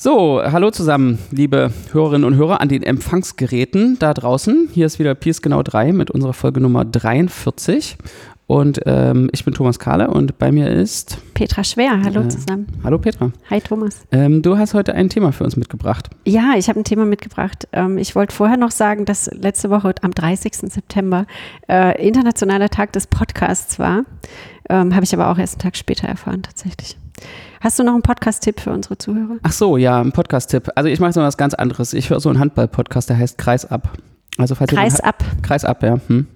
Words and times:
So, 0.00 0.40
hallo 0.40 0.70
zusammen, 0.70 1.18
liebe 1.32 1.72
Hörerinnen 1.90 2.24
und 2.24 2.36
Hörer 2.36 2.60
an 2.60 2.68
den 2.68 2.84
Empfangsgeräten 2.84 3.98
da 3.98 4.14
draußen. 4.14 4.68
Hier 4.72 4.86
ist 4.86 5.00
wieder 5.00 5.16
Piers 5.16 5.42
Genau 5.42 5.60
3 5.64 5.92
mit 5.92 6.12
unserer 6.12 6.34
Folge 6.34 6.60
Nummer 6.60 6.84
43. 6.84 7.96
Und 8.46 8.78
ähm, 8.86 9.28
ich 9.32 9.44
bin 9.44 9.54
Thomas 9.54 9.80
Kahle 9.80 10.08
und 10.08 10.38
bei 10.38 10.52
mir 10.52 10.70
ist 10.70 11.18
Petra 11.34 11.64
Schwer. 11.64 12.00
Hallo 12.04 12.20
äh, 12.20 12.28
zusammen. 12.28 12.68
Hallo 12.84 12.98
Petra. 12.98 13.32
Hi 13.50 13.60
Thomas. 13.60 14.06
Ähm, 14.12 14.40
du 14.40 14.56
hast 14.56 14.72
heute 14.72 14.94
ein 14.94 15.08
Thema 15.08 15.32
für 15.32 15.42
uns 15.42 15.56
mitgebracht. 15.56 16.08
Ja, 16.24 16.54
ich 16.56 16.68
habe 16.68 16.78
ein 16.78 16.84
Thema 16.84 17.04
mitgebracht. 17.04 17.66
Ähm, 17.72 17.98
ich 17.98 18.14
wollte 18.14 18.32
vorher 18.32 18.56
noch 18.56 18.70
sagen, 18.70 19.04
dass 19.04 19.28
letzte 19.34 19.68
Woche 19.68 19.96
am 20.02 20.12
30. 20.12 20.70
September 20.72 21.26
äh, 21.68 22.06
internationaler 22.06 22.68
Tag 22.68 22.92
des 22.92 23.08
Podcasts 23.08 23.80
war. 23.80 24.04
Ähm, 24.70 24.94
habe 24.94 25.02
ich 25.02 25.12
aber 25.12 25.28
auch 25.28 25.38
erst 25.38 25.54
einen 25.54 25.62
Tag 25.62 25.76
später 25.76 26.06
erfahren 26.06 26.42
tatsächlich. 26.44 26.96
Hast 27.60 27.78
du 27.78 27.82
noch 27.82 27.94
einen 27.94 28.02
Podcast-Tipp 28.02 28.60
für 28.60 28.70
unsere 28.70 28.98
Zuhörer? 28.98 29.38
Ach 29.42 29.52
so, 29.52 29.76
ja, 29.76 30.00
ein 30.00 30.12
Podcast-Tipp. 30.12 30.70
Also 30.74 30.88
ich 30.88 31.00
mache 31.00 31.12
so 31.12 31.20
was 31.20 31.36
ganz 31.36 31.54
anderes. 31.54 31.92
Ich 31.92 32.10
höre 32.10 32.20
so 32.20 32.28
einen 32.28 32.38
Handball-Podcast, 32.38 33.10
der 33.10 33.18
heißt 33.18 33.36
Kreis 33.38 33.64
ab. 33.64 33.90
Also 34.36 34.54
falls 34.54 34.70
Kreis 34.70 35.00
ab. 35.00 35.24
Kreis 35.42 35.64
ab, 35.64 35.82
ja. 35.82 35.98
Hm. 36.06 36.26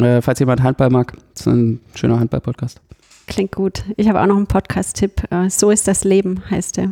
Äh, 0.00 0.20
falls 0.22 0.40
jemand 0.40 0.62
Handball 0.62 0.90
mag, 0.90 1.12
ist 1.34 1.46
ein 1.46 1.80
schöner 1.94 2.18
Handball-Podcast. 2.18 2.80
Klingt 3.28 3.52
gut. 3.54 3.84
Ich 3.96 4.08
habe 4.08 4.20
auch 4.20 4.26
noch 4.26 4.36
einen 4.36 4.48
Podcast-Tipp. 4.48 5.30
Äh, 5.30 5.48
so 5.50 5.70
ist 5.70 5.86
das 5.86 6.02
Leben, 6.02 6.42
heißt 6.50 6.78
der. 6.78 6.90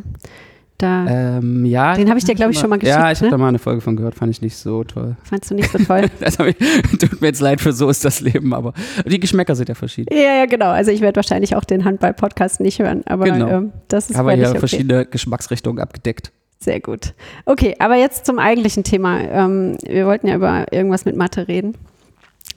Da, 0.81 1.07
ähm, 1.07 1.67
ja, 1.67 1.95
den 1.95 2.09
habe 2.09 2.19
ich 2.19 2.25
dir, 2.25 2.35
glaube 2.35 2.53
ich, 2.53 2.59
schon 2.59 2.71
mal 2.71 2.79
geschickt. 2.79 2.99
Ja, 2.99 3.13
ich 3.13 3.19
habe 3.19 3.27
ne? 3.27 3.31
da 3.33 3.39
mal 3.39 3.49
eine 3.49 3.59
Folge 3.59 3.83
von 3.83 3.97
gehört, 3.97 4.15
fand 4.15 4.31
ich 4.31 4.41
nicht 4.41 4.57
so 4.57 4.83
toll. 4.83 5.15
Fandst 5.25 5.51
du 5.51 5.55
nicht 5.55 5.71
so 5.71 5.77
toll? 5.77 6.07
das 6.21 6.39
ich, 6.39 6.57
tut 6.99 7.21
mir 7.21 7.27
jetzt 7.27 7.41
leid 7.41 7.61
für 7.61 7.75
so 7.75 7.91
ist 7.91 8.03
das 8.05 8.23
Leben, 8.23 8.55
aber 8.55 8.73
die 9.05 9.21
Geschmäcker 9.21 9.55
sind 9.55 9.69
ja 9.69 9.75
verschieden. 9.75 10.09
Ja, 10.17 10.39
ja, 10.39 10.47
genau. 10.47 10.71
Also 10.71 10.91
ich 10.91 11.03
werde 11.03 11.17
wahrscheinlich 11.17 11.55
auch 11.55 11.65
den 11.65 11.85
Handball-Podcast 11.85 12.61
nicht 12.61 12.79
hören, 12.79 13.03
aber 13.05 13.27
genau. 13.27 13.49
ähm, 13.49 13.73
das 13.89 14.09
ist 14.09 14.17
Aber 14.17 14.35
ja 14.35 14.49
okay. 14.49 14.59
verschiedene 14.59 15.05
Geschmacksrichtungen 15.05 15.83
abgedeckt. 15.83 16.33
Sehr 16.59 16.81
gut. 16.81 17.13
Okay, 17.45 17.77
aber 17.79 17.97
jetzt 17.97 18.25
zum 18.25 18.39
eigentlichen 18.39 18.83
Thema. 18.83 19.21
Ähm, 19.21 19.77
wir 19.87 20.07
wollten 20.07 20.29
ja 20.29 20.37
über 20.37 20.73
irgendwas 20.73 21.05
mit 21.05 21.17
Mathe 21.17 21.47
reden. 21.47 21.77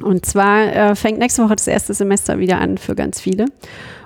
Und 0.02 0.26
zwar 0.26 0.74
äh, 0.74 0.96
fängt 0.96 1.20
nächste 1.20 1.44
Woche 1.44 1.56
das 1.56 1.68
erste 1.68 1.94
Semester 1.94 2.40
wieder 2.40 2.60
an 2.60 2.78
für 2.78 2.96
ganz 2.96 3.20
viele. 3.20 3.46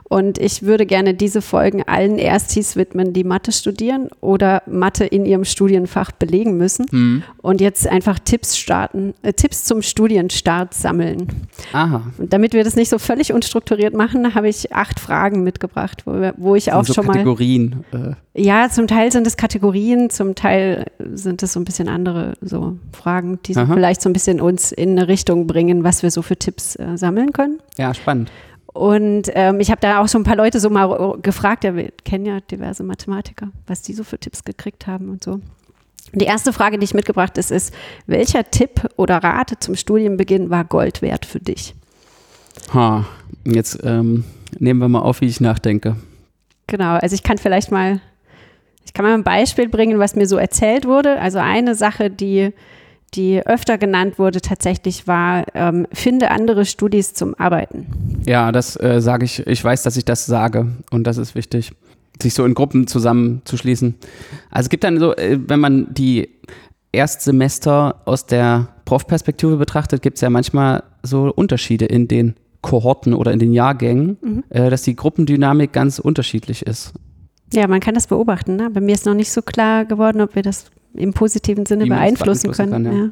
Und 0.09 0.38
ich 0.38 0.63
würde 0.63 0.86
gerne 0.86 1.13
diese 1.13 1.41
Folgen 1.41 1.83
allen 1.83 2.17
Erstis 2.17 2.77
widmen, 2.77 3.11
die 3.11 3.25
Mathe 3.25 3.52
studieren 3.52 4.08
oder 4.22 4.63
Mathe 4.66 5.05
in 5.05 5.25
ihrem 5.25 5.44
Studienfach 5.44 6.11
belegen 6.11 6.55
müssen. 6.55 6.86
Mhm. 6.91 7.23
Und 7.41 7.59
jetzt 7.59 7.88
einfach 7.88 8.17
Tipps 8.19 8.58
starten, 8.58 9.13
äh, 9.22 9.33
Tipps 9.33 9.66
zum 9.66 9.81
Studienstart 9.81 10.73
sammeln. 10.73 11.28
Aha. 11.73 12.03
Und 12.17 12.31
damit 12.31 12.53
wir 12.53 12.63
das 12.63 12.78
nicht 12.78 12.89
so 12.89 13.00
völlig 13.00 13.33
unstrukturiert 13.33 13.94
machen, 13.94 14.33
habe 14.33 14.47
ich 14.47 14.73
acht 14.73 15.00
Fragen 15.00 15.44
mitgebracht, 15.44 16.03
wo, 16.05 16.31
wo 16.38 16.55
ich 16.55 16.72
auch 16.72 16.85
so 16.85 16.94
schon 16.94 17.08
Kategorien, 17.08 17.83
mal. 17.91 18.00
Kategorien. 18.00 18.17
Äh. 18.33 18.41
Ja, 18.41 18.69
zum 18.69 18.88
Teil 18.88 19.11
sind 19.11 19.28
es 19.28 19.35
Kategorien, 19.35 20.09
zum 20.09 20.35
Teil 20.35 20.85
sind 21.00 21.44
es 21.44 21.53
so 21.53 21.59
ein 21.59 21.66
bisschen 21.66 21.89
andere 21.89 22.35
so 22.39 22.78
Fragen, 22.94 23.39
die 23.45 23.53
so 23.53 23.66
vielleicht 23.66 24.02
so 24.02 24.09
ein 24.09 24.13
bisschen 24.13 24.39
uns 24.39 24.72
in 24.72 24.91
eine 24.91 25.08
Richtung 25.08 25.47
bringen, 25.47 25.83
was 25.83 26.03
wir 26.03 26.11
so 26.11 26.22
für 26.22 26.38
Tipps 26.38 26.75
äh, 26.75 26.97
sammeln 26.97 27.33
können. 27.33 27.59
Ja, 27.78 27.94
spannend. 27.94 28.31
Und 28.78 29.31
ähm, 29.33 29.59
ich 29.59 29.72
habe 29.72 29.81
da 29.81 30.02
auch 30.02 30.08
so 30.08 30.20
ein 30.20 30.23
paar 30.23 30.36
Leute 30.36 30.59
so 30.59 30.70
mal 30.70 31.17
gefragt, 31.23 31.64
ja, 31.64 31.75
wir 31.75 31.92
kennen 32.06 32.28
ja 32.28 32.42
diverse 32.42 32.84
Mathematiker, 32.84 33.50
was 33.66 33.81
die 33.81 33.94
so 33.94 34.03
für 34.03 34.19
Tipps 34.19 34.44
gekriegt 34.44 34.86
haben 34.86 35.09
und 35.09 35.23
so. 35.23 35.42
Die 36.14 36.25
erste 36.25 36.53
Frage, 36.53 36.78
die 36.78 36.86
ich 36.86 36.94
mitgebracht 36.94 37.39
ist, 37.39 37.52
ist, 37.52 37.73
welcher 38.06 38.44
Tipp 38.52 38.88
oder 38.95 39.17
Rat 39.17 39.52
zum 39.61 39.75
Studienbeginn 39.75 40.52
war 40.52 40.64
Gold 40.64 41.02
wert 41.02 41.25
für 41.25 41.39
dich? 41.39 41.73
Ha, 42.72 43.06
jetzt 43.45 43.80
ähm, 43.84 44.23
nehmen 44.59 44.80
wir 44.80 44.89
mal 44.89 45.02
auf, 45.02 45.22
wie 45.22 45.25
ich 45.28 45.41
nachdenke. 45.41 45.95
Genau, 46.67 46.97
also 46.97 47.16
ich 47.16 47.23
kann 47.23 47.39
vielleicht 47.39 47.72
mal, 47.72 48.00
ich 48.86 48.94
kann 48.94 49.06
mal 49.06 49.16
ein 49.16 49.23
Beispiel 49.23 49.69
bringen, 49.69 49.97
was 49.97 50.16
mir 50.16 50.28
so 50.28 50.38
erzählt 50.38 50.86
wurde. 50.86 51.19
Also 51.19 51.39
eine 51.39 51.73
Sache, 51.73 52.12
die 52.12 52.53
die 53.17 53.45
öfter 53.45 53.77
genannt 53.77 54.19
wurde, 54.19 54.39
tatsächlich 54.41 55.07
war, 55.07 55.45
ähm, 55.53 55.87
finde 55.91 56.31
andere 56.31 56.65
Studis 56.65 57.13
zum 57.13 57.35
Arbeiten. 57.35 57.88
Ja, 58.25 58.51
das 58.51 58.79
äh, 58.79 59.01
sage 59.01 59.25
ich, 59.25 59.45
ich 59.45 59.63
weiß, 59.63 59.83
dass 59.83 59.97
ich 59.97 60.05
das 60.05 60.25
sage 60.25 60.67
und 60.91 61.05
das 61.05 61.17
ist 61.17 61.35
wichtig, 61.35 61.72
sich 62.22 62.33
so 62.33 62.45
in 62.45 62.53
Gruppen 62.53 62.88
zusammenzuschließen. 62.88 63.95
Also 64.51 64.67
es 64.67 64.69
gibt 64.69 64.83
dann 64.83 65.00
so, 65.00 65.16
äh, 65.16 65.39
wenn 65.47 65.59
man 65.59 65.94
die 65.94 66.29
Erstsemester 66.91 68.01
aus 68.06 68.25
der 68.25 68.69
Prof-Perspektive 68.85 69.57
betrachtet, 69.57 70.01
gibt 70.01 70.17
es 70.17 70.22
ja 70.22 70.29
manchmal 70.29 70.83
so 71.03 71.31
Unterschiede 71.33 71.85
in 71.85 72.07
den 72.07 72.35
Kohorten 72.61 73.13
oder 73.13 73.31
in 73.31 73.39
den 73.39 73.53
Jahrgängen, 73.53 74.17
mhm. 74.22 74.44
äh, 74.50 74.69
dass 74.69 74.83
die 74.83 74.95
Gruppendynamik 74.95 75.72
ganz 75.73 76.00
unterschiedlich 76.00 76.63
ist. 76.63 76.94
Ja, 77.53 77.67
man 77.67 77.79
kann 77.79 77.94
das 77.94 78.07
beobachten. 78.07 78.57
Ne? 78.57 78.69
Bei 78.69 78.81
mir 78.81 78.94
ist 78.94 79.06
noch 79.06 79.13
nicht 79.13 79.31
so 79.31 79.41
klar 79.41 79.85
geworden, 79.85 80.22
ob 80.22 80.35
wir 80.35 80.44
das 80.44 80.66
im 80.97 81.13
positiven 81.13 81.66
Sinne 81.66 81.85
beeinflussen, 81.85 82.52
beeinflussen, 82.52 82.72
können. 82.72 82.84
Kann, 82.84 82.85
ja. 82.85 83.03
Ja. 83.03 83.09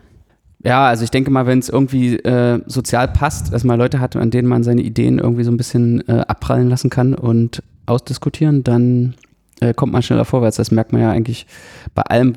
ja. 0.64 0.88
also 0.88 1.04
ich 1.04 1.12
denke 1.12 1.32
mal, 1.32 1.46
wenn 1.46 1.60
es 1.60 1.70
irgendwie 1.70 2.16
äh, 2.18 2.62
sozial 2.66 3.08
passt, 3.08 3.54
dass 3.54 3.64
man 3.64 3.80
Leute 3.80 4.00
hat, 4.00 4.16
an 4.16 4.32
denen 4.32 4.48
man 4.48 4.64
seine 4.64 4.82
Ideen 4.82 5.20
irgendwie 5.20 5.44
so 5.44 5.52
ein 5.52 5.58
bisschen 5.58 6.08
äh, 6.08 6.24
abprallen 6.28 6.70
lassen 6.70 6.90
kann 6.90 7.14
und 7.14 7.64
ausdiskutieren, 7.86 8.64
dann 8.64 9.16
äh, 9.62 9.74
kommt 9.74 9.94
man 9.94 10.02
schneller 10.02 10.26
vorwärts. 10.26 10.58
Das 10.58 10.72
merkt 10.72 10.92
man 10.92 11.02
ja 11.02 11.12
eigentlich 11.12 11.46
bei 11.94 12.02
allem. 12.04 12.36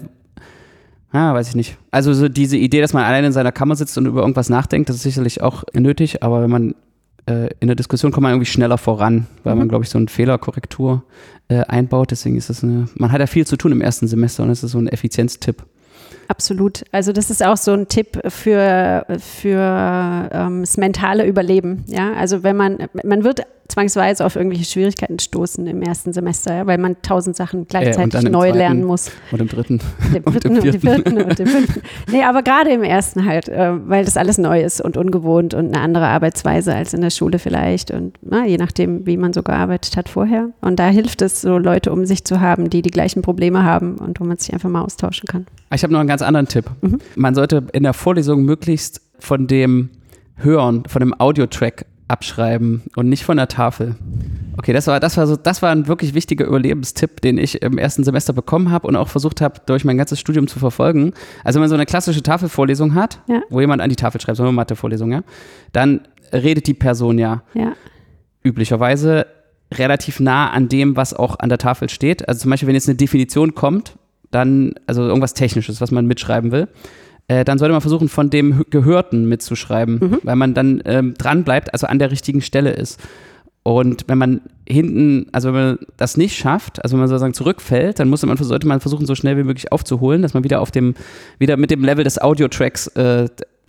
Ja, 1.12 1.32
weiß 1.32 1.48
ich 1.48 1.56
nicht. 1.56 1.78
Also 1.90 2.12
so 2.12 2.28
diese 2.28 2.58
Idee, 2.58 2.82
dass 2.82 2.92
man 2.92 3.04
alleine 3.04 3.28
in 3.28 3.32
seiner 3.32 3.52
Kammer 3.52 3.76
sitzt 3.76 3.96
und 3.96 4.06
über 4.06 4.20
irgendwas 4.20 4.50
nachdenkt, 4.50 4.90
das 4.90 4.96
ist 4.96 5.02
sicherlich 5.02 5.42
auch 5.42 5.64
nötig, 5.72 6.22
aber 6.22 6.42
wenn 6.42 6.50
man 6.50 6.74
äh, 7.28 7.50
in 7.60 7.68
der 7.68 7.76
Diskussion 7.76 8.10
kommt 8.10 8.22
man 8.22 8.32
irgendwie 8.32 8.50
schneller 8.50 8.78
voran, 8.78 9.26
weil 9.44 9.54
mhm. 9.54 9.60
man, 9.60 9.68
glaube 9.68 9.84
ich, 9.84 9.90
so 9.90 9.98
eine 9.98 10.08
Fehlerkorrektur 10.08 11.04
äh, 11.48 11.60
einbaut. 11.60 12.10
Deswegen 12.10 12.36
ist 12.36 12.48
das 12.48 12.64
eine, 12.64 12.88
man 12.94 13.12
hat 13.12 13.20
ja 13.20 13.26
viel 13.26 13.46
zu 13.46 13.56
tun 13.56 13.72
im 13.72 13.80
ersten 13.80 14.08
Semester 14.08 14.42
und 14.42 14.48
das 14.48 14.64
ist 14.64 14.72
so 14.72 14.78
ein 14.78 14.88
Effizienztipp. 14.88 15.64
Absolut. 16.28 16.84
Also 16.92 17.12
das 17.12 17.30
ist 17.30 17.44
auch 17.44 17.56
so 17.56 17.72
ein 17.72 17.88
Tipp 17.88 18.20
für, 18.28 19.06
für 19.18 20.28
ähm, 20.30 20.60
das 20.60 20.76
mentale 20.76 21.26
Überleben. 21.26 21.84
Ja, 21.88 22.12
also 22.12 22.42
wenn 22.42 22.56
man, 22.56 22.78
man 23.02 23.24
wird 23.24 23.46
zwangsweise 23.68 24.24
auf 24.24 24.34
irgendwelche 24.34 24.64
Schwierigkeiten 24.64 25.18
stoßen 25.18 25.66
im 25.66 25.82
ersten 25.82 26.12
Semester, 26.12 26.54
ja, 26.54 26.66
weil 26.66 26.78
man 26.78 27.00
tausend 27.02 27.36
Sachen 27.36 27.66
gleichzeitig 27.68 28.24
äh, 28.24 28.28
neu 28.28 28.50
lernen 28.50 28.84
muss. 28.84 29.10
Und 29.30 29.40
im 29.40 29.48
dritten. 29.48 29.80
Dem 30.14 30.24
dritten 30.24 30.56
und, 30.56 30.64
dem 30.64 30.80
vierten 30.80 31.18
und 31.22 31.38
dem 31.38 31.46
fünften. 31.46 31.82
Nee, 32.10 32.24
aber 32.24 32.42
gerade 32.42 32.70
im 32.70 32.82
ersten 32.82 33.26
halt, 33.26 33.48
äh, 33.48 33.72
weil 33.88 34.04
das 34.04 34.16
alles 34.16 34.38
neu 34.38 34.62
ist 34.62 34.80
und 34.80 34.96
ungewohnt 34.96 35.52
und 35.54 35.74
eine 35.74 35.80
andere 35.80 36.06
Arbeitsweise 36.06 36.74
als 36.74 36.94
in 36.94 37.02
der 37.02 37.10
Schule 37.10 37.38
vielleicht 37.38 37.90
und 37.90 38.16
na, 38.22 38.46
je 38.46 38.56
nachdem, 38.56 39.06
wie 39.06 39.18
man 39.18 39.32
so 39.32 39.42
gearbeitet 39.42 39.96
hat 39.96 40.08
vorher. 40.08 40.48
Und 40.62 40.78
da 40.78 40.88
hilft 40.88 41.20
es, 41.20 41.42
so 41.42 41.58
Leute 41.58 41.92
um 41.92 42.06
sich 42.06 42.24
zu 42.24 42.40
haben, 42.40 42.70
die 42.70 42.80
die 42.80 42.90
gleichen 42.90 43.20
Probleme 43.20 43.64
haben 43.64 43.96
und 43.96 44.18
wo 44.18 44.24
man 44.24 44.38
sich 44.38 44.52
einfach 44.54 44.70
mal 44.70 44.82
austauschen 44.82 45.26
kann. 45.26 45.46
Ich 45.74 45.82
habe 45.82 45.92
noch 45.92 46.00
einen 46.00 46.08
ganz 46.08 46.22
anderen 46.22 46.48
Tipp. 46.48 46.64
Mhm. 46.80 46.98
Man 47.16 47.34
sollte 47.34 47.66
in 47.72 47.82
der 47.82 47.94
Vorlesung 47.94 48.44
möglichst 48.44 49.02
von 49.18 49.46
dem 49.46 49.90
Hören, 50.36 50.84
von 50.86 51.00
dem 51.00 51.18
Audiotrack 51.18 51.86
abschreiben 52.08 52.82
und 52.96 53.08
nicht 53.08 53.24
von 53.24 53.36
der 53.36 53.48
Tafel. 53.48 53.96
Okay, 54.56 54.72
das 54.72 54.86
war, 54.86 54.98
das 54.98 55.16
war 55.16 55.26
so, 55.26 55.36
das 55.36 55.60
war 55.60 55.70
ein 55.70 55.86
wirklich 55.88 56.14
wichtiger 56.14 56.46
Überlebenstipp, 56.46 57.20
den 57.20 57.36
ich 57.36 57.62
im 57.62 57.76
ersten 57.76 58.02
Semester 58.02 58.32
bekommen 58.32 58.70
habe 58.70 58.88
und 58.88 58.96
auch 58.96 59.08
versucht 59.08 59.40
habe, 59.40 59.60
durch 59.66 59.84
mein 59.84 59.98
ganzes 59.98 60.18
Studium 60.18 60.48
zu 60.48 60.58
verfolgen. 60.58 61.12
Also 61.44 61.56
wenn 61.56 61.62
man 61.62 61.68
so 61.68 61.74
eine 61.74 61.86
klassische 61.86 62.22
Tafelvorlesung 62.22 62.94
hat, 62.94 63.20
ja. 63.28 63.42
wo 63.50 63.60
jemand 63.60 63.82
an 63.82 63.90
die 63.90 63.96
Tafel 63.96 64.20
schreibt, 64.20 64.38
so 64.38 64.42
eine 64.42 64.52
Mathevorlesung, 64.52 65.12
ja, 65.12 65.22
dann 65.72 66.00
redet 66.32 66.66
die 66.66 66.74
Person 66.74 67.18
ja, 67.18 67.42
ja 67.54 67.74
üblicherweise 68.42 69.26
relativ 69.72 70.18
nah 70.20 70.50
an 70.50 70.68
dem, 70.68 70.96
was 70.96 71.14
auch 71.14 71.38
an 71.38 71.50
der 71.50 71.58
Tafel 71.58 71.88
steht. 71.88 72.26
Also 72.26 72.42
zum 72.42 72.50
Beispiel, 72.50 72.68
wenn 72.68 72.74
jetzt 72.74 72.88
eine 72.88 72.96
Definition 72.96 73.54
kommt, 73.54 73.94
dann, 74.30 74.74
also 74.86 75.02
irgendwas 75.02 75.34
Technisches, 75.34 75.80
was 75.80 75.90
man 75.90 76.06
mitschreiben 76.06 76.52
will, 76.52 76.68
äh, 77.28 77.44
dann 77.44 77.58
sollte 77.58 77.72
man 77.72 77.80
versuchen, 77.80 78.08
von 78.08 78.30
dem 78.30 78.64
Gehörten 78.70 79.28
mitzuschreiben, 79.28 79.98
mhm. 79.98 80.18
weil 80.22 80.36
man 80.36 80.54
dann 80.54 80.82
ähm, 80.84 81.14
dran 81.14 81.44
bleibt, 81.44 81.72
also 81.72 81.86
an 81.86 81.98
der 81.98 82.10
richtigen 82.10 82.40
Stelle 82.40 82.70
ist. 82.70 83.00
Und 83.62 84.04
wenn 84.06 84.16
man 84.16 84.40
hinten, 84.66 85.26
also 85.32 85.48
wenn 85.48 85.54
man 85.54 85.78
das 85.98 86.16
nicht 86.16 86.38
schafft, 86.38 86.82
also 86.82 86.94
wenn 86.94 87.00
man 87.00 87.08
sozusagen 87.08 87.34
zurückfällt, 87.34 87.98
dann 87.98 88.08
muss 88.08 88.24
man, 88.24 88.36
sollte 88.38 88.66
man 88.66 88.80
versuchen, 88.80 89.04
so 89.04 89.14
schnell 89.14 89.36
wie 89.36 89.42
möglich 89.42 89.70
aufzuholen, 89.72 90.22
dass 90.22 90.32
man 90.32 90.42
wieder 90.42 90.62
auf 90.62 90.70
dem, 90.70 90.94
wieder 91.38 91.58
mit 91.58 91.70
dem 91.70 91.84
Level 91.84 92.02
des 92.02 92.18
Audiotracks, 92.18 92.86
äh, 92.88 93.28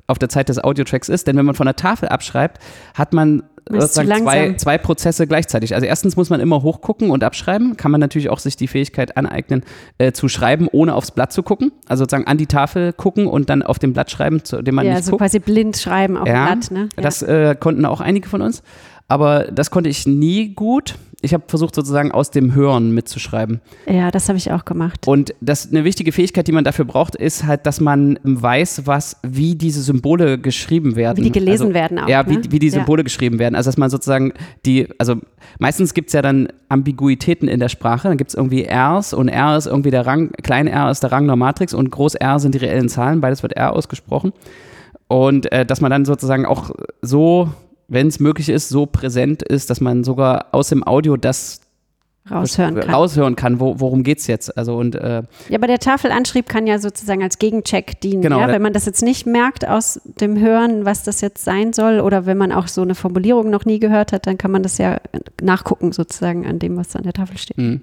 auf 0.09 0.19
der 0.19 0.29
Zeit 0.29 0.49
des 0.49 0.63
Audiotracks 0.63 1.09
ist. 1.09 1.27
Denn 1.27 1.37
wenn 1.37 1.45
man 1.45 1.55
von 1.55 1.65
der 1.65 1.75
Tafel 1.75 2.09
abschreibt, 2.09 2.59
hat 2.95 3.13
man 3.13 3.43
sozusagen 3.69 4.23
zwei, 4.23 4.53
zwei 4.55 4.77
Prozesse 4.77 5.27
gleichzeitig. 5.27 5.75
Also 5.75 5.85
erstens 5.85 6.15
muss 6.15 6.29
man 6.29 6.39
immer 6.39 6.63
hochgucken 6.63 7.11
und 7.11 7.23
abschreiben. 7.23 7.77
Kann 7.77 7.91
man 7.91 8.01
natürlich 8.01 8.29
auch 8.29 8.39
sich 8.39 8.55
die 8.55 8.67
Fähigkeit 8.67 9.15
aneignen, 9.17 9.63
äh, 9.97 10.11
zu 10.11 10.27
schreiben, 10.27 10.67
ohne 10.71 10.95
aufs 10.95 11.11
Blatt 11.11 11.31
zu 11.31 11.43
gucken. 11.43 11.71
Also 11.87 12.03
sozusagen 12.03 12.27
an 12.27 12.37
die 12.37 12.47
Tafel 12.47 12.93
gucken 12.93 13.27
und 13.27 13.49
dann 13.49 13.61
auf 13.61 13.79
dem 13.79 13.93
Blatt 13.93 14.09
schreiben, 14.09 14.43
zu 14.43 14.61
dem 14.61 14.75
man 14.75 14.85
ja, 14.85 14.93
nicht 14.93 15.05
so 15.05 15.11
guckt. 15.11 15.21
quasi 15.21 15.39
blind 15.39 15.77
schreiben 15.77 16.17
auf 16.17 16.27
ja, 16.27 16.45
Blatt. 16.45 16.71
Ne? 16.71 16.89
Ja. 16.95 17.03
Das 17.03 17.21
äh, 17.21 17.55
konnten 17.59 17.85
auch 17.85 18.01
einige 18.01 18.27
von 18.27 18.41
uns. 18.41 18.63
Aber 19.09 19.45
das 19.51 19.71
konnte 19.71 19.89
ich 19.89 20.07
nie 20.07 20.53
gut. 20.53 20.95
Ich 21.21 21.33
habe 21.33 21.43
versucht, 21.47 21.75
sozusagen 21.75 22.13
aus 22.13 22.31
dem 22.31 22.53
Hören 22.53 22.93
mitzuschreiben. 22.93 23.59
Ja, 23.87 24.09
das 24.09 24.29
habe 24.29 24.37
ich 24.37 24.53
auch 24.53 24.63
gemacht. 24.63 25.05
Und 25.05 25.33
das 25.41 25.69
eine 25.69 25.83
wichtige 25.83 26.13
Fähigkeit, 26.13 26.47
die 26.47 26.53
man 26.53 26.63
dafür 26.63 26.85
braucht, 26.85 27.15
ist 27.15 27.43
halt, 27.43 27.65
dass 27.65 27.81
man 27.81 28.19
weiß, 28.23 28.83
was, 28.85 29.17
wie 29.23 29.55
diese 29.55 29.81
Symbole 29.81 30.37
geschrieben 30.37 30.95
werden. 30.95 31.17
Wie 31.17 31.23
die 31.23 31.31
gelesen 31.31 31.63
also, 31.63 31.73
werden 31.73 31.99
auch. 31.99 32.07
Ja, 32.07 32.23
ne? 32.23 32.29
wie, 32.29 32.51
wie 32.53 32.59
die 32.59 32.69
Symbole 32.69 33.01
ja. 33.01 33.03
geschrieben 33.03 33.37
werden. 33.37 33.55
Also 33.55 33.67
dass 33.67 33.77
man 33.77 33.89
sozusagen 33.89 34.31
die, 34.65 34.87
also 34.97 35.15
meistens 35.57 35.93
gibt 35.93 36.07
es 36.07 36.13
ja 36.13 36.21
dann 36.21 36.47
Ambiguitäten 36.69 37.49
in 37.49 37.59
der 37.59 37.69
Sprache. 37.69 38.07
Dann 38.07 38.17
gibt 38.17 38.29
es 38.29 38.35
irgendwie 38.35 38.65
Rs 38.69 39.13
und 39.13 39.27
R 39.27 39.57
ist 39.57 39.65
irgendwie 39.65 39.91
der 39.91 40.05
Rang, 40.05 40.31
klein 40.43 40.67
R 40.67 40.89
ist 40.89 41.03
der 41.03 41.11
Rang 41.11 41.27
der 41.27 41.35
Matrix 41.35 41.73
und 41.73 41.89
groß 41.89 42.15
R 42.15 42.39
sind 42.39 42.55
die 42.55 42.59
reellen 42.59 42.87
Zahlen. 42.87 43.19
Beides 43.19 43.43
wird 43.43 43.53
R 43.53 43.73
ausgesprochen. 43.73 44.31
Und 45.09 45.51
äh, 45.51 45.65
dass 45.65 45.81
man 45.81 45.91
dann 45.91 46.05
sozusagen 46.05 46.45
auch 46.45 46.69
so 47.01 47.49
wenn 47.89 48.07
es 48.07 48.19
möglich 48.19 48.49
ist, 48.49 48.69
so 48.69 48.85
präsent 48.85 49.43
ist, 49.43 49.69
dass 49.69 49.81
man 49.81 50.03
sogar 50.03 50.47
aus 50.51 50.69
dem 50.69 50.85
Audio 50.85 51.17
das 51.17 51.61
raushören 52.29 52.75
kann. 52.75 52.89
Raushören 52.89 53.35
kann, 53.35 53.59
wo, 53.59 53.79
worum 53.79 54.03
geht 54.03 54.19
es 54.19 54.27
jetzt? 54.27 54.55
Also 54.57 54.77
und, 54.77 54.95
äh, 54.95 55.23
ja, 55.49 55.57
aber 55.57 55.67
der 55.67 55.79
Tafelanschrieb 55.79 56.47
kann 56.47 56.67
ja 56.67 56.79
sozusagen 56.79 57.23
als 57.23 57.39
Gegencheck 57.39 57.99
dienen. 58.01 58.21
Genau, 58.21 58.39
ja? 58.39 58.47
Wenn 58.47 58.61
man 58.61 58.73
das 58.73 58.85
jetzt 58.85 59.01
nicht 59.01 59.25
merkt 59.25 59.67
aus 59.67 59.99
dem 60.03 60.39
Hören, 60.39 60.85
was 60.85 61.03
das 61.03 61.21
jetzt 61.21 61.43
sein 61.43 61.73
soll, 61.73 61.99
oder 61.99 62.25
wenn 62.25 62.37
man 62.37 62.51
auch 62.51 62.67
so 62.67 62.81
eine 62.81 62.95
Formulierung 62.95 63.49
noch 63.49 63.65
nie 63.65 63.79
gehört 63.79 64.11
hat, 64.11 64.27
dann 64.27 64.37
kann 64.37 64.51
man 64.51 64.63
das 64.63 64.77
ja 64.77 64.99
nachgucken, 65.41 65.91
sozusagen 65.91 66.45
an 66.45 66.59
dem, 66.59 66.77
was 66.77 66.95
an 66.95 67.03
der 67.03 67.13
Tafel 67.13 67.37
steht. 67.37 67.57
Mhm. 67.57 67.81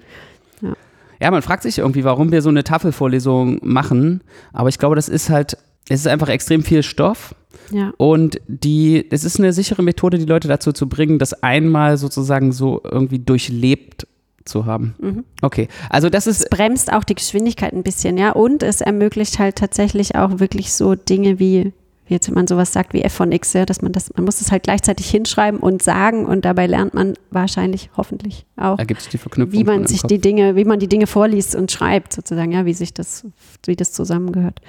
Ja. 0.63 0.75
ja, 1.21 1.31
man 1.31 1.43
fragt 1.43 1.65
sich 1.65 1.79
irgendwie, 1.79 2.05
warum 2.05 2.31
wir 2.31 2.43
so 2.43 2.49
eine 2.49 2.65
Tafelvorlesung 2.65 3.59
machen, 3.63 4.23
aber 4.53 4.69
ich 4.69 4.79
glaube, 4.79 4.95
das 4.95 5.09
ist 5.09 5.31
halt, 5.31 5.59
es 5.89 6.01
ist 6.01 6.07
einfach 6.07 6.29
extrem 6.29 6.63
viel 6.63 6.83
Stoff 6.83 7.35
ja. 7.71 7.93
Und 7.97 8.41
die, 8.47 9.07
es 9.11 9.25
ist 9.25 9.39
eine 9.39 9.53
sichere 9.53 9.83
Methode, 9.83 10.19
die 10.19 10.25
Leute 10.25 10.49
dazu 10.49 10.73
zu 10.73 10.89
bringen, 10.89 11.19
das 11.19 11.43
einmal 11.43 11.97
sozusagen 11.97 12.53
so 12.53 12.81
irgendwie 12.85 13.19
durchlebt 13.19 14.07
zu 14.45 14.67
haben. 14.67 14.95
Mhm. 14.99 15.25
Okay, 15.43 15.69
also 15.91 16.09
das 16.09 16.27
ist. 16.27 16.45
Es 16.45 16.51
bremst 16.51 16.93
auch 16.93 17.05
die 17.05 17.15
Geschwindigkeit 17.15 17.73
ein 17.73 17.83
bisschen, 17.83 18.17
ja, 18.17 18.33
und 18.33 18.63
es 18.63 18.81
ermöglicht 18.81 19.39
halt 19.39 19.57
tatsächlich 19.57 20.15
auch 20.15 20.39
wirklich 20.39 20.73
so 20.73 20.95
Dinge 20.95 21.39
wie, 21.39 21.73
wie 22.07 22.15
jetzt, 22.15 22.29
wenn 22.29 22.35
man 22.35 22.47
sowas 22.47 22.73
sagt 22.73 22.95
wie 22.95 23.03
f 23.03 23.13
von 23.13 23.33
x, 23.33 23.53
ja, 23.53 23.67
dass 23.67 23.83
man 23.83 23.93
das, 23.93 24.15
man 24.15 24.25
muss 24.25 24.41
es 24.41 24.53
halt 24.53 24.63
gleichzeitig 24.63 25.11
hinschreiben 25.11 25.61
und 25.61 25.83
sagen 25.83 26.25
und 26.25 26.45
dabei 26.45 26.67
lernt 26.67 26.95
man 26.95 27.15
wahrscheinlich, 27.31 27.91
hoffentlich 27.97 28.47
auch, 28.57 28.79
wie 28.79 29.65
man 29.65 29.87
sich 29.87 30.03
die 30.03 30.21
Dinge, 30.21 30.57
wie 30.57 30.65
man 30.65 30.79
die 30.79 30.89
Dinge 30.89 31.07
vorliest 31.07 31.57
und 31.57 31.73
schreibt, 31.73 32.13
sozusagen, 32.13 32.53
ja, 32.53 32.65
wie 32.65 32.75
sich 32.75 32.95
das, 32.95 33.27
wie 33.67 33.77
das 33.77 33.93
zusammengehört 33.93 34.61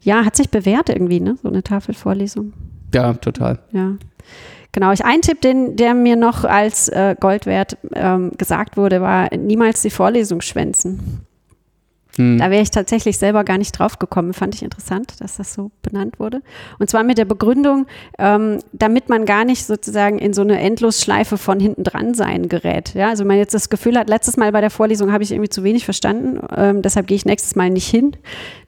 ja, 0.00 0.24
hat 0.24 0.36
sich 0.36 0.50
bewährt 0.50 0.88
irgendwie, 0.88 1.20
ne? 1.20 1.36
So 1.42 1.48
eine 1.48 1.62
Tafelvorlesung. 1.62 2.52
Ja, 2.94 3.12
total. 3.14 3.58
Ja. 3.72 3.96
Genau, 4.72 4.92
ich, 4.92 5.04
ein 5.04 5.22
Tipp, 5.22 5.40
den, 5.40 5.76
der 5.76 5.94
mir 5.94 6.16
noch 6.16 6.44
als 6.44 6.88
äh, 6.88 7.16
Gold 7.18 7.46
wert 7.46 7.78
ähm, 7.94 8.32
gesagt 8.36 8.76
wurde, 8.76 9.00
war 9.00 9.34
niemals 9.34 9.82
die 9.82 9.90
Vorlesung 9.90 10.40
schwänzen. 10.40 11.26
Hm. 12.18 12.38
Da 12.38 12.50
wäre 12.50 12.62
ich 12.62 12.70
tatsächlich 12.70 13.16
selber 13.16 13.44
gar 13.44 13.58
nicht 13.58 13.72
drauf 13.72 13.98
gekommen. 13.98 14.34
Fand 14.34 14.54
ich 14.54 14.62
interessant, 14.62 15.14
dass 15.20 15.36
das 15.36 15.54
so 15.54 15.70
benannt 15.82 16.18
wurde. 16.18 16.42
Und 16.78 16.90
zwar 16.90 17.04
mit 17.04 17.16
der 17.16 17.24
Begründung, 17.24 17.86
ähm, 18.18 18.58
damit 18.72 19.08
man 19.08 19.24
gar 19.24 19.44
nicht 19.44 19.64
sozusagen 19.64 20.18
in 20.18 20.34
so 20.34 20.42
eine 20.42 20.60
Endlosschleife 20.60 21.38
von 21.38 21.60
hinten 21.60 21.84
dran 21.84 22.14
sein 22.14 22.48
gerät. 22.48 22.92
Ja, 22.94 23.08
also 23.08 23.20
wenn 23.20 23.28
man 23.28 23.38
jetzt 23.38 23.54
das 23.54 23.70
Gefühl 23.70 23.96
hat, 23.96 24.08
letztes 24.08 24.36
Mal 24.36 24.52
bei 24.52 24.60
der 24.60 24.70
Vorlesung 24.70 25.12
habe 25.12 25.22
ich 25.22 25.30
irgendwie 25.30 25.48
zu 25.48 25.62
wenig 25.62 25.84
verstanden, 25.84 26.40
ähm, 26.56 26.82
deshalb 26.82 27.06
gehe 27.06 27.16
ich 27.16 27.24
nächstes 27.24 27.54
Mal 27.54 27.70
nicht 27.70 27.88
hin. 27.88 28.12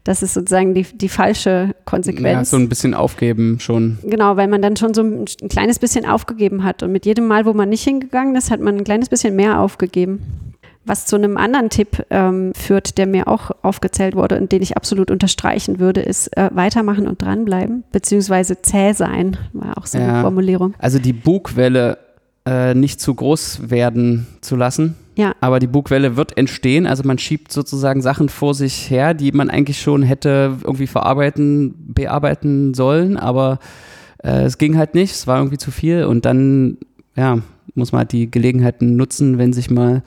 Das 0.05 0.23
ist 0.23 0.35
sozusagen 0.35 0.73
die, 0.73 0.85
die 0.85 1.09
falsche 1.09 1.75
Konsequenz. 1.85 2.25
Ja, 2.25 2.45
so 2.45 2.57
ein 2.57 2.69
bisschen 2.69 2.95
aufgeben 2.95 3.59
schon. 3.61 3.99
Genau, 4.03 4.37
weil 4.37 4.49
man 4.49 4.63
dann 4.63 4.77
schon 4.77 4.95
so 4.95 5.03
ein, 5.03 5.27
ein 5.43 5.49
kleines 5.49 5.79
bisschen 5.79 6.07
aufgegeben 6.07 6.65
hat. 6.65 6.83
Und 6.83 6.93
mit 6.93 7.05
jedem 7.05 7.27
Mal, 7.27 7.45
wo 7.45 7.53
man 7.53 7.69
nicht 7.69 7.83
hingegangen 7.83 8.35
ist, 8.37 8.51
hat 8.51 8.61
man 8.61 8.77
ein 8.77 8.85
kleines 8.85 9.09
bisschen 9.09 9.37
mehr 9.37 9.61
aufgegeben. 9.61 10.50
Was 10.85 11.07
zu 11.07 11.17
einem 11.17 11.37
anderen 11.37 11.69
Tipp 11.69 12.05
ähm, 12.11 12.53
führt, 12.55 12.97
der 12.97 13.07
mir 13.07 13.29
auch 13.29 13.51
aufgezählt 13.63 14.17
wurde 14.17 14.39
und 14.39 14.51
den 14.51 14.63
ich 14.63 14.77
absolut 14.77 15.11
unterstreichen 15.11 15.79
würde, 15.79 16.01
ist 16.01 16.35
äh, 16.37 16.51
weitermachen 16.53 17.07
und 17.07 17.21
dranbleiben, 17.21 17.85
beziehungsweise 17.93 18.63
zäh 18.63 18.93
sein, 18.93 19.37
war 19.53 19.77
auch 19.77 19.87
so 19.87 19.99
ja, 19.99 20.09
eine 20.09 20.23
Formulierung. 20.23 20.75
Also 20.79 20.99
die 20.99 21.13
Bugwelle 21.13 21.99
äh, 22.47 22.75
nicht 22.75 23.01
zu 23.01 23.15
groß 23.15 23.71
werden 23.71 24.27
zu 24.41 24.57
lassen. 24.57 24.97
Ja. 25.17 25.35
Aber 25.41 25.59
die 25.59 25.67
Bugwelle 25.67 26.17
wird 26.17 26.39
entstehen. 26.39 26.87
Also 26.87 27.03
man 27.05 27.19
schiebt 27.19 27.53
sozusagen 27.53 28.01
Sachen 28.01 28.31
vor 28.31 28.55
sich 28.55 28.91
her, 28.91 29.13
die 29.13 29.33
man 29.33 29.51
eigentlich 29.51 29.81
schon 29.81 30.03
hätte 30.03 30.57
irgendwie 30.65 30.87
verarbeiten, 30.87 31.75
bearbeiten 31.95 32.73
sollen, 32.73 33.19
aber 33.19 33.59
äh, 34.25 34.45
es 34.45 34.57
ging 34.57 34.79
halt 34.79 34.95
nicht. 34.95 35.13
Es 35.13 35.27
war 35.27 35.39
irgendwie 35.39 35.59
zu 35.59 35.71
viel 35.71 36.05
und 36.05 36.25
dann, 36.25 36.79
ja, 37.17 37.39
muss 37.75 37.93
man 37.93 38.01
halt 38.01 38.13
die 38.13 38.31
Gelegenheiten 38.31 38.97
nutzen, 38.97 39.39
wenn 39.39 39.53
sich 39.53 39.71
mal 39.71 40.03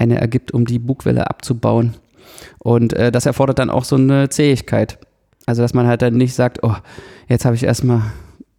eine 0.00 0.20
ergibt, 0.20 0.52
um 0.52 0.64
die 0.64 0.78
Bugwelle 0.78 1.28
abzubauen. 1.30 1.94
Und 2.58 2.94
äh, 2.94 3.12
das 3.12 3.26
erfordert 3.26 3.58
dann 3.58 3.70
auch 3.70 3.84
so 3.84 3.96
eine 3.96 4.28
Zähigkeit. 4.30 4.98
Also, 5.46 5.62
dass 5.62 5.74
man 5.74 5.86
halt 5.86 6.02
dann 6.02 6.14
nicht 6.14 6.34
sagt, 6.34 6.62
oh, 6.62 6.74
jetzt 7.28 7.44
habe 7.44 7.54
ich 7.54 7.64
erstmal, 7.64 8.02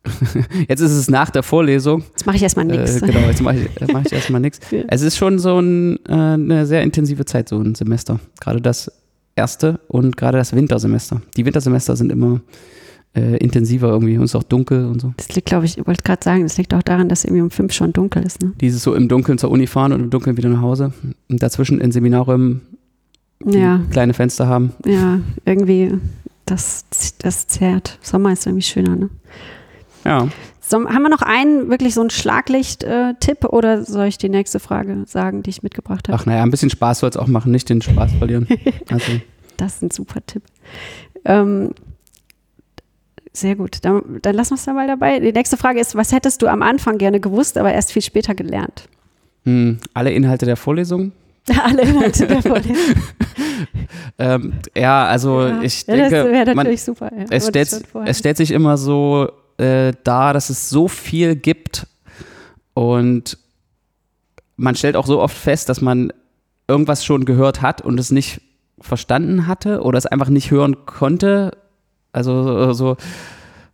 jetzt 0.68 0.82
ist 0.82 0.92
es 0.92 1.10
nach 1.10 1.30
der 1.30 1.44
Vorlesung. 1.44 2.04
Jetzt 2.12 2.26
mache 2.26 2.36
ich 2.36 2.44
erstmal 2.44 2.66
nichts. 2.66 3.02
Äh, 3.02 3.08
genau, 3.08 3.20
jetzt 3.28 3.42
mache 3.42 3.58
ich, 3.58 3.94
mach 3.94 4.06
ich 4.06 4.14
erstmal 4.14 4.42
nichts. 4.42 4.60
Ja. 4.72 4.84
Es 4.88 5.02
ist 5.02 5.18
schon 5.18 5.40
so 5.40 5.60
ein, 5.60 5.98
äh, 6.08 6.14
eine 6.14 6.66
sehr 6.66 6.84
intensive 6.84 7.26
Zeit, 7.26 7.50
so 7.50 7.60
ein 7.60 7.76
Semester. 7.76 8.20
Gerade 8.40 8.62
das 8.62 8.92
erste 9.36 9.80
und 9.88 10.18
gerade 10.18 10.38
das 10.38 10.56
Wintersemester. 10.56 11.22
Die 11.38 11.46
Wintersemester 11.46 11.96
sind 11.96 12.12
immer 12.12 12.42
äh, 13.14 13.38
intensiver 13.38 13.90
irgendwie 13.90 14.18
und 14.18 14.24
es 14.24 14.32
ist 14.32 14.36
auch 14.36 14.44
dunkel 14.44 14.86
und 14.86 15.02
so. 15.02 15.14
Das 15.18 15.34
liegt, 15.36 15.48
glaube 15.48 15.66
ich, 15.66 15.78
ich 15.78 15.86
wollte 15.86 16.04
gerade 16.04 16.24
sagen, 16.24 16.44
das 16.44 16.58
liegt 16.58 16.74
auch 16.74 16.82
daran, 16.82 17.10
dass 17.10 17.26
irgendwie 17.26 17.42
um 17.42 17.52
fünf 17.52 17.74
schon 17.74 17.94
dunkel 17.94 18.24
ist. 18.24 18.42
Ne? 18.42 18.54
Dieses 18.62 18.84
so 18.84 18.96
im 18.96 19.10
Dunkeln 19.10 19.38
zur 19.38 19.52
Uni 19.52 19.68
fahren 19.68 19.92
und 19.94 20.00
im 20.00 20.10
Dunkeln 20.10 20.38
wieder 20.38 20.50
nach 20.50 20.62
Hause 20.62 20.94
und 21.30 21.44
dazwischen 21.44 21.82
in 21.82 21.92
Seminarräumen 21.92 22.62
ja. 23.46 23.82
kleine 23.92 24.14
Fenster 24.14 24.48
haben. 24.48 24.74
Ja, 24.86 25.20
irgendwie, 25.46 25.94
das, 26.46 26.86
das 27.20 27.48
zerrt. 27.48 27.98
Sommer 28.02 28.32
ist 28.34 28.46
irgendwie 28.46 28.64
schöner, 28.64 28.96
ne? 28.96 29.10
Ja. 30.06 30.28
So, 30.62 30.78
haben 30.88 31.04
wir 31.04 31.10
noch 31.10 31.22
einen, 31.22 31.70
wirklich 31.70 31.94
so 31.94 32.02
einen 32.02 32.12
Schlaglicht-Tipp 32.12 33.44
äh, 33.44 33.48
oder 33.48 33.84
soll 33.84 34.06
ich 34.06 34.18
die 34.18 34.30
nächste 34.30 34.60
Frage 34.60 35.04
sagen, 35.06 35.44
die 35.44 35.50
ich 35.50 35.64
mitgebracht 35.64 36.08
habe? 36.08 36.18
Ach 36.18 36.26
naja, 36.26 36.44
ein 36.44 36.52
bisschen 36.52 36.70
Spaß 36.70 37.00
soll 37.00 37.10
es 37.10 37.18
auch 37.18 37.28
machen, 37.28 37.52
nicht 37.52 37.68
den 37.70 37.82
Spaß 37.82 38.14
verlieren. 38.14 38.48
Also. 38.90 39.12
das 39.58 39.76
ist 39.76 39.82
ein 39.84 39.92
super 39.92 40.26
Tipp. 40.26 40.44
Ähm, 41.26 41.72
sehr 43.34 43.56
gut. 43.56 43.80
Dann, 43.84 44.20
dann 44.22 44.36
lassen 44.36 44.52
wir 44.52 44.56
es 44.56 44.66
da 44.66 44.74
mal 44.74 44.88
dabei. 44.88 45.20
Die 45.20 45.32
nächste 45.32 45.58
Frage 45.58 45.80
ist, 45.80 45.96
was 45.96 46.12
hättest 46.12 46.42
du 46.42 46.48
am 46.48 46.62
Anfang 46.62 46.98
gerne 46.98 47.20
gewusst, 47.20 47.58
aber 47.58 47.72
erst 47.72 47.92
viel 47.92 48.02
später 48.02 48.36
gelernt? 48.36 48.90
Hm, 49.46 49.80
alle 49.94 50.12
Inhalte 50.12 50.46
der 50.46 50.58
Vorlesung. 50.58 51.14
alle 51.64 51.84
Inhalte 51.84 52.28
der 52.28 52.42
Vorlesung. 52.42 52.76
ähm, 54.20 54.54
ja, 54.76 55.06
also 55.06 55.42
ja, 55.48 55.62
ich 55.62 55.86
denke, 55.86 56.04
das 56.04 56.12
wäre 56.12 56.56
natürlich 56.56 56.84
super. 56.84 57.10
Ja, 57.18 57.26
es, 57.30 57.48
stellt, 57.48 57.82
es 58.06 58.20
stellt 58.20 58.38
sich 58.38 58.52
immer 58.52 58.78
so 58.78 59.30
äh, 59.58 59.94
dar, 60.04 60.34
dass 60.34 60.50
es 60.50 60.70
so 60.70 60.88
viel 60.88 61.36
gibt 61.36 61.88
und 62.74 63.38
man 64.58 64.76
stellt 64.76 64.96
auch 64.96 65.08
so 65.08 65.20
oft 65.20 65.36
fest, 65.36 65.70
dass 65.70 65.82
man 65.82 66.14
irgendwas 66.68 67.04
schon 67.04 67.26
gehört 67.26 67.62
hat 67.62 67.82
und 67.82 68.00
es 68.00 68.12
nicht 68.12 68.42
verstanden 68.80 69.48
hatte 69.48 69.82
oder 69.82 69.98
es 69.98 70.06
einfach 70.06 70.30
nicht 70.30 70.52
hören 70.52 70.86
konnte 70.86 71.52
also 72.12 72.74
so, 72.74 72.98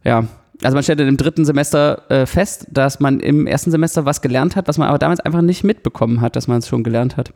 ja. 0.03 0.25
Also 0.63 0.75
man 0.75 0.83
stellt 0.83 0.99
im 0.99 1.17
dritten 1.17 1.45
Semester 1.45 2.09
äh, 2.09 2.25
fest, 2.25 2.65
dass 2.71 2.99
man 2.99 3.19
im 3.19 3.45
ersten 3.45 3.69
Semester 3.69 4.05
was 4.05 4.21
gelernt 4.21 4.55
hat, 4.55 4.67
was 4.67 4.79
man 4.79 4.87
aber 4.87 4.97
damals 4.97 5.19
einfach 5.19 5.41
nicht 5.41 5.63
mitbekommen 5.63 6.19
hat, 6.21 6.35
dass 6.35 6.47
man 6.47 6.57
es 6.57 6.67
schon 6.67 6.83
gelernt 6.83 7.15
hat. 7.15 7.31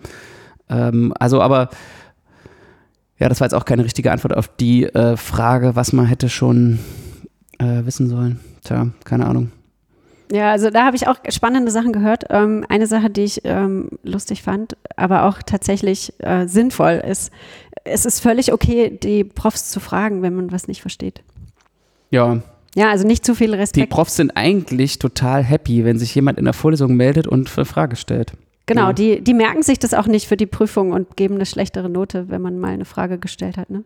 Ähm, 0.70 1.14
also 1.20 1.40
aber 1.40 1.70
ja, 3.20 3.30
das 3.30 3.40
war 3.40 3.46
jetzt 3.46 3.54
auch 3.54 3.66
keine 3.66 3.84
richtige 3.84 4.12
Antwort 4.12 4.36
auf 4.36 4.48
die 4.48 4.86
äh, 4.86 5.16
Frage, 5.16 5.76
was 5.76 5.94
man 5.94 6.08
hätte 6.08 6.30
schon 6.30 6.80
äh, 7.60 7.86
wissen 7.86 8.10
sollen. 8.10 8.40
Tja, 8.64 8.88
keine 9.04 9.28
Ahnung. 9.28 9.52
Ja, 10.32 10.52
also 10.52 10.70
da 10.70 10.86
habe 10.86 10.96
ich 10.96 11.08
auch 11.08 11.18
spannende 11.30 11.72
Sachen 11.72 11.92
gehört. 11.92 12.24
Ähm, 12.30 12.66
eine 12.70 12.88
Sache, 12.88 13.10
die 13.10 13.24
ich 13.24 13.42
ähm, 13.44 13.90
lustig 14.02 14.42
fand, 14.42 14.78
aber 14.96 15.26
auch 15.26 15.44
tatsächlich 15.46 16.14
äh, 16.20 16.48
sinnvoll 16.48 17.04
ist, 17.06 17.32
es 17.84 18.06
ist 18.06 18.20
völlig 18.20 18.54
okay, 18.54 18.98
die 19.02 19.24
Profs 19.24 19.70
zu 19.70 19.80
fragen, 19.80 20.22
wenn 20.22 20.36
man 20.36 20.52
was 20.52 20.68
nicht 20.68 20.82
versteht. 20.82 21.22
Ja. 22.10 22.42
Ja, 22.76 22.90
also 22.90 23.06
nicht 23.06 23.26
zu 23.26 23.36
viel 23.36 23.54
Respekt. 23.54 23.86
Die 23.86 23.90
Profs 23.90 24.16
sind 24.16 24.32
eigentlich 24.38 24.98
total 24.98 25.44
happy, 25.44 25.84
wenn 25.84 26.00
sich 26.00 26.16
jemand 26.16 26.40
in 26.40 26.46
der 26.46 26.54
Vorlesung 26.54 26.96
meldet 26.96 27.28
und 27.28 27.52
eine 27.58 27.66
Frage 27.66 27.96
stellt. 27.98 28.34
Genau, 28.66 28.88
ja. 28.88 28.94
die, 28.94 29.22
die 29.22 29.34
merken 29.34 29.64
sich 29.64 29.80
das 29.80 29.94
auch 29.94 30.08
nicht 30.08 30.28
für 30.28 30.38
die 30.38 30.46
Prüfung 30.46 30.92
und 30.92 31.18
geben 31.18 31.36
eine 31.36 31.46
schlechtere 31.46 31.90
Note, 31.90 32.30
wenn 32.30 32.42
man 32.42 32.58
mal 32.60 32.70
eine 32.70 32.86
Frage 32.86 33.18
gestellt 33.18 33.58
hat. 33.58 33.70
Ne? 33.70 33.84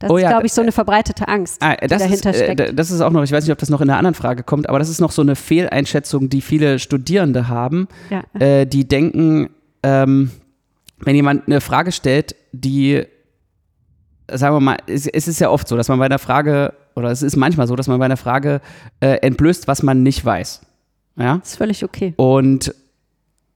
Das 0.00 0.10
oh, 0.10 0.16
ist, 0.16 0.22
ja, 0.22 0.30
glaube 0.30 0.46
ich, 0.46 0.52
so 0.52 0.62
eine 0.62 0.72
verbreitete 0.72 1.28
Angst, 1.28 1.62
ah, 1.62 1.76
die 1.76 1.86
dahinter 1.86 2.30
ist, 2.30 2.40
äh, 2.40 2.52
steckt. 2.52 2.78
das 2.78 2.90
ist 2.90 3.00
auch 3.00 3.10
noch, 3.10 3.22
ich 3.22 3.30
weiß 3.30 3.44
nicht, 3.44 3.52
ob 3.52 3.58
das 3.58 3.68
noch 3.68 3.80
in 3.80 3.88
einer 3.88 3.98
anderen 3.98 4.14
Frage 4.14 4.42
kommt, 4.42 4.68
aber 4.68 4.80
das 4.80 4.88
ist 4.88 5.00
noch 5.00 5.12
so 5.12 5.22
eine 5.22 5.36
Fehleinschätzung, 5.36 6.28
die 6.28 6.40
viele 6.40 6.80
Studierende 6.80 7.48
haben, 7.48 7.86
ja. 8.10 8.24
äh, 8.40 8.66
die 8.66 8.88
denken, 8.88 9.50
ähm, 9.84 10.30
wenn 10.98 11.14
jemand 11.14 11.46
eine 11.46 11.60
Frage 11.60 11.92
stellt, 11.92 12.34
die 12.52 13.04
sagen 14.30 14.56
wir 14.56 14.60
mal, 14.60 14.76
es, 14.86 15.06
es, 15.06 15.28
ist 15.28 15.40
ja 15.40 15.50
oft 15.50 15.68
so, 15.68 15.76
dass 15.76 15.88
man 15.88 15.98
bei 15.98 16.06
einer 16.06 16.18
Frage, 16.18 16.74
oder 16.94 17.10
es 17.10 17.22
ist 17.22 17.36
manchmal 17.36 17.66
so, 17.66 17.76
dass 17.76 17.88
man 17.88 17.98
bei 17.98 18.04
einer 18.04 18.16
Frage 18.16 18.60
äh, 19.00 19.16
entblößt, 19.16 19.68
was 19.68 19.82
man 19.82 20.02
nicht 20.02 20.24
weiß. 20.24 20.60
Ja. 21.16 21.38
Das 21.38 21.50
ist 21.50 21.56
völlig 21.56 21.84
okay. 21.84 22.14
Und 22.16 22.74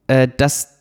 äh, 0.07 0.29
das 0.37 0.79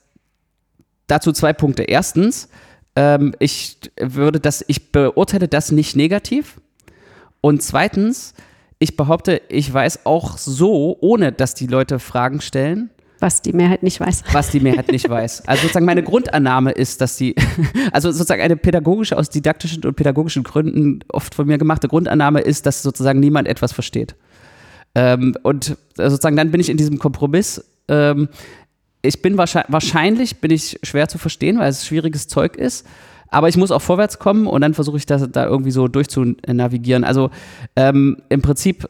dazu 1.08 1.32
zwei 1.32 1.54
Punkte. 1.54 1.84
Erstens, 1.84 2.50
ähm, 2.96 3.34
ich 3.40 3.78
würde 4.00 4.40
das, 4.40 4.64
ich 4.68 4.92
beurteile 4.92 5.48
das 5.48 5.72
nicht 5.72 5.96
negativ. 5.96 6.60
Und 7.42 7.64
zweitens, 7.64 8.34
ich 8.80 8.98
behaupte, 8.98 9.42
ich 9.50 9.74
weiß 9.74 10.06
auch 10.06 10.38
so, 10.38 10.98
ohne 11.00 11.32
dass 11.32 11.54
die 11.54 11.68
Leute 11.68 12.00
Fragen 12.00 12.42
stellen, 12.42 12.90
Was 13.20 13.42
die 13.42 13.54
Mehrheit 13.54 13.84
nicht 13.84 14.00
weiß. 14.00 14.24
was 14.32 14.52
die 14.52 14.60
Mehrheit 14.60 14.92
nicht 14.92 15.10
weiß. 15.10 15.48
Also 15.48 15.64
sozusagen 15.64 15.86
meine 15.86 16.04
Grundannahme 16.04 16.72
ist, 16.72 17.02
dass 17.02 17.18
die, 17.18 17.36
also 17.92 18.12
sozusagen 18.12 18.42
eine 18.42 18.58
pädagogische, 18.58 19.18
aus 19.18 19.30
didaktischen 19.30 19.84
und 19.86 19.96
pädagogischen 19.96 20.44
Gründen 20.44 21.00
oft 21.10 21.36
von 21.36 21.48
mir 21.48 21.58
gemachte 21.58 21.88
Grundannahme 21.88 22.42
ist, 22.42 22.66
dass 22.66 22.84
sozusagen 22.84 23.20
niemand 23.20 23.48
etwas 23.48 23.74
versteht. 23.74 24.16
Ähm, 24.96 25.36
und 25.44 25.78
sozusagen 25.96 26.36
dann 26.36 26.52
bin 26.52 26.62
ich 26.62 26.70
in 26.70 26.78
diesem 26.78 27.00
Kompromiss. 27.00 27.64
Ähm, 27.88 28.30
ich 29.02 29.22
bin 29.22 29.38
wahrscheinlich, 29.38 29.72
wahrscheinlich 29.72 30.42
bin 30.42 30.52
ich 30.52 30.80
schwer 30.84 31.08
zu 31.08 31.18
verstehen, 31.18 31.60
weil 31.60 31.70
es 31.70 31.86
schwieriges 31.86 32.28
Zeug 32.28 32.56
ist. 32.56 32.86
Aber 33.30 33.50
ich 33.50 33.58
muss 33.58 33.72
auch 33.72 33.82
vorwärts 33.82 34.20
kommen 34.20 34.48
und 34.48 34.62
dann 34.62 34.74
versuche 34.74 34.98
ich 34.98 35.06
das 35.06 35.30
da 35.32 35.46
irgendwie 35.46 35.72
so 35.72 35.88
durchzunavigieren. 35.88 37.04
Also 37.04 37.30
ähm, 37.76 38.18
im 38.30 38.42
Prinzip, 38.42 38.88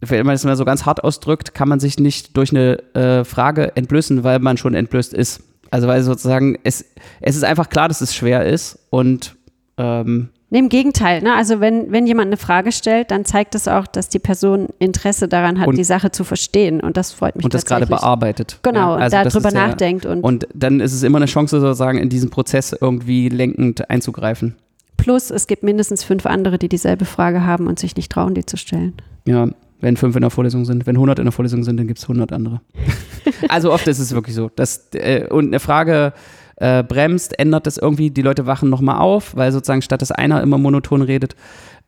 wenn 0.00 0.26
man 0.26 0.34
es 0.34 0.44
mal 0.44 0.56
so 0.56 0.64
ganz 0.64 0.86
hart 0.86 1.04
ausdrückt, 1.04 1.54
kann 1.54 1.68
man 1.68 1.80
sich 1.80 1.98
nicht 1.98 2.36
durch 2.36 2.50
eine 2.50 2.78
äh, 2.94 3.24
Frage 3.24 3.76
entblößen, 3.76 4.24
weil 4.24 4.38
man 4.38 4.56
schon 4.56 4.74
entblößt 4.74 5.12
ist. 5.14 5.42
Also 5.70 5.86
weil 5.88 6.02
sozusagen 6.02 6.58
es, 6.64 6.84
es 7.20 7.36
ist 7.36 7.44
einfach 7.44 7.68
klar, 7.68 7.88
dass 7.88 8.00
es 8.00 8.14
schwer 8.14 8.44
ist 8.46 8.78
und 8.90 9.36
ähm, 9.76 10.30
Nee, 10.52 10.58
im 10.58 10.68
Gegenteil. 10.68 11.22
Ne? 11.22 11.32
Also 11.32 11.60
wenn, 11.60 11.92
wenn 11.92 12.08
jemand 12.08 12.26
eine 12.26 12.36
Frage 12.36 12.72
stellt, 12.72 13.12
dann 13.12 13.24
zeigt 13.24 13.54
es 13.54 13.68
auch, 13.68 13.86
dass 13.86 14.08
die 14.08 14.18
Person 14.18 14.66
Interesse 14.80 15.28
daran 15.28 15.60
hat, 15.60 15.68
Und- 15.68 15.78
die 15.78 15.84
Sache 15.84 16.10
zu 16.10 16.24
verstehen. 16.24 16.80
Und 16.80 16.96
das 16.96 17.12
freut 17.12 17.36
mich 17.36 17.44
und 17.44 17.54
das 17.54 17.64
gerade 17.64 17.86
bearbeitet. 17.86 18.58
Genau, 18.64 18.96
Ja, 18.98 19.04
also 19.04 19.16
und 19.16 19.26
darüber 19.26 19.48
ist 19.50 19.54
ja- 19.54 19.68
nachdenkt. 19.68 20.06
Und, 20.06 20.24
Und 20.24 20.48
dann 20.52 20.80
ist 20.80 20.92
es 20.92 21.04
immer 21.04 21.18
eine 21.18 21.26
Chance, 21.26 21.60
sozusagen 21.60 21.98
in 21.98 22.08
diesen 22.08 22.30
Prozess 22.30 22.72
irgendwie 22.78 23.28
lenkend 23.28 23.88
einzugreifen. 23.90 24.56
plus, 24.96 25.30
es 25.30 25.46
gibt 25.46 25.62
mindestens 25.62 26.02
fünf 26.02 26.26
andere, 26.26 26.58
die 26.58 26.68
dieselbe 26.68 27.04
Frage 27.04 27.46
haben 27.46 27.68
und 27.68 27.78
sich 27.78 27.94
nicht 27.94 28.10
trauen, 28.10 28.34
die 28.34 28.44
zu 28.44 28.56
stellen. 28.56 28.94
Ja, 29.26 29.46
wenn 29.80 29.96
fünf 29.96 30.14
in 30.16 30.22
der 30.22 30.30
Vorlesung 30.30 30.64
sind. 30.64 30.86
Wenn 30.86 30.96
100 30.96 31.18
in 31.18 31.24
der 31.24 31.32
Vorlesung 31.32 31.62
sind, 31.64 31.76
dann 31.78 31.86
gibt 31.86 31.98
es 31.98 32.04
100 32.04 32.32
andere. 32.32 32.60
also 33.48 33.72
oft 33.72 33.86
ist 33.88 33.98
es 33.98 34.12
wirklich 34.14 34.34
so. 34.34 34.50
Dass, 34.54 34.88
äh, 34.94 35.26
und 35.28 35.46
eine 35.48 35.60
Frage 35.60 36.12
äh, 36.56 36.82
bremst, 36.82 37.38
ändert 37.38 37.66
das 37.66 37.78
irgendwie, 37.78 38.10
die 38.10 38.22
Leute 38.22 38.46
wachen 38.46 38.68
nochmal 38.70 38.98
auf, 38.98 39.34
weil 39.36 39.50
sozusagen 39.52 39.82
statt 39.82 40.02
dass 40.02 40.12
einer 40.12 40.42
immer 40.42 40.58
monoton 40.58 41.02
redet, 41.02 41.34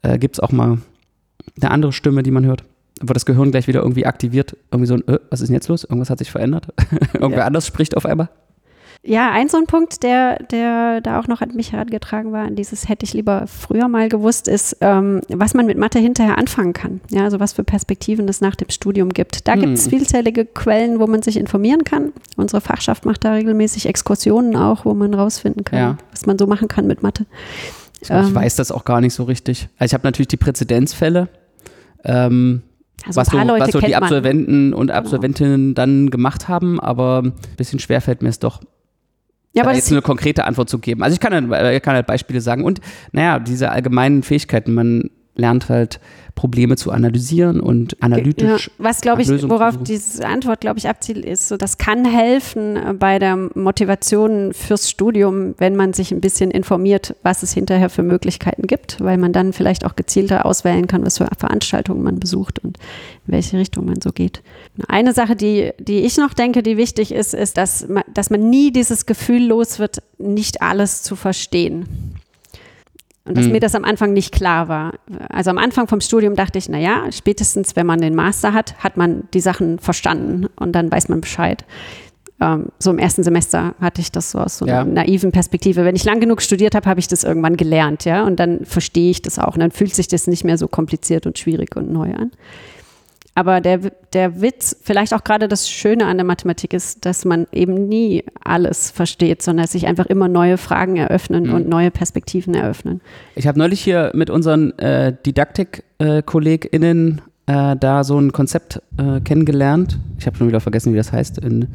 äh, 0.02 0.18
gibt 0.18 0.36
es 0.36 0.40
auch 0.40 0.52
mal 0.52 0.78
eine 1.60 1.70
andere 1.70 1.92
Stimme, 1.92 2.22
die 2.22 2.30
man 2.30 2.44
hört. 2.46 2.64
Wo 3.00 3.12
das 3.12 3.26
Gehirn 3.26 3.50
gleich 3.50 3.66
wieder 3.66 3.80
irgendwie 3.82 4.06
aktiviert. 4.06 4.56
Irgendwie 4.70 4.86
so 4.86 4.94
ein, 4.94 5.08
äh, 5.08 5.18
was 5.30 5.40
ist 5.40 5.48
denn 5.48 5.54
jetzt 5.54 5.68
los? 5.68 5.84
Irgendwas 5.84 6.08
hat 6.10 6.18
sich 6.18 6.30
verändert. 6.30 6.68
Irgendwer 7.14 7.40
Ja. 7.40 7.46
anders 7.46 7.66
spricht 7.66 7.96
auf 7.96 8.06
einmal. 8.06 8.28
Ja, 9.04 9.32
ein 9.32 9.48
so 9.48 9.56
ein 9.56 9.66
Punkt, 9.66 10.04
der, 10.04 10.40
der 10.44 11.00
da 11.00 11.18
auch 11.18 11.26
noch 11.26 11.40
an 11.40 11.54
mich 11.56 11.72
herangetragen 11.72 12.30
war, 12.30 12.44
an 12.46 12.54
dieses 12.54 12.88
hätte 12.88 13.04
ich 13.04 13.14
lieber 13.14 13.48
früher 13.48 13.88
mal 13.88 14.08
gewusst, 14.08 14.46
ist, 14.46 14.76
ähm, 14.80 15.22
was 15.28 15.54
man 15.54 15.66
mit 15.66 15.76
Mathe 15.76 15.98
hinterher 15.98 16.38
anfangen 16.38 16.72
kann. 16.72 17.00
Ja, 17.10 17.24
also 17.24 17.40
was 17.40 17.52
für 17.52 17.64
Perspektiven 17.64 18.28
es 18.28 18.40
nach 18.40 18.54
dem 18.54 18.70
Studium 18.70 19.08
gibt. 19.08 19.48
Da 19.48 19.54
Hm. 19.54 19.60
gibt 19.60 19.72
es 19.74 19.88
vielzählige 19.88 20.44
Quellen, 20.44 21.00
wo 21.00 21.08
man 21.08 21.20
sich 21.22 21.36
informieren 21.36 21.82
kann. 21.82 22.12
Unsere 22.36 22.60
Fachschaft 22.60 23.04
macht 23.04 23.24
da 23.24 23.32
regelmäßig 23.32 23.86
Exkursionen 23.86 24.54
auch, 24.54 24.84
wo 24.84 24.94
man 24.94 25.14
rausfinden 25.14 25.64
kann, 25.64 25.78
Ja. 25.80 25.98
was 26.12 26.26
man 26.26 26.38
so 26.38 26.46
machen 26.46 26.68
kann 26.68 26.86
mit 26.86 27.02
Mathe. 27.02 27.26
Ich 28.00 28.08
Ähm. 28.10 28.32
weiß 28.32 28.54
das 28.54 28.70
auch 28.70 28.84
gar 28.84 29.00
nicht 29.00 29.14
so 29.14 29.24
richtig. 29.24 29.68
Also 29.78 29.90
ich 29.90 29.94
habe 29.94 30.06
natürlich 30.06 30.28
die 30.28 30.36
Präzedenzfälle. 30.36 31.28
Ähm, 32.04 32.62
Also 33.04 33.20
was, 33.20 33.28
so, 33.30 33.36
was 33.36 33.70
so 33.72 33.80
die 33.80 33.86
kennt 33.86 33.94
man. 33.94 34.02
Absolventen 34.04 34.72
und 34.74 34.92
Absolventinnen 34.92 35.74
dann 35.74 36.08
gemacht 36.10 36.46
haben, 36.46 36.78
aber 36.78 37.22
ein 37.24 37.32
bisschen 37.56 37.80
schwer 37.80 38.00
fällt 38.00 38.22
mir 38.22 38.28
es 38.28 38.38
doch, 38.38 38.60
Ja, 39.54 39.64
aber 39.64 39.74
jetzt 39.74 39.90
eine 39.90 40.00
konkrete 40.02 40.44
Antwort 40.44 40.70
zu 40.70 40.78
geben. 40.78 41.02
Also 41.02 41.14
ich 41.14 41.20
kann, 41.20 41.32
halt- 41.50 41.76
ich 41.76 41.82
kann 41.82 41.94
halt 41.94 42.06
Beispiele 42.06 42.40
sagen 42.40 42.64
und 42.64 42.80
naja, 43.12 43.38
diese 43.38 43.70
allgemeinen 43.70 44.22
Fähigkeiten, 44.22 44.72
man 44.72 45.10
lernt 45.34 45.68
halt 45.68 46.00
Probleme 46.34 46.76
zu 46.76 46.90
analysieren 46.90 47.60
und 47.60 47.92
ja, 47.92 47.98
analytisch. 48.00 48.70
was 48.78 49.00
glaube 49.00 49.22
ich, 49.22 49.28
worauf 49.48 49.82
diese 49.82 50.26
Antwort, 50.26 50.60
glaube 50.60 50.78
ich, 50.78 50.88
abzielt, 50.88 51.24
ist 51.24 51.48
so, 51.48 51.56
das 51.56 51.78
kann 51.78 52.04
helfen 52.04 52.76
äh, 52.76 52.94
bei 52.94 53.18
der 53.18 53.36
Motivation 53.54 54.52
fürs 54.52 54.88
Studium, 54.90 55.54
wenn 55.58 55.76
man 55.76 55.92
sich 55.92 56.10
ein 56.10 56.20
bisschen 56.20 56.50
informiert, 56.50 57.14
was 57.22 57.42
es 57.42 57.52
hinterher 57.52 57.90
für 57.90 58.02
Möglichkeiten 58.02 58.66
gibt, 58.66 58.98
weil 59.00 59.18
man 59.18 59.32
dann 59.32 59.52
vielleicht 59.52 59.84
auch 59.84 59.94
gezielter 59.94 60.46
auswählen 60.46 60.86
kann, 60.86 61.04
was 61.04 61.18
für 61.18 61.28
Veranstaltungen 61.38 62.02
man 62.02 62.18
besucht 62.18 62.58
und 62.60 62.78
in 63.26 63.32
welche 63.32 63.58
Richtung 63.58 63.84
man 63.84 64.00
so 64.00 64.10
geht. 64.10 64.42
Eine 64.88 65.12
Sache, 65.12 65.36
die, 65.36 65.72
die 65.78 66.00
ich 66.00 66.16
noch 66.16 66.32
denke, 66.34 66.62
die 66.62 66.76
wichtig 66.76 67.12
ist, 67.12 67.34
ist, 67.34 67.56
dass 67.56 67.88
man, 67.88 68.04
dass 68.12 68.30
man 68.30 68.48
nie 68.48 68.72
dieses 68.72 69.06
Gefühl 69.06 69.46
los 69.46 69.78
wird, 69.78 70.02
nicht 70.18 70.62
alles 70.62 71.02
zu 71.02 71.14
verstehen. 71.14 72.11
Und 73.24 73.36
dass 73.36 73.44
Hm. 73.44 73.52
mir 73.52 73.60
das 73.60 73.74
am 73.76 73.84
Anfang 73.84 74.12
nicht 74.12 74.32
klar 74.32 74.66
war. 74.68 74.94
Also 75.28 75.50
am 75.50 75.58
Anfang 75.58 75.86
vom 75.86 76.00
Studium 76.00 76.34
dachte 76.34 76.58
ich, 76.58 76.68
naja, 76.68 77.04
spätestens 77.12 77.76
wenn 77.76 77.86
man 77.86 78.00
den 78.00 78.14
Master 78.16 78.52
hat, 78.52 78.74
hat 78.82 78.96
man 78.96 79.24
die 79.32 79.40
Sachen 79.40 79.78
verstanden 79.78 80.46
und 80.56 80.72
dann 80.72 80.90
weiß 80.90 81.08
man 81.08 81.20
Bescheid. 81.20 81.64
Ähm, 82.40 82.70
so 82.80 82.90
im 82.90 82.98
ersten 82.98 83.22
Semester 83.22 83.76
hatte 83.80 84.00
ich 84.00 84.10
das 84.10 84.32
so 84.32 84.38
aus 84.40 84.58
so 84.58 84.64
einer 84.64 84.78
Ja. 84.78 84.84
naiven 84.84 85.30
Perspektive. 85.30 85.84
Wenn 85.84 85.94
ich 85.94 86.02
lang 86.04 86.18
genug 86.18 86.42
studiert 86.42 86.74
habe, 86.74 86.88
habe 86.90 86.98
ich 86.98 87.06
das 87.06 87.22
irgendwann 87.22 87.56
gelernt, 87.56 88.04
ja, 88.04 88.24
und 88.24 88.40
dann 88.40 88.64
verstehe 88.64 89.12
ich 89.12 89.22
das 89.22 89.38
auch 89.38 89.54
und 89.54 89.60
dann 89.60 89.70
fühlt 89.70 89.94
sich 89.94 90.08
das 90.08 90.26
nicht 90.26 90.42
mehr 90.42 90.58
so 90.58 90.66
kompliziert 90.66 91.24
und 91.24 91.38
schwierig 91.38 91.76
und 91.76 91.92
neu 91.92 92.12
an. 92.14 92.32
Aber 93.34 93.62
der, 93.62 93.78
der 94.12 94.42
Witz, 94.42 94.76
vielleicht 94.82 95.14
auch 95.14 95.24
gerade 95.24 95.48
das 95.48 95.66
Schöne 95.70 96.04
an 96.04 96.18
der 96.18 96.26
Mathematik 96.26 96.74
ist, 96.74 97.06
dass 97.06 97.24
man 97.24 97.46
eben 97.50 97.88
nie 97.88 98.24
alles 98.44 98.90
versteht, 98.90 99.40
sondern 99.40 99.66
sich 99.66 99.86
einfach 99.86 100.04
immer 100.06 100.28
neue 100.28 100.58
Fragen 100.58 100.96
eröffnen 100.98 101.44
Mhm. 101.46 101.54
und 101.54 101.68
neue 101.68 101.90
Perspektiven 101.90 102.54
eröffnen. 102.54 103.00
Ich 103.34 103.46
habe 103.46 103.58
neulich 103.58 103.80
hier 103.80 104.10
mit 104.14 104.28
unseren 104.28 104.78
äh, 104.78 105.14
Didaktik-KollegInnen 105.24 107.20
äh, 107.46 107.76
da 107.76 108.04
so 108.04 108.18
ein 108.18 108.32
Konzept 108.32 108.80
äh, 108.98 109.20
kennengelernt. 109.20 109.98
Ich 110.18 110.26
habe 110.26 110.36
schon 110.36 110.48
wieder 110.48 110.60
vergessen, 110.60 110.92
wie 110.92 110.96
das 110.96 111.12
heißt. 111.12 111.38
In, 111.38 111.68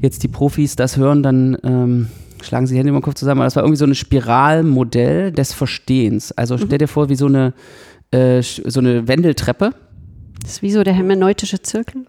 jetzt 0.00 0.22
die 0.22 0.28
Profis 0.28 0.76
das 0.76 0.96
hören, 0.96 1.22
dann 1.22 1.56
ähm, 1.62 2.08
schlagen 2.42 2.66
sie 2.66 2.74
die 2.74 2.78
Hände 2.78 2.90
über 2.90 3.00
den 3.00 3.04
Kopf 3.04 3.14
zusammen. 3.14 3.40
Aber 3.40 3.46
das 3.46 3.56
war 3.56 3.62
irgendwie 3.62 3.78
so 3.78 3.86
ein 3.86 3.94
Spiralmodell 3.94 5.32
des 5.32 5.52
Verstehens. 5.52 6.32
Also 6.32 6.58
stell 6.58 6.78
dir 6.78 6.88
vor, 6.88 7.08
wie 7.08 7.16
so 7.16 7.26
eine, 7.26 7.52
äh, 8.10 8.40
so 8.42 8.80
eine 8.80 9.06
Wendeltreppe. 9.08 9.72
Das 10.42 10.52
ist 10.52 10.62
wie 10.62 10.70
so 10.70 10.82
der 10.82 10.94
hermeneutische 10.94 11.60
Zirkel. 11.60 12.06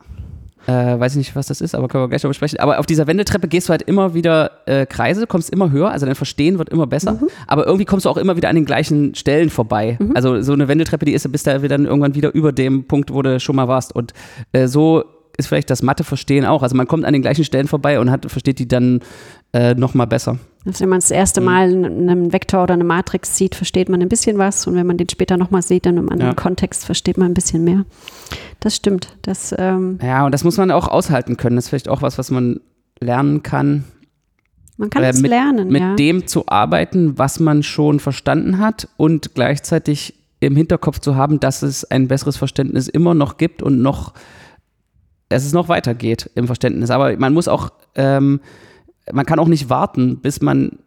Äh, 0.67 0.99
weiß 0.99 1.13
ich 1.13 1.17
nicht, 1.19 1.35
was 1.35 1.47
das 1.47 1.61
ist, 1.61 1.75
aber 1.75 1.87
können 1.87 2.03
wir 2.03 2.09
gleich 2.09 2.21
darüber 2.21 2.33
sprechen. 2.33 2.59
Aber 2.59 2.79
auf 2.79 2.85
dieser 2.85 3.07
Wendeltreppe 3.07 3.47
gehst 3.47 3.69
du 3.69 3.71
halt 3.71 3.83
immer 3.83 4.13
wieder 4.13 4.51
äh, 4.65 4.85
Kreise, 4.85 5.25
kommst 5.25 5.49
immer 5.49 5.71
höher, 5.71 5.89
also 5.91 6.05
dein 6.05 6.15
Verstehen 6.15 6.57
wird 6.57 6.67
immer 6.67 6.87
besser. 6.87 7.21
Aber 7.47 7.65
irgendwie 7.65 7.85
kommst 7.85 8.05
du 8.05 8.09
auch 8.09 8.17
immer 8.17 8.35
wieder 8.35 8.49
an 8.49 8.55
den 8.55 8.65
gleichen 8.65 9.15
Stellen 9.15 9.49
vorbei. 9.49 9.97
Also 10.13 10.41
so 10.41 10.51
eine 10.51 10.67
Wendeltreppe, 10.67 11.05
die 11.05 11.13
ist, 11.13 11.31
bis 11.31 11.43
da 11.43 11.57
dann 11.57 11.85
irgendwann 11.85 12.15
wieder 12.15 12.33
über 12.33 12.51
dem 12.51 12.83
Punkt, 12.83 13.13
wo 13.13 13.21
du 13.21 13.39
schon 13.39 13.55
mal 13.55 13.69
warst. 13.69 13.95
Und 13.95 14.13
äh, 14.51 14.67
so 14.67 15.05
ist 15.37 15.47
vielleicht 15.47 15.69
das 15.69 15.83
Mathe-Verstehen 15.83 16.45
auch. 16.45 16.63
Also 16.63 16.75
man 16.75 16.87
kommt 16.87 17.05
an 17.05 17.13
den 17.13 17.21
gleichen 17.21 17.43
Stellen 17.45 17.67
vorbei 17.67 17.99
und 17.99 18.09
hat, 18.11 18.29
versteht 18.29 18.59
die 18.59 18.67
dann 18.67 19.01
äh, 19.53 19.75
noch 19.75 19.93
mal 19.93 20.05
besser. 20.05 20.37
Also 20.65 20.81
wenn 20.81 20.89
man 20.89 20.99
das 20.99 21.11
erste 21.11 21.39
Mhm. 21.41 21.45
Mal 21.45 21.63
einen 21.85 22.33
Vektor 22.33 22.63
oder 22.63 22.73
eine 22.73 22.83
Matrix 22.83 23.37
sieht, 23.37 23.55
versteht 23.55 23.87
man 23.87 24.01
ein 24.01 24.09
bisschen 24.09 24.37
was. 24.37 24.67
Und 24.67 24.75
wenn 24.75 24.85
man 24.87 24.97
den 24.97 25.07
später 25.09 25.37
nochmal 25.37 25.61
sieht, 25.61 25.85
dann 25.85 25.97
im 25.97 26.09
anderen 26.09 26.31
Ja. 26.31 26.35
Kontext 26.35 26.85
versteht 26.85 27.17
man 27.17 27.31
ein 27.31 27.33
bisschen 27.33 27.63
mehr. 27.63 27.85
Das 28.59 28.75
stimmt. 28.75 29.15
Das, 29.21 29.53
ähm, 29.57 29.99
Ja, 30.03 30.25
und 30.25 30.33
das 30.33 30.43
muss 30.43 30.57
man 30.57 30.71
auch 30.71 30.87
aushalten 30.87 31.37
können. 31.37 31.55
Das 31.55 31.65
ist 31.65 31.69
vielleicht 31.69 31.87
auch 31.89 32.01
was, 32.01 32.17
was 32.17 32.31
man 32.31 32.59
lernen 32.99 33.43
kann. 33.43 33.83
man 34.79 34.89
kann 34.91 35.03
Äh, 35.03 35.09
es 35.09 35.21
mit- 35.21 35.31
lernen. 35.31 35.69
mit 35.69 35.81
ja. 35.81 35.95
dem 35.95 36.27
zu 36.27 36.47
arbeiten, 36.47 37.17
was 37.17 37.39
man 37.39 37.63
schon 37.63 37.99
verstanden 37.99 38.59
hat 38.59 38.87
und 38.97 39.33
gleichzeitig 39.33 40.13
im 40.39 40.55
Hinterkopf 40.55 40.99
zu 40.99 41.15
haben, 41.15 41.39
dass 41.39 41.63
es 41.63 41.83
ein 41.85 42.07
besseres 42.07 42.37
Verständnis 42.37 42.87
immer 42.87 43.15
noch 43.15 43.37
gibt 43.37 43.63
und 43.63 43.81
noch, 43.81 44.13
dass 45.29 45.45
es 45.45 45.53
noch 45.53 45.69
weitergeht 45.69 46.29
im 46.35 46.47
Verständnis. 46.47 46.89
Aber 46.89 47.15
man 47.17 47.33
muss 47.33 47.47
auch, 47.47 47.69
ähm, 47.95 48.39
man 49.11 49.25
kann 49.25 49.39
auch 49.39 49.47
nicht 49.47 49.69
warten, 49.69 50.19
bis 50.19 50.41
man 50.41 50.79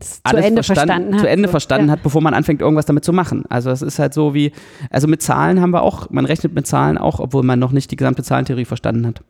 zu 0.00 0.20
alles 0.22 0.44
Ende 0.44 0.62
verstanden, 0.62 0.88
verstanden 0.88 1.14
hat. 1.14 1.20
zu 1.20 1.28
Ende 1.28 1.48
So, 1.48 1.50
verstanden 1.50 1.86
ja. 1.88 1.92
hat, 1.92 2.02
bevor 2.02 2.22
man 2.22 2.34
anfängt, 2.34 2.60
irgendwas 2.60 2.86
damit 2.86 3.04
zu 3.04 3.12
machen. 3.12 3.44
Also 3.48 3.70
es 3.70 3.82
ist 3.82 3.98
halt 3.98 4.14
so 4.14 4.34
wie, 4.34 4.52
also 4.90 5.08
mit 5.08 5.22
Zahlen 5.22 5.60
haben 5.60 5.72
wir 5.72 5.82
auch, 5.82 6.10
man 6.10 6.24
rechnet 6.24 6.54
mit 6.54 6.66
Zahlen 6.66 6.98
auch, 6.98 7.18
obwohl 7.18 7.42
man 7.42 7.58
noch 7.58 7.72
nicht 7.72 7.90
die 7.90 7.96
gesamte 7.96 8.22
Zahlentheorie 8.22 8.64
verstanden 8.64 9.06
hat. 9.06 9.22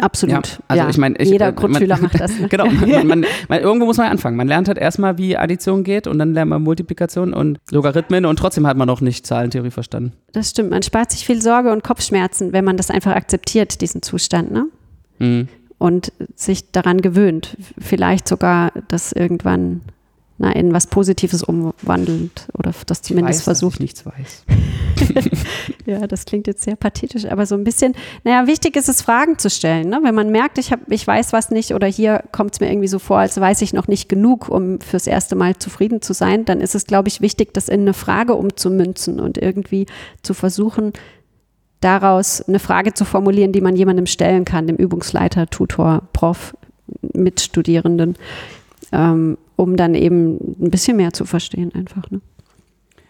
Absolut. 0.00 0.46
Ja, 0.48 0.58
also 0.68 0.82
ja. 0.84 0.90
ich 0.90 0.98
meine, 0.98 1.16
ich- 1.18 1.28
jeder 1.30 1.48
äh, 1.48 1.52
Grundschüler 1.52 1.96
man- 1.96 2.04
macht 2.04 2.20
das. 2.20 2.32
Ne? 2.38 2.48
Genau, 2.48 2.66
man, 2.66 3.06
man, 3.06 3.26
man, 3.48 3.60
irgendwo 3.60 3.86
muss 3.86 3.96
man 3.96 4.06
ja 4.06 4.12
anfangen. 4.12 4.36
Man 4.36 4.46
lernt 4.48 4.68
halt 4.68 4.78
erstmal, 4.78 5.18
wie 5.18 5.36
Addition 5.36 5.84
geht 5.84 6.06
und 6.06 6.18
dann 6.18 6.34
lernt 6.34 6.50
man 6.50 6.62
Multiplikation 6.62 7.34
und 7.34 7.58
Logarithmen 7.70 8.24
und 8.26 8.38
trotzdem 8.38 8.66
hat 8.66 8.76
man 8.76 8.86
noch 8.86 9.00
nicht 9.00 9.26
Zahlentheorie 9.26 9.70
verstanden. 9.70 10.12
Das 10.32 10.50
stimmt. 10.50 10.70
Man 10.70 10.82
spart 10.82 11.10
sich 11.10 11.26
viel 11.26 11.42
Sorge 11.42 11.72
und 11.72 11.82
Kopfschmerzen, 11.82 12.52
wenn 12.52 12.64
man 12.64 12.76
das 12.76 12.90
einfach 12.90 13.12
akzeptiert, 13.14 13.80
diesen 13.80 14.02
Zustand, 14.02 14.50
ne? 14.52 14.66
Mhm. 15.18 15.48
Und 15.78 16.12
sich 16.34 16.70
daran 16.72 17.00
gewöhnt. 17.00 17.56
Vielleicht 17.78 18.26
sogar 18.26 18.72
das 18.88 19.12
irgendwann 19.12 19.80
na, 20.38 20.52
in 20.52 20.72
was 20.72 20.86
Positives 20.86 21.42
umwandelt 21.42 22.46
oder 22.56 22.72
das 22.86 23.02
zumindest 23.02 23.40
weiß, 23.40 23.44
dass 23.44 23.44
versucht. 23.60 23.74
ich 23.76 23.80
nichts 23.80 24.06
weiß. 24.06 24.44
ja, 25.86 26.06
das 26.06 26.24
klingt 26.24 26.46
jetzt 26.46 26.62
sehr 26.62 26.76
pathetisch, 26.76 27.26
aber 27.26 27.46
so 27.46 27.54
ein 27.54 27.64
bisschen, 27.64 27.94
naja, 28.24 28.46
wichtig 28.46 28.76
ist 28.76 28.88
es, 28.88 29.02
Fragen 29.02 29.38
zu 29.38 29.50
stellen. 29.50 29.88
Ne? 29.88 30.00
Wenn 30.02 30.14
man 30.14 30.30
merkt, 30.30 30.58
ich, 30.58 30.72
hab, 30.72 30.80
ich 30.90 31.06
weiß 31.06 31.32
was 31.32 31.50
nicht 31.50 31.74
oder 31.74 31.86
hier 31.86 32.24
kommt 32.32 32.54
es 32.54 32.60
mir 32.60 32.70
irgendwie 32.70 32.88
so 32.88 32.98
vor, 32.98 33.18
als 33.18 33.40
weiß 33.40 33.62
ich 33.62 33.72
noch 33.72 33.88
nicht 33.88 34.08
genug, 34.08 34.48
um 34.48 34.80
fürs 34.80 35.06
erste 35.06 35.36
Mal 35.36 35.56
zufrieden 35.56 36.02
zu 36.02 36.12
sein, 36.12 36.44
dann 36.44 36.60
ist 36.60 36.74
es, 36.74 36.86
glaube 36.86 37.08
ich, 37.08 37.20
wichtig, 37.20 37.54
das 37.54 37.68
in 37.68 37.82
eine 37.82 37.94
Frage 37.94 38.34
umzumünzen 38.34 39.20
und 39.20 39.38
irgendwie 39.38 39.86
zu 40.22 40.34
versuchen, 40.34 40.92
daraus 41.80 42.42
eine 42.42 42.58
Frage 42.58 42.94
zu 42.94 43.04
formulieren, 43.04 43.52
die 43.52 43.60
man 43.60 43.76
jemandem 43.76 44.06
stellen 44.06 44.44
kann, 44.44 44.66
dem 44.66 44.76
Übungsleiter, 44.76 45.48
Tutor, 45.48 46.02
Prof, 46.12 46.56
Mitstudierenden, 47.14 48.16
ähm, 48.92 49.38
um 49.56 49.76
dann 49.76 49.94
eben 49.94 50.36
ein 50.60 50.70
bisschen 50.70 50.96
mehr 50.96 51.12
zu 51.12 51.24
verstehen 51.24 51.72
einfach. 51.74 52.10
Ne? 52.10 52.20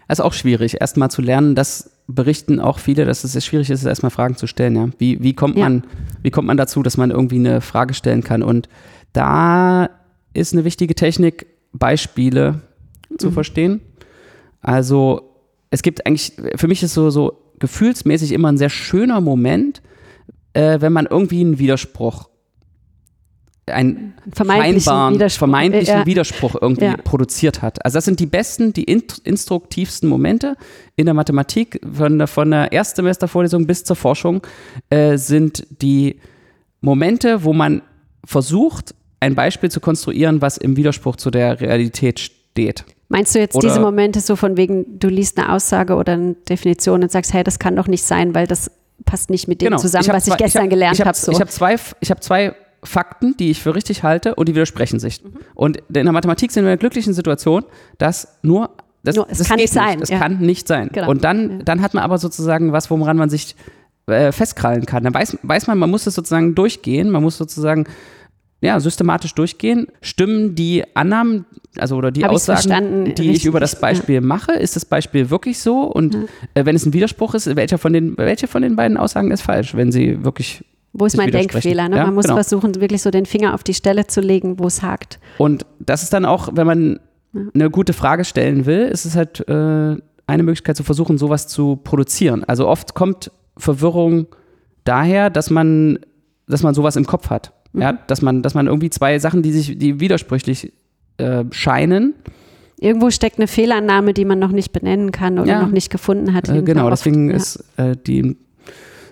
Also 0.07 0.25
auch 0.25 0.33
schwierig, 0.33 0.81
erstmal 0.81 1.11
zu 1.11 1.23
lernen, 1.23 1.55
das 1.55 1.91
berichten 2.09 2.59
auch 2.59 2.79
viele, 2.79 3.05
dass 3.05 3.23
es 3.23 3.33
sehr 3.33 3.43
schwierig 3.43 3.71
ist, 3.71 3.85
erstmal 3.85 4.11
Fragen 4.11 4.37
zu 4.37 4.47
stellen. 4.47 4.75
Ja? 4.75 4.89
Wie, 4.99 5.23
wie, 5.23 5.35
kommt 5.35 5.57
man, 5.57 5.85
wie 6.23 6.31
kommt 6.31 6.49
man 6.49 6.57
dazu, 6.57 6.83
dass 6.83 6.97
man 6.97 7.11
irgendwie 7.11 7.37
eine 7.37 7.61
Frage 7.61 7.95
stellen 7.95 8.25
kann? 8.25 8.43
Und 8.43 8.69
da 9.13 9.91
ist 10.33 10.55
eine 10.55 10.65
wichtige 10.65 10.95
Technik, 10.95 11.47
Beispiele 11.73 12.63
mhm. 13.11 13.19
zu 13.19 13.31
verstehen. 13.31 13.83
Also 14.63 15.35
es 15.71 15.83
gibt 15.83 16.07
eigentlich, 16.07 16.33
für 16.57 16.67
mich 16.67 16.83
ist 16.83 16.95
so, 16.95 17.11
so 17.11 17.43
gefühlsmäßig 17.59 18.33
immer 18.33 18.51
ein 18.51 18.59
sehr 18.59 18.71
schöner 18.71 19.21
Moment, 19.21 19.83
äh, 20.55 20.81
wenn 20.81 20.95
man 20.95 21.07
irgendwie 21.07 21.43
einen 21.43 21.59
Widerspruch 21.59 22.31
einen 23.71 24.15
vermeintlichen, 24.33 25.15
Widerspruch, 25.15 25.39
vermeintlichen 25.39 25.99
ja. 26.01 26.07
Widerspruch 26.07 26.57
irgendwie 26.61 26.87
ja. 26.87 26.97
produziert 26.97 27.63
hat. 27.63 27.85
Also 27.85 27.97
das 27.97 28.05
sind 28.05 28.21
die 28.21 28.27
besten, 28.27 28.73
die 28.73 28.85
instruktivsten 28.85 30.09
Momente 30.09 30.57
in 30.97 31.07
der 31.07 31.15
Mathematik, 31.15 31.81
von 31.93 32.19
der, 32.19 32.27
von 32.27 32.51
der 32.51 32.73
Erstsemestervorlesung 32.73 33.67
bis 33.67 33.85
zur 33.85 33.97
Forschung, 33.97 34.43
äh, 34.91 35.17
sind 35.17 35.67
die 35.83 36.21
Momente, 36.81 37.45
wo 37.45 37.53
man 37.53 37.83
versucht, 38.25 38.95
ein 39.21 39.35
Beispiel 39.35 39.71
zu 39.71 39.81
konstruieren, 39.81 40.41
was 40.43 40.59
im 40.59 40.77
Widerspruch 40.77 41.17
zu 41.17 41.31
der 41.31 41.61
Realität 41.61 42.21
steht. 42.21 42.85
Meinst 43.09 43.35
du 43.35 43.39
jetzt 43.39 43.57
oder 43.57 43.67
diese 43.67 43.81
Momente 43.81 44.21
so 44.21 44.37
von 44.37 44.57
wegen, 44.57 44.99
du 44.99 45.09
liest 45.09 45.39
eine 45.39 45.53
Aussage 45.53 45.95
oder 45.95 46.13
eine 46.13 46.35
Definition 46.35 47.03
und 47.03 47.11
sagst, 47.11 47.33
hey, 47.33 47.43
das 47.43 47.59
kann 47.59 47.75
doch 47.75 47.89
nicht 47.89 48.05
sein, 48.05 48.35
weil 48.35 48.47
das 48.47 48.71
passt 49.05 49.31
nicht 49.31 49.49
mit 49.49 49.63
dem 49.63 49.67
genau. 49.67 49.79
zusammen, 49.79 50.05
ich 50.05 50.13
was 50.13 50.27
ich 50.27 50.37
gestern 50.37 50.63
ich 50.63 50.65
hab, 50.65 50.71
gelernt 50.71 50.99
habe. 51.01 51.09
Hab, 51.09 51.17
so. 51.17 51.33
Ich 51.33 51.41
habe 51.41 51.51
zwei, 51.51 51.77
ich 52.01 52.11
hab 52.11 52.23
zwei 52.23 52.55
Fakten, 52.83 53.37
die 53.37 53.51
ich 53.51 53.63
für 53.63 53.75
richtig 53.75 54.03
halte 54.03 54.35
und 54.35 54.49
die 54.49 54.55
widersprechen 54.55 55.01
sich. 55.01 55.23
Mhm. 55.23 55.31
Und 55.55 55.77
in 55.89 56.05
der 56.05 56.13
Mathematik 56.13 56.53
sind 56.53 56.65
wir 56.65 56.73
in 56.73 56.79
der 56.79 56.79
glücklichen 56.79 57.15
Situation, 57.15 57.65
dass 57.99 58.39
nur 58.43 58.71
das, 59.03 59.17
nur, 59.17 59.29
es 59.31 59.39
das 59.39 59.49
kann 59.49 59.57
nicht 59.57 59.73
sein. 59.73 60.01
Das 60.01 60.11
ja. 60.11 60.19
kann 60.19 60.39
nicht 60.39 60.69
sein. 60.69 60.91
Genau. 60.93 61.11
Und 61.11 61.25
dann, 61.25 61.51
ja. 61.51 61.59
dann 61.65 61.83
hat 61.83 61.95
man 61.95 62.03
aber 62.03 62.19
sozusagen 62.19 62.73
was, 62.73 62.91
woran 62.91 63.17
man 63.17 63.31
sich 63.31 63.55
äh, 64.07 64.33
festkrallen 64.33 64.87
kann. 64.87 65.05
Dann 65.05 65.15
weiß, 65.15 65.39
weiß 65.43 65.67
man, 65.67 65.79
man 65.79 65.91
muss 65.91 66.07
es 66.07 66.15
sozusagen 66.15 66.55
durchgehen, 66.55 67.11
man 67.11 67.23
muss 67.23 67.37
sozusagen 67.37 67.87
ja, 68.61 68.81
systematisch 68.81 69.35
durchgehen. 69.35 69.87
Stimmen 70.01 70.55
die 70.55 70.85
Annahmen, 70.95 71.45
also 71.79 71.97
oder 71.97 72.11
die 72.11 72.25
Hab 72.25 72.33
Aussagen, 72.33 73.15
die 73.15 73.31
ich 73.31 73.45
über 73.45 73.61
das 73.61 73.81
Beispiel 73.81 74.17
ja. 74.17 74.21
mache, 74.21 74.53
ist 74.53 74.75
das 74.75 74.85
Beispiel 74.85 75.31
wirklich 75.31 75.61
so? 75.61 75.83
Und 75.83 76.17
äh, 76.55 76.65
wenn 76.65 76.75
es 76.75 76.85
ein 76.85 76.93
Widerspruch 76.93 77.35
ist, 77.35 77.55
welcher 77.55 77.79
von 77.79 77.93
den, 77.93 78.19
welche 78.19 78.49
von 78.49 78.63
den 78.63 78.75
beiden 78.75 78.97
Aussagen 78.97 79.31
ist 79.31 79.43
falsch, 79.43 79.77
wenn 79.77 79.93
sie 79.93 80.25
wirklich 80.25 80.65
wo 80.93 81.07
ist 81.07 81.17
mein 81.17 81.31
Denkfehler? 81.31 81.89
Ne? 81.89 81.97
Ja, 81.97 82.05
man 82.07 82.15
muss 82.15 82.25
genau. 82.25 82.37
versuchen, 82.37 82.75
wirklich 82.81 83.03
so 83.03 83.11
den 83.11 83.27
Finger 83.27 83.55
auf 83.55 83.63
die 83.63 83.75
Stelle 83.75 84.07
zu 84.07 84.21
legen, 84.21 84.59
wo 84.59 84.67
es 84.67 84.83
hakt. 84.83 85.19
Und 85.39 85.67
das 85.79 86.03
ist 86.03 86.13
dann 86.13 86.25
auch, 86.25 86.49
wenn 86.53 86.67
man 86.67 87.01
ja. 87.33 87.41
eine 87.55 87.71
gute 87.71 87.93
Frage 87.93 88.25
stellen 88.25 88.67
will, 88.67 88.81
ist 88.83 89.05
es 89.05 89.15
halt 89.15 89.47
äh, 89.49 89.53
eine 90.27 90.43
Möglichkeit 90.43 90.77
zu 90.77 90.83
versuchen, 90.83 91.19
sowas 91.19 91.47
zu 91.47 91.77
produzieren. 91.77 92.45
Also 92.45 92.67
oft 92.67 92.95
kommt 92.95 93.31
Verwirrung 93.57 94.27
daher, 94.85 95.31
dass 95.31 95.51
man, 95.51 95.99
dass 96.47 96.63
man 96.63 96.75
sowas 96.75 96.97
im 96.97 97.07
Kopf 97.07 97.31
hat. 97.31 97.53
Mhm. 97.73 97.83
Ja, 97.83 97.93
dass 97.93 98.23
man, 98.23 98.43
dass 98.43 98.55
man 98.55 98.67
irgendwie 98.67 98.91
zwei 98.91 99.19
Sachen, 99.19 99.43
die 99.43 99.53
sich, 99.53 99.79
die 99.79 100.01
widersprüchlich 100.01 100.73
äh, 101.19 101.45
scheinen, 101.51 102.15
Irgendwo 102.81 103.11
steckt 103.11 103.39
eine 103.39 103.49
Fehlannahme, 103.49 104.15
die 104.15 104.25
man 104.25 104.39
noch 104.39 104.53
nicht 104.53 104.73
benennen 104.73 105.11
kann 105.11 105.39
oder 105.39 105.51
ja. 105.51 105.63
noch 105.63 105.71
nicht 105.71 105.91
gefunden 105.91 106.33
hat. 106.33 106.49
Äh, 106.49 106.63
genau, 106.63 106.89
deswegen 106.89 107.31
ja. 107.31 107.37
ist 107.37 107.65
äh, 107.77 107.97
die 107.97 108.37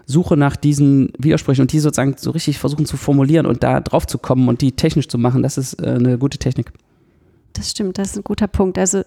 Suche 0.07 0.37
nach 0.37 0.57
diesen 0.57 1.13
Widersprüchen 1.19 1.63
und 1.63 1.73
die 1.73 1.81
sozusagen 1.81 2.15
so 2.17 2.31
richtig 2.31 2.59
versuchen 2.59 2.87
zu 2.87 2.97
formulieren 2.97 3.45
und 3.45 3.63
da 3.63 3.81
drauf 3.81 4.07
zu 4.07 4.19
kommen 4.19 4.49
und 4.49 4.61
die 4.61 4.73
technisch 4.73 5.09
zu 5.09 5.19
machen, 5.19 5.43
das 5.43 5.59
ist 5.59 5.75
äh, 5.83 5.91
eine 5.91 6.17
gute 6.17 6.39
Technik. 6.39 6.73
Das 7.53 7.71
stimmt, 7.71 7.99
das 7.99 8.13
ist 8.13 8.17
ein 8.19 8.25
guter 8.25 8.47
Punkt. 8.47 8.79
Also 8.79 9.03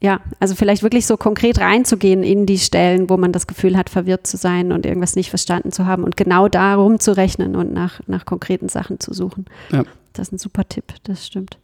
ja, 0.00 0.20
also 0.38 0.54
vielleicht 0.54 0.82
wirklich 0.82 1.06
so 1.06 1.16
konkret 1.16 1.58
reinzugehen 1.58 2.22
in 2.22 2.44
die 2.44 2.58
Stellen, 2.58 3.08
wo 3.08 3.16
man 3.16 3.32
das 3.32 3.46
Gefühl 3.46 3.76
hat, 3.76 3.88
verwirrt 3.88 4.26
zu 4.26 4.36
sein 4.36 4.70
und 4.70 4.84
irgendwas 4.84 5.16
nicht 5.16 5.30
verstanden 5.30 5.72
zu 5.72 5.86
haben 5.86 6.04
und 6.04 6.16
genau 6.16 6.46
darum 6.46 7.00
zu 7.00 7.16
rechnen 7.16 7.56
und 7.56 7.72
nach, 7.72 8.00
nach 8.06 8.26
konkreten 8.26 8.68
Sachen 8.68 9.00
zu 9.00 9.14
suchen. 9.14 9.46
Ja. 9.72 9.84
Das 10.12 10.28
ist 10.28 10.32
ein 10.32 10.38
super 10.38 10.68
Tipp, 10.68 10.92
das 11.04 11.26
stimmt. 11.26 11.58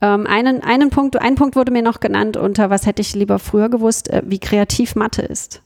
Ähm, 0.00 0.26
einen, 0.26 0.62
einen 0.62 0.90
Punkt, 0.90 1.20
ein 1.20 1.34
Punkt 1.34 1.56
wurde 1.56 1.72
mir 1.72 1.82
noch 1.82 2.00
genannt 2.00 2.36
unter, 2.36 2.70
was 2.70 2.86
hätte 2.86 3.02
ich 3.02 3.14
lieber 3.14 3.38
früher 3.38 3.68
gewusst, 3.68 4.08
äh, 4.08 4.22
wie 4.24 4.38
kreativ 4.38 4.94
Mathe 4.94 5.22
ist. 5.22 5.60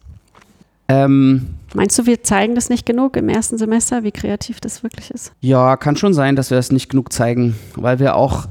Ähm, 0.88 1.55
Meinst 1.75 1.99
du, 1.99 2.07
wir 2.07 2.23
zeigen 2.23 2.55
das 2.55 2.71
nicht 2.71 2.87
genug 2.87 3.17
im 3.17 3.29
ersten 3.29 3.59
Semester, 3.59 4.05
wie 4.05 4.13
kreativ 4.13 4.61
das 4.61 4.83
wirklich 4.83 5.11
ist? 5.11 5.33
Ja, 5.41 5.77
kann 5.77 5.97
schon 5.97 6.15
sein, 6.15 6.37
dass 6.37 6.51
wir 6.51 6.57
das 6.57 6.71
nicht 6.71 6.89
genug 6.89 7.13
zeigen, 7.13 7.57
weil 7.75 7.99
wir 7.99 8.17
auch 8.17 8.47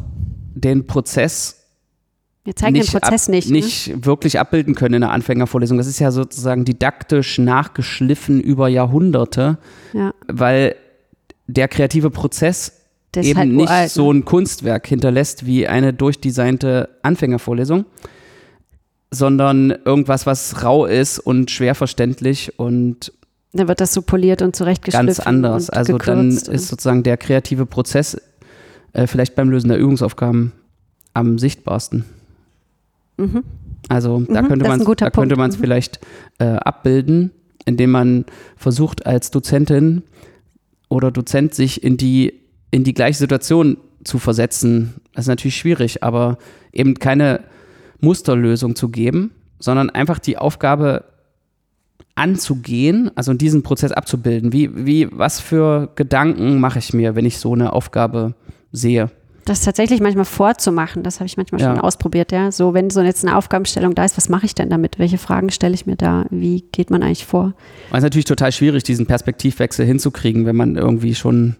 den 0.53 0.85
Prozess 0.85 1.59
wir 2.45 2.55
zeigen 2.57 2.73
den 2.73 2.85
Prozess 2.85 3.27
ab, 3.27 3.33
nicht. 3.33 3.47
Ne? 3.49 3.53
Nicht 3.53 4.05
wirklich 4.05 4.37
abbilden 4.37 4.75
können 4.75 4.95
in 4.95 5.01
der 5.01 5.11
Anfängervorlesung. 5.11 5.77
Das 5.77 5.87
ist 5.87 5.99
ja 5.99 6.11
sozusagen 6.11 6.65
didaktisch 6.65 7.37
nachgeschliffen 7.37 8.41
über 8.41 8.67
Jahrhunderte, 8.67 9.57
ja. 9.93 10.13
weil 10.27 10.75
der 11.47 11.69
kreative 11.69 12.09
Prozess 12.09 12.81
eben 13.15 13.39
halt 13.39 13.49
nicht 13.49 13.69
uralt, 13.69 13.91
so 13.91 14.11
ne? 14.11 14.19
ein 14.19 14.25
Kunstwerk 14.25 14.87
hinterlässt 14.87 15.45
wie 15.45 15.67
eine 15.67 15.93
durchdesignte 15.93 16.89
Anfängervorlesung, 17.01 17.85
sondern 19.13 19.71
irgendwas, 19.85 20.25
was 20.25 20.63
rau 20.63 20.85
ist 20.85 21.19
und 21.19 21.51
schwer 21.51 21.75
verständlich 21.75 22.57
und 22.57 23.13
dann 23.55 23.67
wird 23.67 23.81
das 23.81 23.93
so 23.93 24.01
poliert 24.01 24.41
und 24.41 24.55
zurechtgeschliffen. 24.55 25.05
Ganz 25.05 25.19
anders. 25.19 25.69
also 25.69 25.99
dann 25.99 26.31
ist 26.31 26.47
sozusagen 26.47 27.03
der 27.03 27.17
kreative 27.17 27.67
Prozess 27.67 28.19
äh, 28.93 29.05
vielleicht 29.05 29.35
beim 29.35 29.51
Lösen 29.51 29.67
der 29.67 29.77
Übungsaufgaben 29.77 30.53
am 31.13 31.37
sichtbarsten. 31.37 32.05
Mhm. 33.17 33.43
Also 33.89 34.21
da 34.27 34.41
mhm, 34.41 34.47
könnte 34.47 34.67
man 34.67 34.83
da 34.97 35.09
könnte 35.11 35.35
man 35.35 35.51
es 35.51 35.57
mhm. 35.57 35.61
vielleicht 35.61 35.99
äh, 36.39 36.45
abbilden, 36.45 37.29
indem 37.65 37.91
man 37.91 38.25
versucht 38.57 39.05
als 39.05 39.29
Dozentin 39.29 40.01
oder 40.89 41.11
Dozent 41.11 41.53
sich 41.53 41.83
in 41.83 41.97
die 41.97 42.41
in 42.71 42.83
die 42.83 42.95
gleiche 42.95 43.19
Situation 43.19 43.77
zu 44.03 44.17
versetzen. 44.17 44.95
Das 45.13 45.25
ist 45.25 45.29
natürlich 45.29 45.57
schwierig, 45.57 46.01
aber 46.01 46.39
eben 46.71 46.95
keine 46.95 47.41
Musterlösung 48.03 48.75
zu 48.75 48.89
geben, 48.89 49.31
sondern 49.59 49.89
einfach 49.89 50.19
die 50.19 50.37
Aufgabe 50.37 51.05
anzugehen, 52.15 53.09
also 53.15 53.33
diesen 53.33 53.63
Prozess 53.63 53.91
abzubilden. 53.91 54.53
Wie, 54.53 54.85
wie, 54.85 55.07
was 55.11 55.39
für 55.39 55.89
Gedanken 55.95 56.59
mache 56.59 56.79
ich 56.79 56.93
mir, 56.93 57.15
wenn 57.15 57.25
ich 57.25 57.39
so 57.39 57.53
eine 57.53 57.73
Aufgabe 57.73 58.35
sehe? 58.71 59.09
Das 59.45 59.61
tatsächlich 59.61 59.99
manchmal 59.99 60.25
vorzumachen, 60.25 61.03
das 61.03 61.19
habe 61.19 61.25
ich 61.25 61.35
manchmal 61.35 61.59
ja. 61.59 61.67
schon 61.67 61.79
ausprobiert, 61.79 62.31
ja. 62.31 62.51
So, 62.51 62.73
wenn 62.73 62.89
so 62.89 63.01
jetzt 63.01 63.25
eine 63.25 63.35
Aufgabenstellung 63.35 63.93
da 63.93 64.05
ist, 64.05 64.15
was 64.15 64.29
mache 64.29 64.45
ich 64.45 64.55
denn 64.55 64.69
damit? 64.69 64.99
Welche 64.99 65.17
Fragen 65.17 65.49
stelle 65.49 65.73
ich 65.73 65.85
mir 65.85 65.97
da? 65.97 66.25
Wie 66.29 66.63
geht 66.71 66.89
man 66.89 67.03
eigentlich 67.03 67.25
vor? 67.25 67.53
Es 67.91 67.97
ist 67.97 68.03
natürlich 68.03 68.25
total 68.25 68.53
schwierig, 68.53 68.83
diesen 68.83 69.05
Perspektivwechsel 69.05 69.85
hinzukriegen, 69.85 70.45
wenn 70.45 70.55
man 70.55 70.77
irgendwie 70.77 71.13
schon 71.13 71.57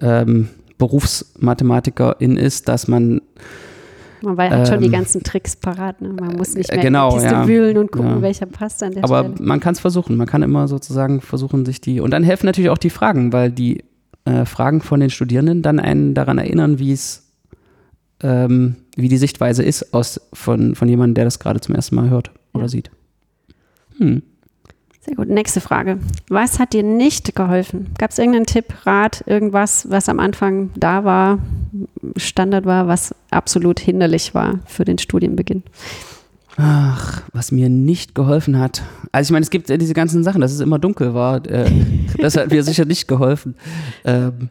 ähm, 0.00 0.48
Berufsmathematikerin 0.78 2.36
ist, 2.36 2.68
dass 2.68 2.86
man 2.86 3.20
man 4.24 4.50
hat 4.50 4.60
ähm, 4.60 4.66
schon 4.66 4.80
die 4.80 4.86
ähm, 4.86 4.92
ganzen 4.92 5.22
Tricks 5.22 5.56
parat. 5.56 6.00
Ne? 6.00 6.08
Man 6.08 6.36
muss 6.36 6.54
nicht 6.54 6.70
mehr 6.70 6.82
genau, 6.82 7.10
in 7.10 7.16
die 7.16 7.22
Kiste 7.22 7.34
ja, 7.34 7.46
wühlen 7.46 7.78
und 7.78 7.92
gucken, 7.92 8.10
ja. 8.10 8.22
welcher 8.22 8.46
passt 8.46 8.82
an 8.82 8.92
der 8.92 9.04
Aber 9.04 9.20
Stelle. 9.20 9.36
man 9.40 9.60
kann 9.60 9.74
es 9.74 9.80
versuchen. 9.80 10.16
Man 10.16 10.26
kann 10.26 10.42
immer 10.42 10.68
sozusagen 10.68 11.20
versuchen, 11.20 11.64
sich 11.64 11.80
die. 11.80 12.00
Und 12.00 12.10
dann 12.10 12.22
helfen 12.22 12.46
natürlich 12.46 12.70
auch 12.70 12.78
die 12.78 12.90
Fragen, 12.90 13.32
weil 13.32 13.50
die 13.50 13.84
äh, 14.24 14.44
Fragen 14.44 14.80
von 14.80 15.00
den 15.00 15.10
Studierenden 15.10 15.62
dann 15.62 15.78
einen 15.78 16.14
daran 16.14 16.38
erinnern, 16.38 16.78
wie 16.78 16.92
es, 16.92 17.30
ähm, 18.22 18.76
wie 18.96 19.08
die 19.08 19.18
Sichtweise 19.18 19.62
ist 19.62 19.94
aus, 19.94 20.20
von, 20.32 20.74
von 20.74 20.88
jemandem, 20.88 21.14
der 21.14 21.24
das 21.24 21.38
gerade 21.38 21.60
zum 21.60 21.74
ersten 21.74 21.96
Mal 21.96 22.10
hört 22.10 22.30
oder 22.52 22.68
sieht. 22.68 22.90
Hm. 23.98 24.22
Sehr 25.04 25.16
gut. 25.16 25.28
Nächste 25.28 25.60
Frage. 25.60 25.98
Was 26.30 26.58
hat 26.58 26.72
dir 26.72 26.82
nicht 26.82 27.36
geholfen? 27.36 27.88
Gab 27.98 28.10
es 28.10 28.18
irgendeinen 28.18 28.46
Tipp, 28.46 28.72
Rat, 28.86 29.22
irgendwas, 29.26 29.90
was 29.90 30.08
am 30.08 30.18
Anfang 30.18 30.70
da 30.76 31.04
war, 31.04 31.40
Standard 32.16 32.64
war, 32.64 32.88
was 32.88 33.13
absolut 33.34 33.80
hinderlich 33.80 34.34
war 34.34 34.60
für 34.66 34.84
den 34.84 34.98
Studienbeginn? 34.98 35.62
Ach, 36.56 37.22
was 37.32 37.50
mir 37.50 37.68
nicht 37.68 38.14
geholfen 38.14 38.58
hat. 38.58 38.82
Also 39.10 39.28
ich 39.28 39.32
meine, 39.32 39.42
es 39.42 39.50
gibt 39.50 39.68
ja 39.68 39.76
diese 39.76 39.94
ganzen 39.94 40.22
Sachen, 40.22 40.40
dass 40.40 40.52
es 40.52 40.60
immer 40.60 40.78
dunkel 40.78 41.14
war. 41.14 41.44
Äh, 41.46 41.70
das 42.18 42.36
hat 42.36 42.50
mir 42.50 42.62
sicher 42.62 42.84
nicht 42.84 43.08
geholfen. 43.08 43.56
Ähm, 44.04 44.50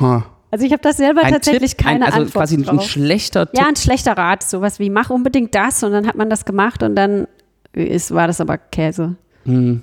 huh. 0.00 0.22
Also 0.50 0.64
ich 0.64 0.72
habe 0.72 0.80
das 0.80 0.96
selber 0.96 1.22
ein 1.22 1.32
tatsächlich 1.32 1.76
Tipp, 1.76 1.86
keine 1.86 2.06
ein, 2.06 2.12
also 2.12 2.20
Antwort 2.20 2.44
quasi 2.44 2.62
drauf. 2.62 2.80
ein 2.80 2.80
schlechter 2.80 3.46
Tipp. 3.46 3.60
Ja, 3.60 3.68
ein 3.68 3.76
schlechter 3.76 4.12
Rat, 4.16 4.42
sowas 4.42 4.78
wie 4.78 4.88
mach 4.88 5.10
unbedingt 5.10 5.54
das 5.54 5.82
und 5.82 5.92
dann 5.92 6.06
hat 6.06 6.16
man 6.16 6.30
das 6.30 6.46
gemacht 6.46 6.82
und 6.82 6.96
dann 6.96 7.26
ist, 7.74 8.14
war 8.14 8.26
das 8.26 8.40
aber 8.40 8.56
Käse. 8.56 9.16
Hm. 9.44 9.82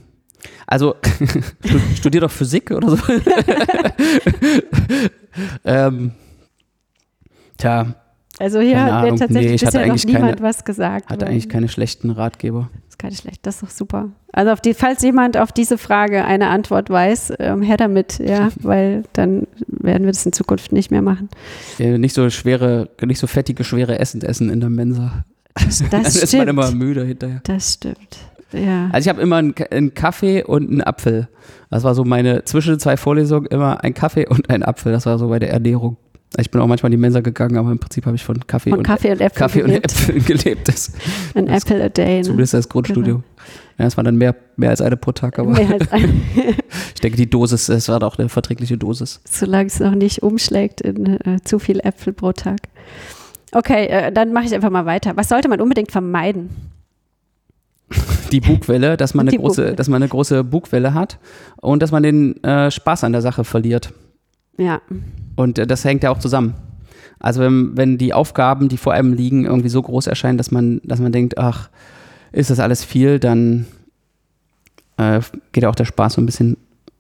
Also, 0.66 0.96
studier 1.96 2.22
doch 2.22 2.32
Physik 2.32 2.72
oder 2.72 2.90
so. 2.90 2.98
ähm, 5.66 6.12
tja. 7.58 7.96
Also 8.38 8.60
hier 8.60 8.84
hat 8.84 9.04
mir 9.04 9.16
tatsächlich 9.16 9.62
nee, 9.62 9.66
bisher 9.66 9.88
noch 9.88 10.04
niemand 10.04 10.36
keine, 10.36 10.42
was 10.42 10.66
gesagt. 10.66 11.10
Hatte 11.10 11.26
eigentlich 11.26 11.48
keine 11.48 11.70
schlechten 11.70 12.10
Ratgeber. 12.10 12.70
Das 12.74 12.90
ist 12.90 13.00
keine 13.00 13.16
schlecht, 13.16 13.46
das 13.46 13.56
ist 13.56 13.64
doch 13.64 13.70
super. 13.70 14.10
Also 14.34 14.54
die, 14.56 14.74
falls 14.74 15.02
jemand 15.04 15.38
auf 15.38 15.54
diese 15.54 15.78
Frage 15.78 16.26
eine 16.26 16.50
Antwort 16.50 16.90
weiß, 16.90 17.34
ähm, 17.40 17.62
her 17.62 17.78
damit, 17.78 18.20
ja, 18.20 18.50
weil 18.62 19.04
dann 19.14 19.48
werden 19.68 20.04
wir 20.04 20.12
das 20.12 20.26
in 20.26 20.34
Zukunft 20.34 20.74
nicht 20.74 20.92
mehr 20.92 21.02
machen. 21.02 21.30
Ja, 21.78 21.98
nicht 21.98 22.14
so 22.14 22.30
schwere, 22.30 22.90
nicht 23.06 23.20
so 23.20 23.28
fettige, 23.28 23.64
schwere 23.64 24.00
Essen 24.00 24.22
essen 24.22 24.50
in 24.50 24.60
der 24.60 24.70
Mensa. 24.70 25.24
Das, 25.54 25.80
das 25.80 25.90
dann 25.90 26.06
stimmt. 26.06 26.24
ist 26.24 26.38
man 26.38 26.48
immer 26.50 26.72
müde 26.72 27.06
hinterher. 27.06 27.40
Das 27.46 27.76
stimmt. 27.76 28.18
Ja. 28.52 28.90
Also 28.92 29.06
ich 29.06 29.10
habe 29.10 29.22
immer 29.22 29.38
einen, 29.38 29.56
einen, 29.72 29.94
Kaffee 29.94 30.44
und 30.44 30.70
einen 30.70 30.82
Apfel. 30.82 31.30
Das 31.70 31.84
war 31.84 31.96
so 31.96 32.04
meine, 32.04 32.44
zwischen 32.44 32.80
zwei 32.80 32.98
Vorlesungen 32.98 33.48
immer 33.48 33.84
ein 33.84 33.94
Kaffee 33.94 34.28
und 34.28 34.50
ein 34.50 34.64
Apfel. 34.64 34.92
Das 34.92 35.06
war 35.06 35.18
so 35.18 35.30
bei 35.30 35.40
der 35.40 35.52
Ernährung. 35.52 35.98
Ich 36.38 36.52
bin 36.52 36.62
auch 36.62 36.68
manchmal 36.68 36.92
in 36.92 36.98
die 36.98 37.02
Mensa 37.02 37.22
gegangen, 37.22 37.58
aber 37.58 37.72
im 37.72 37.80
Prinzip 37.80 38.06
habe 38.06 38.16
ich 38.16 38.24
von 38.24 38.46
Kaffee, 38.46 38.70
von 38.70 38.80
und, 38.80 38.86
Kaffee 38.86 39.12
und, 39.12 39.22
Äpfel 39.22 39.40
Kaffee 39.40 39.62
gelebt. 39.62 39.92
und 39.92 39.92
Äpfeln 39.92 40.26
gelebt. 40.26 40.68
Das, 40.68 40.92
Ein 41.34 41.48
Apple 41.48 41.84
a 41.84 41.90
day. 41.90 42.18
Ne? 42.18 42.24
Zumindest 42.24 42.54
das 42.54 42.70
Grundstudium. 42.70 43.24
Genau. 43.24 43.46
Ja, 43.78 43.86
es 43.86 43.98
war 43.98 44.04
dann 44.04 44.16
mehr, 44.16 44.36
mehr 44.56 44.70
als 44.70 44.82
eine 44.82 44.98
pro 44.98 45.12
Tag. 45.12 45.38
Aber 45.40 45.52
mehr 45.52 45.70
als 45.70 45.92
eine. 45.92 46.08
ich 46.94 47.02
denke, 47.02 47.18
die 47.18 47.30
Dosis, 47.30 47.70
es 47.70 47.90
war 47.90 48.00
doch 48.00 48.18
eine 48.18 48.30
verträgliche 48.30 48.78
Dosis. 48.78 49.22
Solange 49.26 49.68
es 49.68 49.80
noch 49.80 49.96
nicht 49.96 50.24
umschlägt 50.24 50.82
in 50.82 51.20
äh, 51.22 51.42
zu 51.44 51.60
viel 51.60 51.80
Äpfel 51.80 52.14
pro 52.14 52.32
Tag. 52.32 52.60
Okay, 53.52 53.88
äh, 53.88 54.12
dann 54.12 54.34
mache 54.34 54.46
ich 54.46 54.54
einfach 54.54 54.70
mal 54.70 54.86
weiter. 54.86 55.16
Was 55.16 55.30
sollte 55.30 55.48
man 55.48 55.62
unbedingt 55.62 55.92
vermeiden? 55.92 56.50
Die 58.32 58.40
Bugwelle, 58.42 58.98
dass 58.98 59.14
man, 59.14 59.28
eine 59.28 59.38
große, 59.38 59.62
Bugwelle. 59.62 59.76
dass 59.76 59.88
man 59.88 60.02
eine 60.02 60.10
große 60.10 60.44
Bugwelle 60.44 60.94
hat 60.94 61.20
und 61.58 61.82
dass 61.82 61.92
man 61.92 62.04
den 62.04 62.44
äh, 62.44 62.72
Spaß 62.72 63.04
an 63.04 63.12
der 63.12 63.22
Sache 63.22 63.44
verliert. 63.44 63.94
Ja. 64.58 64.82
Und 65.36 65.60
äh, 65.60 65.68
das 65.68 65.84
hängt 65.84 66.04
ja 66.04 66.12
auch 66.12 66.20
zusammen. 66.20 66.56
Also 67.20 67.42
wenn, 67.42 67.76
wenn 67.76 67.98
die 67.98 68.14
Aufgaben, 68.14 68.70
die 68.70 68.78
vor 68.78 68.94
einem 68.94 69.14
liegen, 69.14 69.46
irgendwie 69.46 69.70
so 69.70 69.82
groß 69.82 70.08
erscheinen, 70.08 70.38
dass 70.38 70.52
man, 70.52 70.82
dass 70.84 71.00
man 71.00 71.12
denkt, 71.12 71.38
ach, 71.38 71.70
ist 72.32 72.50
das 72.50 72.60
alles 72.60 72.84
viel, 72.84 73.20
dann 73.20 73.66
äh, 74.98 75.22
geht 75.52 75.64
ja 75.64 75.70
auch 75.70 75.76
der 75.76 75.86
Spaß 75.86 76.14
so 76.14 76.22
ein 76.22 76.26
bisschen 76.26 76.58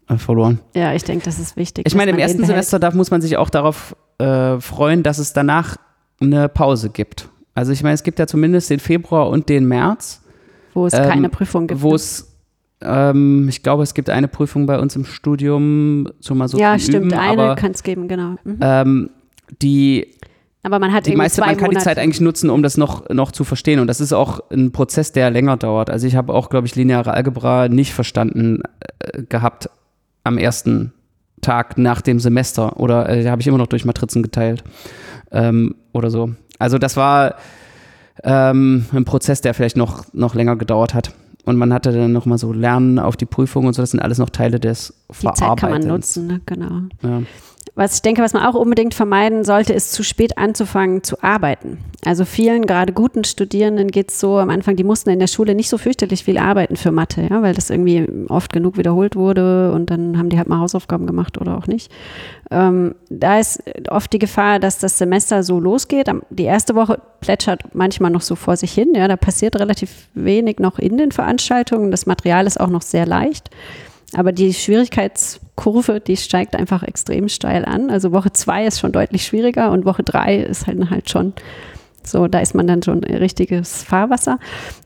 äh, 0.07 0.17
verloren. 0.17 0.59
Ja, 0.73 0.93
ich 0.93 1.03
denke, 1.03 1.25
das 1.25 1.39
ist 1.39 1.57
wichtig. 1.57 1.85
Ich 1.87 1.95
meine, 1.95 2.11
im 2.11 2.17
ersten 2.17 2.45
Semester 2.45 2.79
darf, 2.79 2.93
muss 2.93 3.11
man 3.11 3.21
sich 3.21 3.37
auch 3.37 3.49
darauf 3.49 3.95
äh, 4.17 4.59
freuen, 4.59 5.03
dass 5.03 5.17
es 5.17 5.33
danach 5.33 5.77
eine 6.21 6.47
Pause 6.49 6.89
gibt. 6.89 7.29
Also 7.53 7.71
ich 7.71 7.83
meine, 7.83 7.95
es 7.95 8.03
gibt 8.03 8.19
ja 8.19 8.27
zumindest 8.27 8.69
den 8.69 8.79
Februar 8.79 9.29
und 9.29 9.49
den 9.49 9.67
März. 9.67 10.21
Wo 10.73 10.85
es 10.87 10.93
ähm, 10.93 11.03
keine 11.03 11.29
Prüfung 11.29 11.67
gibt. 11.67 11.81
Wo 11.81 11.89
ne? 11.89 11.95
es 11.95 12.34
ähm, 12.81 13.47
ich 13.49 13.63
glaube, 13.63 13.83
es 13.83 13.93
gibt 13.93 14.09
eine 14.09 14.27
Prüfung 14.27 14.65
bei 14.65 14.79
uns 14.79 14.95
im 14.95 15.05
Studium 15.05 16.09
zum 16.19 16.37
mal 16.37 16.47
so 16.47 16.57
Ja, 16.57 16.77
stimmt, 16.77 17.07
üben, 17.07 17.13
eine 17.13 17.55
kann 17.55 17.71
es 17.71 17.83
geben, 17.83 18.07
genau. 18.07 18.35
Mhm. 18.43 18.57
Ähm, 18.61 19.09
die 19.61 20.07
aber 20.65 20.79
man 20.79 20.91
hat 20.93 21.05
die 21.05 21.15
meiste, 21.15 21.41
man 21.41 21.49
kann 21.49 21.67
Monate. 21.67 21.77
die 21.77 21.83
Zeit 21.83 21.99
eigentlich 21.99 22.21
nutzen, 22.21 22.49
um 22.49 22.63
das 22.63 22.75
noch, 22.75 23.07
noch 23.09 23.31
zu 23.31 23.43
verstehen. 23.43 23.79
Und 23.79 23.85
das 23.85 24.01
ist 24.01 24.13
auch 24.13 24.39
ein 24.49 24.71
Prozess, 24.71 25.11
der 25.11 25.29
länger 25.29 25.57
dauert. 25.57 25.91
Also 25.91 26.07
ich 26.07 26.15
habe 26.15 26.33
auch, 26.33 26.49
glaube 26.49 26.65
ich, 26.65 26.75
lineare 26.75 27.13
Algebra 27.13 27.69
nicht 27.69 27.93
verstanden 27.93 28.63
äh, 28.79 29.21
gehabt 29.29 29.69
am 30.23 30.39
ersten 30.39 30.91
Tag 31.41 31.77
nach 31.77 32.01
dem 32.01 32.19
Semester. 32.19 32.79
Oder 32.79 33.07
äh, 33.09 33.29
habe 33.29 33.41
ich 33.41 33.47
immer 33.47 33.59
noch 33.59 33.67
durch 33.67 33.85
Matrizen 33.85 34.23
geteilt 34.23 34.63
ähm, 35.31 35.75
oder 35.93 36.09
so. 36.09 36.31
Also 36.57 36.79
das 36.79 36.97
war 36.97 37.35
ähm, 38.23 38.87
ein 38.91 39.05
Prozess, 39.05 39.41
der 39.41 39.53
vielleicht 39.53 39.77
noch, 39.77 40.11
noch 40.13 40.33
länger 40.33 40.55
gedauert 40.55 40.95
hat. 40.95 41.13
Und 41.45 41.57
man 41.57 41.71
hatte 41.71 41.91
dann 41.91 42.11
nochmal 42.11 42.37
so 42.37 42.51
Lernen 42.51 42.99
auf 42.99 43.15
die 43.15 43.25
Prüfung 43.25 43.67
und 43.67 43.73
so. 43.73 43.81
Das 43.81 43.91
sind 43.91 43.99
alles 43.99 44.17
noch 44.17 44.29
Teile 44.29 44.59
des 44.59 44.93
Verarbeitens. 45.11 45.39
Die 45.39 45.45
Zeit 45.45 45.57
kann 45.59 45.69
man 45.71 45.87
nutzen, 45.87 46.27
ne? 46.27 46.41
genau. 46.45 46.81
Ja. 47.03 47.21
Was 47.77 47.95
ich 47.95 48.01
denke, 48.01 48.21
was 48.21 48.31
man 48.31 48.43
auch 48.43 48.55
unbedingt 48.55 48.93
vermeiden 48.93 49.43
sollte, 49.43 49.73
ist 49.73 49.91
zu 49.91 50.01
spät 50.01 50.37
anzufangen 50.37 51.03
zu 51.03 51.21
arbeiten. 51.21 51.79
Also 52.05 52.23
vielen, 52.23 52.67
gerade 52.67 52.93
guten 52.93 53.25
Studierenden 53.25 53.91
geht 53.91 54.11
es 54.11 54.19
so 54.19 54.37
am 54.37 54.49
Anfang, 54.49 54.77
die 54.77 54.85
mussten 54.85 55.09
in 55.09 55.19
der 55.19 55.27
Schule 55.27 55.55
nicht 55.55 55.67
so 55.67 55.77
fürchterlich 55.77 56.23
viel 56.23 56.37
arbeiten 56.37 56.77
für 56.77 56.91
Mathe, 56.91 57.27
ja, 57.29 57.41
weil 57.41 57.53
das 57.53 57.69
irgendwie 57.69 58.07
oft 58.29 58.53
genug 58.53 58.77
wiederholt 58.77 59.17
wurde 59.17 59.73
und 59.73 59.89
dann 59.89 60.17
haben 60.17 60.29
die 60.29 60.37
halt 60.37 60.47
mal 60.47 60.59
Hausaufgaben 60.59 61.05
gemacht 61.05 61.37
oder 61.37 61.57
auch 61.57 61.67
nicht. 61.67 61.91
Ähm, 62.49 62.95
da 63.09 63.39
ist 63.39 63.61
oft 63.89 64.13
die 64.13 64.19
Gefahr, 64.19 64.59
dass 64.59 64.79
das 64.79 64.97
Semester 64.97 65.43
so 65.43 65.59
losgeht. 65.59 66.09
Die 66.29 66.43
erste 66.43 66.75
Woche 66.75 67.01
plätschert 67.19 67.63
manchmal 67.73 68.11
noch 68.11 68.21
so 68.21 68.35
vor 68.35 68.55
sich 68.55 68.71
hin, 68.71 68.93
ja, 68.95 69.09
da 69.09 69.17
passiert 69.17 69.59
relativ 69.59 70.07
wenig 70.13 70.59
noch 70.59 70.79
in 70.79 70.97
den 70.97 71.11
Veranstaltungen. 71.11 71.91
Das 71.91 72.05
Material 72.05 72.47
ist 72.47 72.59
auch 72.59 72.69
noch 72.69 72.83
sehr 72.83 73.05
leicht. 73.05 73.49
Aber 74.13 74.31
die 74.31 74.53
Schwierigkeitskurve, 74.53 75.99
die 75.99 76.17
steigt 76.17 76.55
einfach 76.55 76.83
extrem 76.83 77.27
steil 77.27 77.65
an. 77.65 77.89
Also 77.89 78.11
Woche 78.11 78.31
zwei 78.31 78.65
ist 78.65 78.79
schon 78.79 78.91
deutlich 78.91 79.25
schwieriger 79.25 79.71
und 79.71 79.85
Woche 79.85 80.03
drei 80.03 80.37
ist 80.37 80.67
halt, 80.67 80.89
halt 80.89 81.09
schon 81.09 81.33
so, 82.07 82.27
da 82.27 82.39
ist 82.39 82.53
man 82.55 82.67
dann 82.67 82.83
schon 82.83 83.03
richtiges 83.03 83.83
Fahrwasser. 83.83 84.39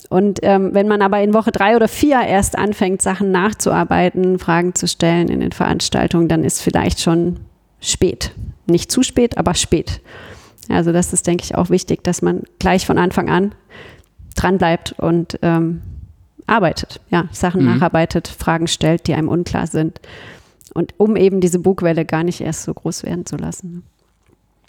Und 0.09 0.39
ähm, 0.41 0.73
wenn 0.73 0.87
man 0.87 1.01
aber 1.01 1.21
in 1.21 1.33
Woche 1.33 1.51
drei 1.51 1.75
oder 1.75 1.87
vier 1.87 2.21
erst 2.21 2.57
anfängt, 2.57 3.01
Sachen 3.01 3.31
nachzuarbeiten, 3.31 4.39
Fragen 4.39 4.73
zu 4.73 4.87
stellen 4.87 5.27
in 5.27 5.41
den 5.41 5.51
Veranstaltungen, 5.51 6.27
dann 6.27 6.43
ist 6.43 6.61
vielleicht 6.61 7.01
schon 7.01 7.41
spät. 7.81 8.31
Nicht 8.67 8.91
zu 8.91 9.03
spät, 9.03 9.37
aber 9.37 9.53
spät. 9.53 10.01
Also 10.69 10.91
das 10.91 11.13
ist, 11.13 11.27
denke 11.27 11.43
ich, 11.43 11.55
auch 11.55 11.69
wichtig, 11.69 12.03
dass 12.03 12.21
man 12.21 12.43
gleich 12.59 12.85
von 12.85 12.97
Anfang 12.97 13.29
an 13.29 13.53
dranbleibt 14.35 14.93
und 14.97 15.39
ähm, 15.41 15.81
arbeitet, 16.47 17.01
ja, 17.09 17.25
Sachen 17.31 17.61
mhm. 17.61 17.73
nacharbeitet, 17.73 18.27
Fragen 18.27 18.67
stellt, 18.67 19.07
die 19.07 19.13
einem 19.13 19.27
unklar 19.27 19.67
sind. 19.67 19.99
Und 20.73 20.93
um 20.97 21.15
eben 21.15 21.41
diese 21.41 21.59
Bugwelle 21.59 22.05
gar 22.05 22.23
nicht 22.23 22.41
erst 22.41 22.63
so 22.63 22.73
groß 22.73 23.03
werden 23.03 23.25
zu 23.25 23.37
lassen. 23.37 23.83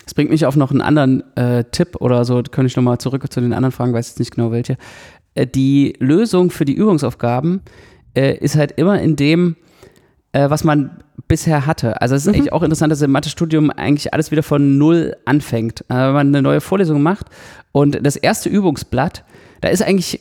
Das 0.05 0.15
bringt 0.15 0.31
mich 0.31 0.47
auf 0.47 0.57
noch 0.57 0.71
einen 0.71 0.81
anderen 0.81 1.23
äh, 1.37 1.65
Tipp 1.65 1.97
oder 2.01 2.25
so, 2.25 2.43
könnte 2.43 2.67
ich 2.67 2.77
nochmal 2.77 2.99
zurück 2.99 3.31
zu 3.31 3.41
den 3.41 3.53
anderen 3.53 3.73
Fragen, 3.73 3.93
weiß 3.93 4.09
jetzt 4.09 4.19
nicht 4.19 4.35
genau 4.35 4.51
welche. 4.51 4.77
Äh, 5.35 5.47
die 5.47 5.95
Lösung 5.99 6.51
für 6.51 6.65
die 6.65 6.75
Übungsaufgaben 6.75 7.61
äh, 8.15 8.37
ist 8.39 8.57
halt 8.57 8.73
immer 8.73 9.01
in 9.01 9.17
dem, 9.17 9.57
äh, 10.33 10.51
was 10.51 10.65
man 10.65 11.03
bisher 11.29 11.67
hatte. 11.67 12.01
Also 12.01 12.15
es 12.15 12.23
ist 12.23 12.29
mhm. 12.29 12.35
eigentlich 12.35 12.53
auch 12.53 12.63
interessant, 12.63 12.91
dass 12.91 13.03
im 13.03 13.13
Mathestudium 13.13 13.71
eigentlich 13.71 14.13
alles 14.13 14.31
wieder 14.31 14.43
von 14.43 14.79
Null 14.79 15.17
anfängt. 15.27 15.83
Äh, 15.83 15.95
wenn 15.95 16.13
man 16.13 16.27
eine 16.29 16.43
neue 16.43 16.61
Vorlesung 16.61 17.03
macht 17.03 17.27
und 17.73 18.05
das 18.05 18.17
erste 18.17 18.49
Übungsblatt, 18.49 19.25
da 19.61 19.69
ist 19.69 19.83
eigentlich 19.83 20.21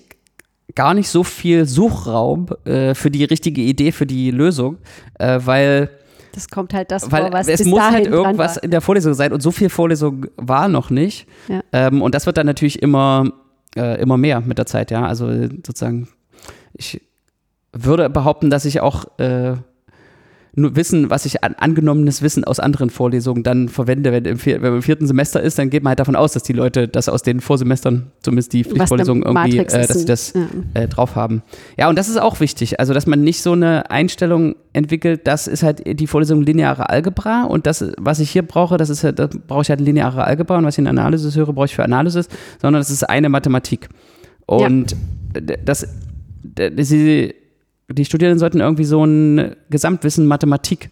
gar 0.76 0.94
nicht 0.94 1.10
so 1.10 1.24
viel 1.24 1.66
Suchraum 1.66 2.48
äh, 2.66 2.94
für 2.94 3.12
die 3.12 3.24
richtige 3.24 3.62
Idee, 3.62 3.92
für 3.92 4.06
die 4.06 4.32
Lösung, 4.32 4.78
äh, 5.18 5.40
weil 5.44 5.90
das 6.32 6.48
kommt 6.48 6.74
halt 6.74 6.92
das 6.92 7.12
weil 7.12 7.24
vor, 7.24 7.34
was 7.34 7.48
es 7.48 7.66
muss 7.66 7.82
halt 7.82 8.08
irgendwas 8.08 8.58
in 8.58 8.72
der 8.72 8.82
Vorlesung 8.82 9.14
sein 9.14 9.34
und 9.34 9.42
so 9.42 9.52
viel 9.52 9.70
Vorlesung 9.70 10.28
war 10.38 10.68
noch 10.68 10.90
nicht. 10.90 11.28
Ja. 11.48 11.62
Ähm, 11.72 12.02
und 12.02 12.14
das 12.14 12.26
wird 12.26 12.38
dann 12.38 12.46
natürlich 12.46 12.82
immer, 12.82 13.32
äh, 13.76 14.00
immer 14.00 14.18
mehr 14.18 14.42
mit 14.42 14.58
der 14.58 14.66
Zeit, 14.66 14.92
ja. 14.92 15.06
Also 15.06 15.28
sozusagen, 15.28 16.08
ich 16.74 17.02
würde 17.74 18.10
behaupten, 18.10 18.50
dass 18.50 18.66
ich 18.66 18.82
auch 18.82 19.06
äh, 19.20 19.56
Wissen, 20.54 21.10
was 21.10 21.26
ich 21.26 21.44
an 21.44 21.56
angenommenes 21.56 22.22
Wissen 22.22 22.44
aus 22.44 22.60
anderen 22.60 22.90
Vorlesungen 22.90 23.44
dann 23.44 23.70
verwende. 23.70 24.12
Wenn, 24.12 24.26
im, 24.26 24.46
wenn 24.46 24.62
man 24.62 24.76
im 24.76 24.82
vierten 24.82 25.08
Semester 25.08 25.42
ist, 25.42 25.60
dann 25.60 25.70
geht 25.70 25.84
man 25.84 25.92
halt 25.92 26.00
davon 26.00 26.16
aus, 26.16 26.34
dass 26.34 26.44
die 26.44 26.54
Leute 26.54 26.88
das 26.88 27.08
aus 27.08 27.22
den 27.22 27.40
Vorsemestern, 27.40 28.12
zumindest 28.22 28.54
die 28.54 28.64
Pflichtvorlesungen 28.64 29.24
irgendwie, 29.24 29.60
äh, 29.60 29.66
dass 29.66 30.00
sie 30.00 30.06
das 30.06 30.34
ja. 30.34 30.48
äh, 30.74 30.88
drauf 30.88 31.16
haben. 31.16 31.44
Ja, 31.78 31.90
und 31.90 31.98
das 31.98 32.10
ist 32.10 32.20
auch 32.20 32.40
wichtig. 32.40 32.80
Also, 32.80 32.94
dass 32.94 33.06
man 33.06 33.22
nicht 33.22 33.42
so 33.42 33.52
eine 33.54 33.90
Einstellung 33.92 34.56
entwickelt, 34.74 35.22
das 35.26 35.48
ist 35.48 35.64
halt 35.64 36.00
die 36.00 36.08
Vorlesung 36.08 36.42
lineare 36.42 36.90
Algebra 36.90 37.44
und 37.44 37.66
das, 37.68 37.86
was 37.98 38.20
ich 38.20 38.32
hier 38.32 38.44
brauche, 38.44 38.78
das 38.78 38.90
ist 38.90 39.04
halt, 39.04 39.20
da 39.20 39.28
brauche 39.48 39.62
ich 39.62 39.70
halt 39.70 39.82
lineare 39.82 40.24
Algebra 40.24 40.58
und 40.58 40.66
was 40.66 40.76
ich 40.76 40.80
in 40.80 40.88
Analysis 40.88 41.36
höre, 41.36 41.54
brauche 41.54 41.66
ich 41.66 41.76
für 41.76 41.84
Analysis, 41.84 42.28
sondern 42.62 42.82
das 42.82 42.90
ist 42.90 43.08
eine 43.08 43.30
Mathematik. 43.30 43.90
Und 44.46 44.96
ja. 45.36 45.56
das, 45.64 45.88
das, 46.54 46.94
die 47.92 48.06
Studierenden 48.06 48.40
sollten 48.40 48.60
irgendwie 48.60 48.86
so 48.86 49.04
ein 49.04 49.56
Gesamtwissen 49.70 50.26
Mathematik 50.28 50.90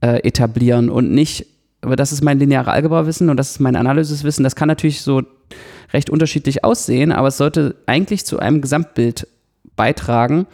äh, 0.00 0.26
etablieren 0.26 0.90
und 0.90 1.10
nicht, 1.10 1.46
aber 1.80 1.96
das 1.96 2.12
ist 2.12 2.22
mein 2.22 2.38
lineare 2.38 2.72
Algebra-Wissen 2.72 3.30
und 3.30 3.36
das 3.36 3.52
ist 3.52 3.60
mein 3.60 3.76
Analysiswissen. 3.76 4.44
Das 4.44 4.56
kann 4.56 4.68
natürlich 4.68 5.02
so 5.02 5.22
recht 5.92 6.10
unterschiedlich 6.10 6.64
aussehen, 6.64 7.12
aber 7.12 7.28
es 7.28 7.36
sollte 7.36 7.76
eigentlich 7.86 8.26
zu 8.26 8.38
einem 8.38 8.60
Gesamtbild 8.60 9.28
beitragen. 9.76 10.46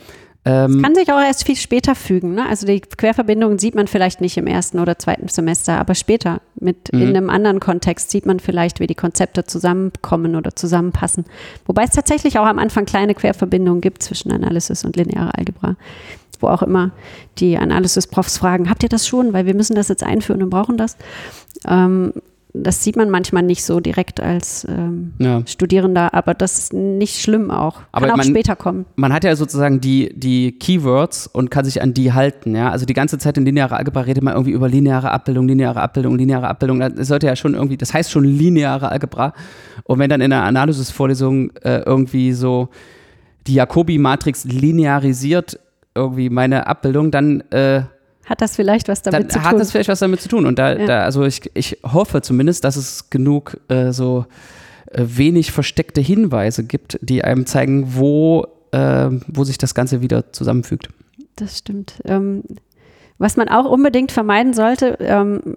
Ähm, 0.44 0.72
das 0.72 0.82
kann 0.82 0.94
sich 0.94 1.12
auch 1.12 1.20
erst 1.20 1.44
viel 1.44 1.56
später 1.56 1.94
fügen. 1.94 2.34
Ne? 2.34 2.48
Also 2.48 2.66
die 2.66 2.80
Querverbindungen 2.80 3.58
sieht 3.58 3.74
man 3.74 3.86
vielleicht 3.86 4.20
nicht 4.20 4.36
im 4.36 4.46
ersten 4.46 4.80
oder 4.80 4.98
zweiten 4.98 5.28
Semester, 5.28 5.78
aber 5.78 5.94
später 5.94 6.40
mit 6.58 6.92
mhm. 6.92 7.02
in 7.02 7.08
einem 7.16 7.30
anderen 7.30 7.60
Kontext 7.60 8.10
sieht 8.10 8.26
man 8.26 8.40
vielleicht, 8.40 8.80
wie 8.80 8.86
die 8.86 8.94
Konzepte 8.94 9.44
zusammenkommen 9.44 10.34
oder 10.34 10.54
zusammenpassen. 10.56 11.24
Wobei 11.66 11.84
es 11.84 11.90
tatsächlich 11.90 12.38
auch 12.38 12.46
am 12.46 12.58
Anfang 12.58 12.86
kleine 12.86 13.14
Querverbindungen 13.14 13.80
gibt 13.80 14.02
zwischen 14.02 14.32
Analysis 14.32 14.84
und 14.84 14.96
linearer 14.96 15.38
Algebra, 15.38 15.76
wo 16.40 16.48
auch 16.48 16.62
immer 16.62 16.90
die 17.38 17.56
Analysis-Profs 17.56 18.38
fragen, 18.38 18.68
habt 18.68 18.82
ihr 18.82 18.88
das 18.88 19.06
schon? 19.06 19.32
Weil 19.32 19.46
wir 19.46 19.54
müssen 19.54 19.76
das 19.76 19.88
jetzt 19.88 20.02
einführen 20.02 20.42
und 20.42 20.50
brauchen 20.50 20.76
das. 20.76 20.96
Ähm, 21.68 22.12
das 22.54 22.84
sieht 22.84 22.96
man 22.96 23.08
manchmal 23.08 23.42
nicht 23.42 23.64
so 23.64 23.80
direkt 23.80 24.20
als 24.20 24.66
ähm, 24.68 25.14
ja. 25.18 25.42
Studierender, 25.46 26.12
aber 26.12 26.34
das 26.34 26.58
ist 26.58 26.72
nicht 26.74 27.20
schlimm 27.20 27.50
auch. 27.50 27.76
Kann 27.76 27.86
aber 27.92 28.12
auch 28.12 28.16
man, 28.18 28.26
später 28.26 28.56
kommen. 28.56 28.84
Man 28.94 29.12
hat 29.12 29.24
ja 29.24 29.34
sozusagen 29.36 29.80
die, 29.80 30.12
die 30.14 30.58
Keywords 30.58 31.26
und 31.26 31.50
kann 31.50 31.64
sich 31.64 31.80
an 31.80 31.94
die 31.94 32.12
halten. 32.12 32.54
Ja? 32.54 32.70
Also 32.70 32.84
die 32.84 32.92
ganze 32.92 33.16
Zeit 33.16 33.38
in 33.38 33.46
linearer 33.46 33.78
Algebra 33.78 34.02
redet 34.02 34.22
man 34.22 34.34
irgendwie 34.34 34.52
über 34.52 34.68
lineare 34.68 35.10
Abbildung, 35.10 35.48
lineare 35.48 35.80
Abbildung, 35.80 36.18
lineare 36.18 36.46
Abbildung. 36.46 36.80
Das 36.80 37.08
sollte 37.08 37.26
ja 37.26 37.36
schon 37.36 37.54
irgendwie, 37.54 37.78
das 37.78 37.94
heißt 37.94 38.10
schon 38.10 38.24
lineare 38.24 38.90
Algebra. 38.90 39.32
Und 39.84 39.98
wenn 39.98 40.10
dann 40.10 40.20
in 40.20 40.30
einer 40.30 40.44
Analysisvorlesung 40.44 41.52
äh, 41.62 41.78
irgendwie 41.86 42.32
so 42.32 42.68
die 43.46 43.54
Jacobi-Matrix 43.54 44.44
linearisiert 44.44 45.58
irgendwie 45.94 46.28
meine 46.28 46.66
Abbildung, 46.66 47.10
dann 47.10 47.40
äh, 47.50 47.82
hat 48.24 48.40
das 48.40 48.56
vielleicht 48.56 48.88
was 48.88 49.02
damit 49.02 49.20
dann 49.20 49.30
zu 49.30 49.38
tun? 49.38 49.44
Hat 49.48 49.60
das 49.60 49.72
vielleicht 49.72 49.88
was 49.88 49.98
damit 49.98 50.20
zu 50.20 50.28
tun. 50.28 50.46
Und 50.46 50.58
da, 50.58 50.76
ja. 50.76 50.86
da 50.86 51.04
also 51.04 51.24
ich, 51.24 51.50
ich 51.54 51.78
hoffe 51.84 52.22
zumindest, 52.22 52.64
dass 52.64 52.76
es 52.76 53.10
genug 53.10 53.58
äh, 53.68 53.92
so 53.92 54.26
äh, 54.90 55.02
wenig 55.04 55.52
versteckte 55.52 56.00
Hinweise 56.00 56.64
gibt, 56.64 56.98
die 57.02 57.24
einem 57.24 57.46
zeigen, 57.46 57.94
wo, 57.94 58.46
äh, 58.70 59.08
wo 59.26 59.44
sich 59.44 59.58
das 59.58 59.74
Ganze 59.74 60.02
wieder 60.02 60.32
zusammenfügt. 60.32 60.88
Das 61.36 61.58
stimmt. 61.58 61.94
Ähm, 62.04 62.44
was 63.18 63.36
man 63.36 63.48
auch 63.48 63.66
unbedingt 63.70 64.10
vermeiden 64.10 64.52
sollte, 64.52 64.98
ähm, 65.00 65.54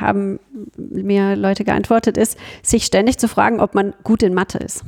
haben 0.00 0.38
mir 0.76 1.36
Leute 1.36 1.64
geantwortet, 1.64 2.16
ist, 2.16 2.38
sich 2.62 2.86
ständig 2.86 3.18
zu 3.18 3.28
fragen, 3.28 3.60
ob 3.60 3.74
man 3.74 3.94
gut 4.02 4.22
in 4.22 4.32
Mathe 4.32 4.58
ist. 4.58 4.82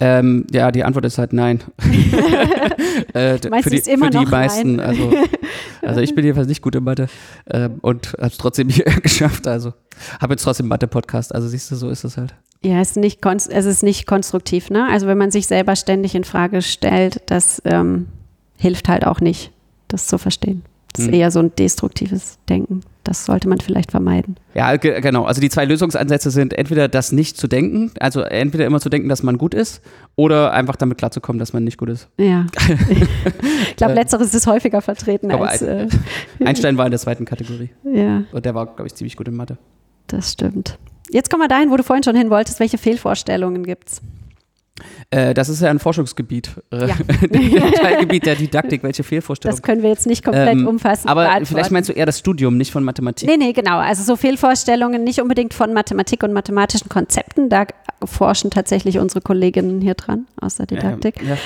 Ähm, 0.00 0.46
ja, 0.50 0.70
die 0.72 0.84
Antwort 0.84 1.04
ist 1.04 1.18
halt 1.18 1.32
nein. 1.32 1.62
äh, 3.14 3.38
Meinst 3.48 3.64
für 3.64 3.70
die, 3.70 3.90
immer 3.90 4.06
für 4.06 4.18
die 4.18 4.26
meisten. 4.26 4.76
Nein? 4.76 4.86
Also, 4.86 5.12
also 5.86 6.00
ich 6.00 6.14
bin 6.14 6.24
jedenfalls 6.24 6.48
nicht 6.48 6.62
gut 6.62 6.74
in 6.74 6.84
Mathe 6.84 7.08
äh, 7.46 7.68
und 7.82 8.12
habe 8.14 8.26
es 8.26 8.38
trotzdem 8.38 8.68
hier 8.68 8.84
geschafft. 9.02 9.46
Also 9.46 9.72
habe 10.20 10.34
jetzt 10.34 10.42
trotzdem 10.42 10.68
Mathe-Podcast. 10.68 11.34
Also 11.34 11.48
siehst 11.48 11.70
du, 11.70 11.76
so 11.76 11.88
ist 11.88 12.04
es 12.04 12.16
halt. 12.16 12.34
Ja, 12.62 12.80
es 12.80 12.90
ist 12.90 12.96
nicht, 12.96 13.24
es 13.24 13.66
ist 13.66 13.82
nicht 13.82 14.06
konstruktiv. 14.06 14.70
Ne? 14.70 14.88
Also 14.90 15.06
wenn 15.06 15.18
man 15.18 15.30
sich 15.30 15.46
selber 15.46 15.76
ständig 15.76 16.14
in 16.14 16.24
Frage 16.24 16.62
stellt, 16.62 17.22
das 17.26 17.62
ähm, 17.64 18.08
hilft 18.56 18.88
halt 18.88 19.06
auch 19.06 19.20
nicht, 19.20 19.52
das 19.88 20.06
zu 20.06 20.18
verstehen. 20.18 20.62
Das 20.96 21.04
ist 21.04 21.12
hm. 21.12 21.14
eher 21.14 21.30
so 21.30 21.40
ein 21.40 21.52
destruktives 21.56 22.38
Denken. 22.48 22.80
Das 23.04 23.24
sollte 23.24 23.48
man 23.48 23.60
vielleicht 23.60 23.92
vermeiden. 23.92 24.36
Ja, 24.54 24.76
genau. 24.76 25.24
Also 25.24 25.40
die 25.40 25.48
zwei 25.48 25.64
Lösungsansätze 25.64 26.30
sind 26.30 26.54
entweder 26.54 26.88
das 26.88 27.12
nicht 27.12 27.36
zu 27.36 27.46
denken, 27.46 27.92
also 28.00 28.22
entweder 28.22 28.66
immer 28.66 28.80
zu 28.80 28.88
denken, 28.88 29.08
dass 29.08 29.22
man 29.22 29.38
gut 29.38 29.54
ist, 29.54 29.80
oder 30.16 30.52
einfach 30.52 30.74
damit 30.74 30.98
klarzukommen, 30.98 31.38
dass 31.38 31.52
man 31.52 31.62
nicht 31.62 31.78
gut 31.78 31.90
ist. 31.90 32.08
Ja. 32.18 32.46
ich 33.68 33.76
glaube, 33.76 33.94
letzteres 33.94 34.34
ist 34.34 34.46
häufiger 34.46 34.80
vertreten 34.80 35.28
glaube, 35.28 35.48
als. 35.48 35.62
Äh, 35.62 35.86
Einstein 36.44 36.78
war 36.78 36.86
in 36.86 36.90
der 36.90 37.00
zweiten 37.00 37.26
Kategorie. 37.26 37.70
Ja. 37.84 38.24
Und 38.32 38.44
der 38.44 38.54
war, 38.54 38.66
glaube 38.66 38.86
ich, 38.86 38.94
ziemlich 38.94 39.16
gut 39.16 39.28
in 39.28 39.36
Mathe. 39.36 39.58
Das 40.08 40.32
stimmt. 40.32 40.78
Jetzt 41.10 41.30
kommen 41.30 41.42
wir 41.42 41.48
dahin, 41.48 41.70
wo 41.70 41.76
du 41.76 41.84
vorhin 41.84 42.02
schon 42.02 42.16
hin 42.16 42.30
wolltest. 42.30 42.58
Welche 42.58 42.78
Fehlvorstellungen 42.78 43.64
gibt 43.64 43.88
es? 43.88 44.02
Äh, 45.10 45.34
das 45.34 45.48
ist 45.48 45.62
ja 45.62 45.70
ein 45.70 45.78
Forschungsgebiet. 45.78 46.50
Äh, 46.70 46.88
ja. 46.88 46.96
Teilgebiet 47.70 48.26
der 48.26 48.36
Didaktik, 48.36 48.82
welche 48.82 49.02
Fehlvorstellungen. 49.02 49.56
Das 49.56 49.62
können 49.62 49.82
wir 49.82 49.90
jetzt 49.90 50.06
nicht 50.06 50.24
komplett 50.24 50.52
ähm, 50.54 50.66
umfassen. 50.66 51.08
Aber 51.08 51.30
vielleicht 51.44 51.70
meinst 51.70 51.88
du 51.88 51.92
eher 51.92 52.06
das 52.06 52.18
Studium, 52.18 52.56
nicht 52.56 52.72
von 52.72 52.84
Mathematik. 52.84 53.28
Nee, 53.28 53.36
nee, 53.36 53.52
genau. 53.52 53.78
Also 53.78 54.02
so 54.02 54.16
Fehlvorstellungen 54.16 55.04
nicht 55.04 55.20
unbedingt 55.20 55.54
von 55.54 55.72
Mathematik 55.72 56.22
und 56.22 56.32
mathematischen 56.32 56.88
Konzepten. 56.88 57.48
Da 57.48 57.66
forschen 58.04 58.50
tatsächlich 58.50 58.98
unsere 58.98 59.20
Kolleginnen 59.20 59.80
hier 59.80 59.94
dran 59.94 60.26
aus 60.40 60.56
der 60.56 60.66
Didaktik. 60.66 61.22
Ja, 61.22 61.30
ja. 61.30 61.36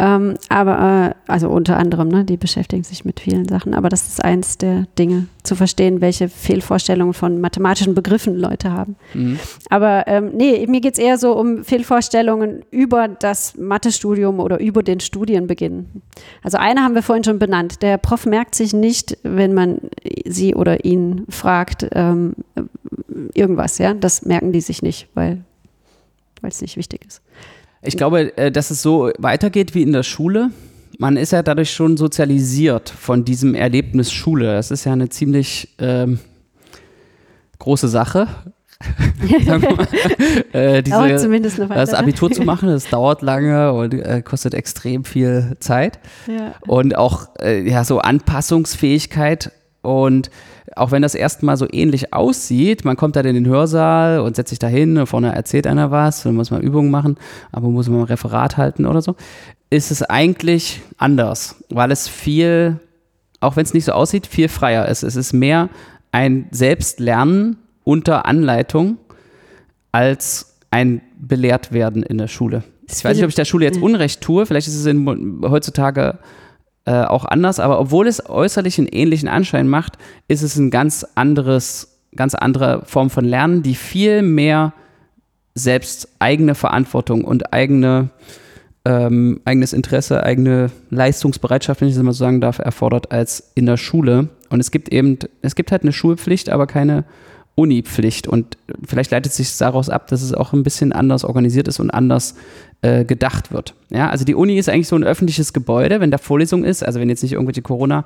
Ähm, 0.00 0.38
aber, 0.48 1.14
äh, 1.28 1.30
also 1.30 1.50
unter 1.50 1.76
anderem, 1.76 2.08
ne, 2.08 2.24
die 2.24 2.38
beschäftigen 2.38 2.82
sich 2.84 3.04
mit 3.04 3.20
vielen 3.20 3.46
Sachen. 3.46 3.74
Aber 3.74 3.90
das 3.90 4.06
ist 4.08 4.24
eins 4.24 4.56
der 4.56 4.86
Dinge, 4.98 5.26
zu 5.42 5.56
verstehen, 5.56 6.00
welche 6.00 6.30
Fehlvorstellungen 6.30 7.12
von 7.12 7.38
mathematischen 7.38 7.94
Begriffen 7.94 8.34
Leute 8.36 8.72
haben. 8.72 8.96
Mhm. 9.12 9.38
Aber 9.68 10.04
ähm, 10.06 10.30
nee, 10.34 10.66
mir 10.66 10.80
geht 10.80 10.94
es 10.94 10.98
eher 10.98 11.18
so 11.18 11.36
um 11.36 11.64
Fehlvorstellungen 11.64 12.62
über 12.70 13.08
das 13.08 13.58
Mathestudium 13.58 14.40
oder 14.40 14.58
über 14.58 14.82
den 14.82 15.00
Studienbeginn. 15.00 15.86
Also 16.42 16.56
eine 16.56 16.82
haben 16.82 16.94
wir 16.94 17.02
vorhin 17.02 17.24
schon 17.24 17.38
benannt. 17.38 17.82
Der 17.82 17.98
Prof 17.98 18.24
merkt 18.24 18.54
sich 18.54 18.72
nicht, 18.72 19.18
wenn 19.22 19.52
man 19.52 19.80
sie 20.24 20.54
oder 20.54 20.84
ihn 20.86 21.26
fragt, 21.28 21.86
ähm, 21.92 22.34
irgendwas, 23.34 23.76
ja. 23.76 23.92
Das 23.92 24.24
merken 24.24 24.52
die 24.52 24.62
sich 24.62 24.80
nicht, 24.80 25.08
weil 25.12 25.42
es 26.42 26.62
nicht 26.62 26.78
wichtig 26.78 27.04
ist. 27.06 27.20
Ich 27.82 27.96
glaube, 27.96 28.36
äh, 28.36 28.52
dass 28.52 28.70
es 28.70 28.82
so 28.82 29.10
weitergeht 29.18 29.74
wie 29.74 29.82
in 29.82 29.92
der 29.92 30.02
Schule. 30.02 30.50
Man 30.98 31.16
ist 31.16 31.32
ja 31.32 31.42
dadurch 31.42 31.72
schon 31.72 31.96
sozialisiert 31.96 32.90
von 32.90 33.24
diesem 33.24 33.54
Erlebnis 33.54 34.12
Schule. 34.12 34.52
Das 34.52 34.70
ist 34.70 34.84
ja 34.84 34.92
eine 34.92 35.08
ziemlich 35.08 35.74
ähm, 35.78 36.18
große 37.58 37.88
Sache. 37.88 38.28
äh, 40.52 40.82
diese, 40.82 40.96
dauert 40.96 41.20
zumindest 41.20 41.60
eine 41.60 41.68
Weile. 41.68 41.80
Das 41.80 41.92
Abitur 41.92 42.30
zu 42.30 42.42
machen, 42.42 42.68
das 42.68 42.88
dauert 42.88 43.20
lange 43.20 43.72
und 43.72 43.92
äh, 43.92 44.22
kostet 44.22 44.54
extrem 44.54 45.04
viel 45.04 45.56
Zeit. 45.60 45.98
Ja. 46.26 46.54
Und 46.66 46.96
auch 46.96 47.28
äh, 47.40 47.60
ja, 47.68 47.84
so 47.84 47.98
Anpassungsfähigkeit 47.98 49.52
und 49.82 50.30
auch 50.76 50.90
wenn 50.90 51.02
das 51.02 51.14
erstmal 51.14 51.56
so 51.56 51.66
ähnlich 51.70 52.12
aussieht, 52.12 52.84
man 52.84 52.96
kommt 52.96 53.16
dann 53.16 53.26
in 53.26 53.34
den 53.34 53.46
Hörsaal 53.46 54.20
und 54.20 54.36
setzt 54.36 54.50
sich 54.50 54.58
da 54.58 54.66
hin, 54.66 55.06
vorne 55.06 55.34
erzählt 55.34 55.66
einer 55.66 55.90
was, 55.90 56.22
dann 56.22 56.34
muss 56.34 56.50
man 56.50 56.60
Übungen 56.60 56.90
machen, 56.90 57.16
aber 57.50 57.68
muss 57.68 57.88
man 57.88 58.00
ein 58.00 58.04
Referat 58.04 58.56
halten 58.56 58.86
oder 58.86 59.02
so, 59.02 59.16
ist 59.70 59.90
es 59.90 60.02
eigentlich 60.02 60.80
anders, 60.98 61.56
weil 61.70 61.90
es 61.90 62.08
viel, 62.08 62.78
auch 63.40 63.56
wenn 63.56 63.64
es 63.64 63.74
nicht 63.74 63.86
so 63.86 63.92
aussieht, 63.92 64.26
viel 64.26 64.48
freier 64.48 64.86
ist. 64.86 65.02
Es 65.02 65.16
ist 65.16 65.32
mehr 65.32 65.70
ein 66.12 66.46
Selbstlernen 66.50 67.56
unter 67.84 68.26
Anleitung 68.26 68.98
als 69.92 70.56
ein 70.70 71.00
Belehrtwerden 71.18 72.02
in 72.02 72.18
der 72.18 72.28
Schule. 72.28 72.64
Ich 72.88 73.04
weiß 73.04 73.16
nicht, 73.16 73.24
ob 73.24 73.30
ich 73.30 73.36
der 73.36 73.44
Schule 73.44 73.64
jetzt 73.64 73.80
Unrecht 73.80 74.20
tue, 74.20 74.46
vielleicht 74.46 74.68
ist 74.68 74.76
es 74.76 74.86
in, 74.86 75.40
heutzutage 75.42 76.18
äh, 76.90 77.04
auch 77.04 77.24
anders, 77.24 77.60
aber 77.60 77.78
obwohl 77.78 78.08
es 78.08 78.28
äußerlich 78.28 78.76
einen 78.78 78.88
ähnlichen 78.88 79.28
Anschein 79.28 79.68
macht, 79.68 79.96
ist 80.26 80.42
es 80.42 80.56
ein 80.56 80.72
ganz 80.72 81.06
anderes, 81.14 82.00
ganz 82.16 82.34
andere 82.34 82.82
Form 82.84 83.10
von 83.10 83.24
Lernen, 83.24 83.62
die 83.62 83.76
viel 83.76 84.22
mehr 84.22 84.72
selbst 85.54 86.08
eigene 86.18 86.56
Verantwortung 86.56 87.22
und 87.22 87.52
eigene, 87.52 88.10
ähm, 88.84 89.40
eigenes 89.44 89.72
Interesse, 89.72 90.24
eigene 90.24 90.72
Leistungsbereitschaft, 90.90 91.80
wenn 91.80 91.86
ich 91.86 91.94
das 91.94 92.02
mal 92.02 92.12
so 92.12 92.24
sagen 92.24 92.40
darf, 92.40 92.58
erfordert 92.58 93.12
als 93.12 93.52
in 93.54 93.66
der 93.66 93.76
Schule. 93.76 94.28
Und 94.48 94.58
es 94.58 94.72
gibt 94.72 94.88
eben, 94.88 95.16
es 95.42 95.54
gibt 95.54 95.70
halt 95.70 95.82
eine 95.82 95.92
Schulpflicht, 95.92 96.50
aber 96.50 96.66
keine 96.66 97.04
Uni-Pflicht. 97.54 98.26
Und 98.26 98.58
vielleicht 98.84 99.12
leitet 99.12 99.32
sich 99.32 99.56
daraus 99.58 99.90
ab, 99.90 100.08
dass 100.08 100.22
es 100.22 100.34
auch 100.34 100.52
ein 100.52 100.64
bisschen 100.64 100.92
anders 100.92 101.24
organisiert 101.24 101.68
ist 101.68 101.78
und 101.78 101.90
anders 101.90 102.34
äh, 102.82 103.04
gedacht 103.04 103.52
wird. 103.52 103.74
Ja, 103.90 104.10
also 104.10 104.24
die 104.24 104.34
Uni 104.34 104.58
ist 104.58 104.68
eigentlich 104.68 104.88
so 104.88 104.96
ein 104.96 105.04
öffentliches 105.04 105.52
Gebäude, 105.52 106.00
wenn 106.00 106.10
da 106.10 106.18
Vorlesung 106.18 106.64
ist, 106.64 106.84
also 106.84 107.00
wenn 107.00 107.08
jetzt 107.08 107.22
nicht 107.22 107.32
irgendwelche 107.32 107.62
Corona- 107.62 108.04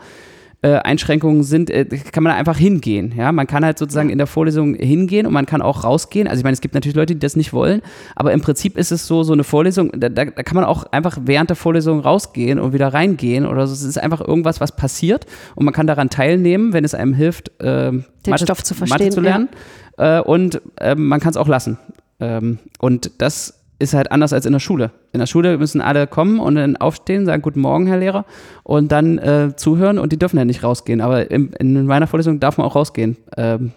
äh, 0.64 0.78
Einschränkungen 0.78 1.42
sind, 1.42 1.68
äh, 1.68 1.84
kann 1.84 2.22
man 2.22 2.32
da 2.32 2.38
einfach 2.38 2.56
hingehen. 2.56 3.12
Ja, 3.14 3.32
man 3.32 3.46
kann 3.46 3.66
halt 3.66 3.78
sozusagen 3.78 4.08
in 4.08 4.16
der 4.16 4.26
Vorlesung 4.26 4.74
hingehen 4.74 5.26
und 5.26 5.34
man 5.34 5.44
kann 5.44 5.60
auch 5.60 5.84
rausgehen. 5.84 6.26
Also 6.26 6.40
ich 6.40 6.44
meine, 6.44 6.54
es 6.54 6.62
gibt 6.62 6.72
natürlich 6.72 6.96
Leute, 6.96 7.12
die 7.12 7.20
das 7.20 7.36
nicht 7.36 7.52
wollen, 7.52 7.82
aber 8.16 8.32
im 8.32 8.40
Prinzip 8.40 8.78
ist 8.78 8.90
es 8.90 9.06
so, 9.06 9.24
so 9.24 9.34
eine 9.34 9.44
Vorlesung, 9.44 9.92
da, 9.92 10.08
da, 10.08 10.24
da 10.24 10.42
kann 10.42 10.54
man 10.54 10.64
auch 10.64 10.84
einfach 10.84 11.18
während 11.26 11.50
der 11.50 11.56
Vorlesung 11.56 12.00
rausgehen 12.00 12.58
und 12.58 12.72
wieder 12.72 12.88
reingehen 12.94 13.44
oder 13.44 13.66
so. 13.66 13.74
Es 13.74 13.82
ist 13.82 13.98
einfach 13.98 14.22
irgendwas, 14.22 14.58
was 14.58 14.74
passiert 14.74 15.26
und 15.54 15.66
man 15.66 15.74
kann 15.74 15.86
daran 15.86 16.08
teilnehmen, 16.08 16.72
wenn 16.72 16.84
es 16.84 16.94
einem 16.94 17.12
hilft, 17.12 17.50
äh, 17.60 17.90
den 17.90 18.04
Mathe, 18.26 18.44
Stoff 18.44 18.64
zu 18.64 18.74
verstehen, 18.74 19.04
Mathe 19.04 19.10
zu 19.10 19.20
lernen. 19.20 19.50
Ja. 19.98 20.20
Äh, 20.20 20.22
und 20.22 20.62
ähm, 20.80 21.08
man 21.08 21.20
kann 21.20 21.32
es 21.32 21.36
auch 21.36 21.48
lassen. 21.48 21.76
Ähm, 22.20 22.58
und 22.78 23.10
das 23.18 23.63
ist 23.78 23.94
halt 23.94 24.12
anders 24.12 24.32
als 24.32 24.46
in 24.46 24.52
der 24.52 24.60
Schule. 24.60 24.92
In 25.12 25.20
der 25.20 25.26
Schule 25.26 25.58
müssen 25.58 25.80
alle 25.80 26.06
kommen 26.06 26.38
und 26.38 26.54
dann 26.54 26.76
aufstehen, 26.76 27.26
sagen 27.26 27.42
Guten 27.42 27.60
Morgen, 27.60 27.86
Herr 27.86 27.98
Lehrer, 27.98 28.24
und 28.62 28.92
dann 28.92 29.18
äh, 29.18 29.56
zuhören 29.56 29.98
und 29.98 30.12
die 30.12 30.18
dürfen 30.18 30.38
ja 30.38 30.44
nicht 30.44 30.62
rausgehen. 30.62 31.00
Aber 31.00 31.30
in, 31.30 31.52
in 31.54 31.86
meiner 31.86 32.06
Vorlesung 32.06 32.40
darf 32.40 32.58
man 32.58 32.66
auch 32.66 32.76
rausgehen. 32.76 33.16
Ähm, 33.36 33.72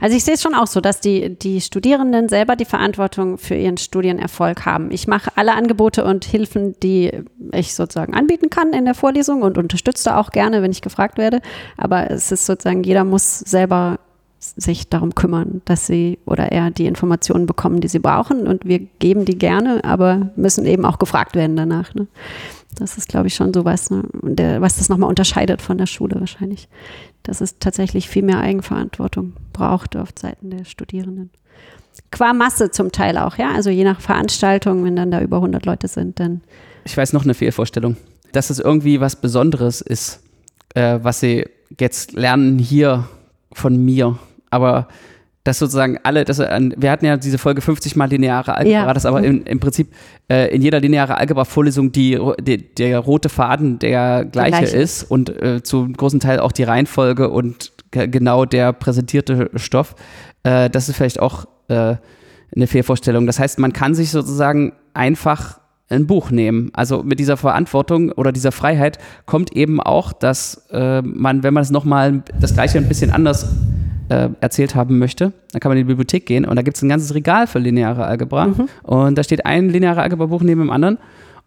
also 0.00 0.16
ich 0.16 0.24
sehe 0.24 0.34
es 0.34 0.42
schon 0.42 0.54
auch 0.54 0.66
so, 0.66 0.80
dass 0.80 1.00
die, 1.00 1.38
die 1.38 1.60
Studierenden 1.60 2.28
selber 2.28 2.56
die 2.56 2.64
Verantwortung 2.64 3.38
für 3.38 3.54
ihren 3.54 3.76
Studienerfolg 3.76 4.66
haben. 4.66 4.90
Ich 4.90 5.06
mache 5.06 5.30
alle 5.36 5.54
Angebote 5.54 6.04
und 6.04 6.24
Hilfen, 6.24 6.78
die 6.82 7.12
ich 7.52 7.74
sozusagen 7.74 8.14
anbieten 8.14 8.50
kann 8.50 8.72
in 8.72 8.84
der 8.84 8.94
Vorlesung 8.94 9.42
und 9.42 9.58
unterstütze 9.58 10.16
auch 10.16 10.30
gerne, 10.30 10.62
wenn 10.62 10.70
ich 10.70 10.82
gefragt 10.82 11.18
werde. 11.18 11.40
Aber 11.76 12.10
es 12.10 12.30
ist 12.32 12.46
sozusagen, 12.46 12.82
jeder 12.82 13.04
muss 13.04 13.38
selber 13.38 13.98
sich 14.38 14.88
darum 14.88 15.14
kümmern, 15.14 15.62
dass 15.64 15.86
sie 15.86 16.18
oder 16.26 16.52
er 16.52 16.70
die 16.70 16.86
Informationen 16.86 17.46
bekommen, 17.46 17.80
die 17.80 17.88
sie 17.88 17.98
brauchen. 17.98 18.46
Und 18.46 18.64
wir 18.64 18.80
geben 18.98 19.24
die 19.24 19.38
gerne, 19.38 19.82
aber 19.84 20.30
müssen 20.36 20.66
eben 20.66 20.84
auch 20.84 20.98
gefragt 20.98 21.34
werden 21.34 21.56
danach. 21.56 21.94
Ne? 21.94 22.06
Das 22.74 22.98
ist, 22.98 23.08
glaube 23.08 23.28
ich, 23.28 23.34
schon 23.34 23.52
so 23.54 23.64
was, 23.64 23.90
ne? 23.90 24.02
der, 24.22 24.60
was 24.60 24.76
das 24.76 24.88
nochmal 24.88 25.08
unterscheidet 25.08 25.62
von 25.62 25.78
der 25.78 25.86
Schule 25.86 26.20
wahrscheinlich. 26.20 26.68
Dass 27.22 27.40
es 27.40 27.58
tatsächlich 27.58 28.08
viel 28.08 28.22
mehr 28.22 28.40
Eigenverantwortung 28.40 29.32
braucht 29.52 29.96
auf 29.96 30.10
Seiten 30.18 30.50
der 30.50 30.64
Studierenden. 30.64 31.30
Qua 32.10 32.34
Masse 32.34 32.70
zum 32.70 32.92
Teil 32.92 33.18
auch, 33.18 33.38
ja. 33.38 33.52
Also 33.52 33.70
je 33.70 33.84
nach 33.84 34.00
Veranstaltung, 34.00 34.84
wenn 34.84 34.96
dann 34.96 35.10
da 35.10 35.20
über 35.20 35.36
100 35.36 35.64
Leute 35.64 35.88
sind, 35.88 36.20
dann. 36.20 36.42
Ich 36.84 36.96
weiß 36.96 37.14
noch 37.14 37.24
eine 37.24 37.34
Fehlvorstellung, 37.34 37.96
dass 38.32 38.50
es 38.50 38.58
irgendwie 38.58 39.00
was 39.00 39.16
Besonderes 39.16 39.80
ist, 39.80 40.20
äh, 40.74 40.98
was 41.02 41.20
sie 41.20 41.46
jetzt 41.80 42.12
lernen 42.12 42.58
hier 42.58 43.08
von 43.56 43.76
mir. 43.84 44.18
Aber 44.50 44.88
dass 45.44 45.60
sozusagen 45.60 45.98
alle, 46.02 46.24
dass, 46.24 46.38
wir 46.38 46.90
hatten 46.90 47.06
ja 47.06 47.16
diese 47.16 47.38
Folge 47.38 47.60
50 47.60 47.94
mal 47.94 48.06
lineare 48.06 48.56
Algebra, 48.56 48.86
ja. 48.86 48.92
dass 48.92 49.06
aber 49.06 49.22
im, 49.22 49.44
im 49.44 49.60
Prinzip 49.60 49.92
äh, 50.28 50.52
in 50.52 50.60
jeder 50.60 50.80
lineare 50.80 51.16
Algebra-Vorlesung 51.18 51.92
die, 51.92 52.18
die, 52.40 52.74
der 52.74 52.98
rote 52.98 53.28
Faden 53.28 53.78
der 53.78 54.24
gleiche, 54.24 54.58
gleiche. 54.58 54.76
ist 54.76 55.04
und 55.04 55.30
äh, 55.30 55.62
zum 55.62 55.92
großen 55.92 56.18
Teil 56.18 56.40
auch 56.40 56.50
die 56.50 56.64
Reihenfolge 56.64 57.30
und 57.30 57.72
genau 57.92 58.44
der 58.44 58.72
präsentierte 58.72 59.50
Stoff. 59.54 59.94
Äh, 60.42 60.68
das 60.68 60.88
ist 60.88 60.96
vielleicht 60.96 61.20
auch 61.20 61.46
äh, 61.68 61.94
eine 62.54 62.66
Fehlvorstellung. 62.66 63.26
Das 63.26 63.38
heißt, 63.38 63.60
man 63.60 63.72
kann 63.72 63.94
sich 63.94 64.10
sozusagen 64.10 64.72
einfach 64.94 65.60
ein 65.88 66.06
Buch 66.06 66.30
nehmen. 66.30 66.70
Also 66.72 67.02
mit 67.02 67.20
dieser 67.20 67.36
Verantwortung 67.36 68.10
oder 68.12 68.32
dieser 68.32 68.52
Freiheit 68.52 68.98
kommt 69.24 69.52
eben 69.52 69.80
auch, 69.80 70.12
dass 70.12 70.66
äh, 70.70 71.02
man, 71.02 71.42
wenn 71.42 71.54
man 71.54 71.62
es 71.62 71.70
nochmal 71.70 72.22
das 72.40 72.54
gleiche 72.54 72.78
ein 72.78 72.88
bisschen 72.88 73.12
anders 73.12 73.48
äh, 74.08 74.28
erzählt 74.40 74.74
haben 74.74 74.98
möchte, 74.98 75.32
dann 75.52 75.60
kann 75.60 75.70
man 75.70 75.78
in 75.78 75.86
die 75.86 75.88
Bibliothek 75.88 76.26
gehen 76.26 76.44
und 76.44 76.56
da 76.56 76.62
gibt 76.62 76.76
es 76.76 76.82
ein 76.82 76.88
ganzes 76.88 77.14
Regal 77.14 77.46
für 77.46 77.58
lineare 77.58 78.04
Algebra 78.04 78.46
mhm. 78.46 78.68
und 78.82 79.16
da 79.16 79.22
steht 79.22 79.46
ein 79.46 79.68
lineare 79.68 80.02
Algebra-Buch 80.02 80.42
neben 80.42 80.60
dem 80.60 80.70
anderen 80.70 80.98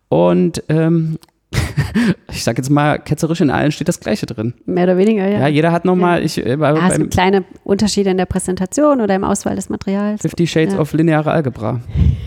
und 0.09 0.63
ähm, 0.69 1.17
ich 2.31 2.43
sag 2.43 2.57
jetzt 2.57 2.69
mal, 2.69 2.99
ketzerisch 2.99 3.41
in 3.41 3.49
allen 3.49 3.71
steht 3.71 3.87
das 3.87 3.99
Gleiche 3.99 4.25
drin. 4.25 4.53
Mehr 4.65 4.83
oder 4.83 4.97
weniger, 4.97 5.27
ja. 5.27 5.39
Ja, 5.39 5.47
jeder 5.47 5.71
hat 5.71 5.83
nochmal. 5.83 6.19
Ja. 6.19 6.25
Ich, 6.25 6.45
äh, 6.45 6.57
bei, 6.57 6.73
ja, 6.73 6.87
es 6.87 7.09
kleine 7.09 7.43
Unterschiede 7.63 8.11
in 8.11 8.17
der 8.17 8.27
Präsentation 8.27 9.01
oder 9.01 9.15
im 9.15 9.23
Auswahl 9.23 9.55
des 9.55 9.69
Materials. 9.69 10.21
50 10.21 10.51
Shades 10.51 10.73
ja. 10.75 10.79
of 10.79 10.93
lineare 10.93 11.31
Algebra. 11.31 11.81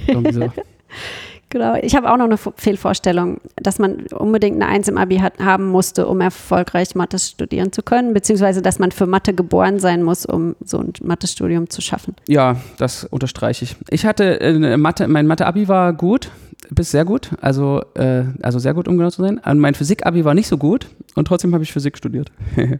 Irgendwie 0.08 0.32
so. 0.32 0.52
Genau, 1.52 1.74
ich 1.74 1.94
habe 1.94 2.10
auch 2.10 2.16
noch 2.16 2.24
eine 2.24 2.38
Fehlvorstellung, 2.38 3.38
dass 3.56 3.78
man 3.78 4.06
unbedingt 4.06 4.56
eine 4.56 4.68
Eins 4.68 4.88
im 4.88 4.96
Abi 4.96 5.18
hat, 5.18 5.38
haben 5.38 5.66
musste, 5.66 6.06
um 6.06 6.22
erfolgreich 6.22 6.94
Mathe 6.94 7.18
studieren 7.18 7.72
zu 7.72 7.82
können, 7.82 8.14
beziehungsweise 8.14 8.62
dass 8.62 8.78
man 8.78 8.90
für 8.90 9.06
Mathe 9.06 9.34
geboren 9.34 9.78
sein 9.78 10.02
muss, 10.02 10.24
um 10.24 10.56
so 10.64 10.78
ein 10.78 10.94
Mathestudium 11.02 11.68
zu 11.68 11.82
schaffen. 11.82 12.16
Ja, 12.26 12.56
das 12.78 13.04
unterstreiche 13.04 13.66
ich. 13.66 13.76
Ich 13.90 14.06
hatte 14.06 14.40
äh, 14.40 14.78
Mathe, 14.78 15.06
mein 15.08 15.26
Mathe-Abi 15.26 15.68
war 15.68 15.92
gut, 15.92 16.30
bis 16.70 16.90
sehr 16.90 17.04
gut, 17.04 17.28
also, 17.42 17.82
äh, 17.96 18.24
also 18.40 18.58
sehr 18.58 18.72
gut, 18.72 18.88
um 18.88 18.96
genau 18.96 19.10
zu 19.10 19.20
sein. 19.20 19.36
Und 19.36 19.58
mein 19.58 19.74
Physik-Abi 19.74 20.24
war 20.24 20.32
nicht 20.32 20.48
so 20.48 20.56
gut 20.56 20.86
und 21.16 21.28
trotzdem 21.28 21.52
habe 21.52 21.64
ich 21.64 21.72
Physik 21.74 21.98
studiert. 21.98 22.32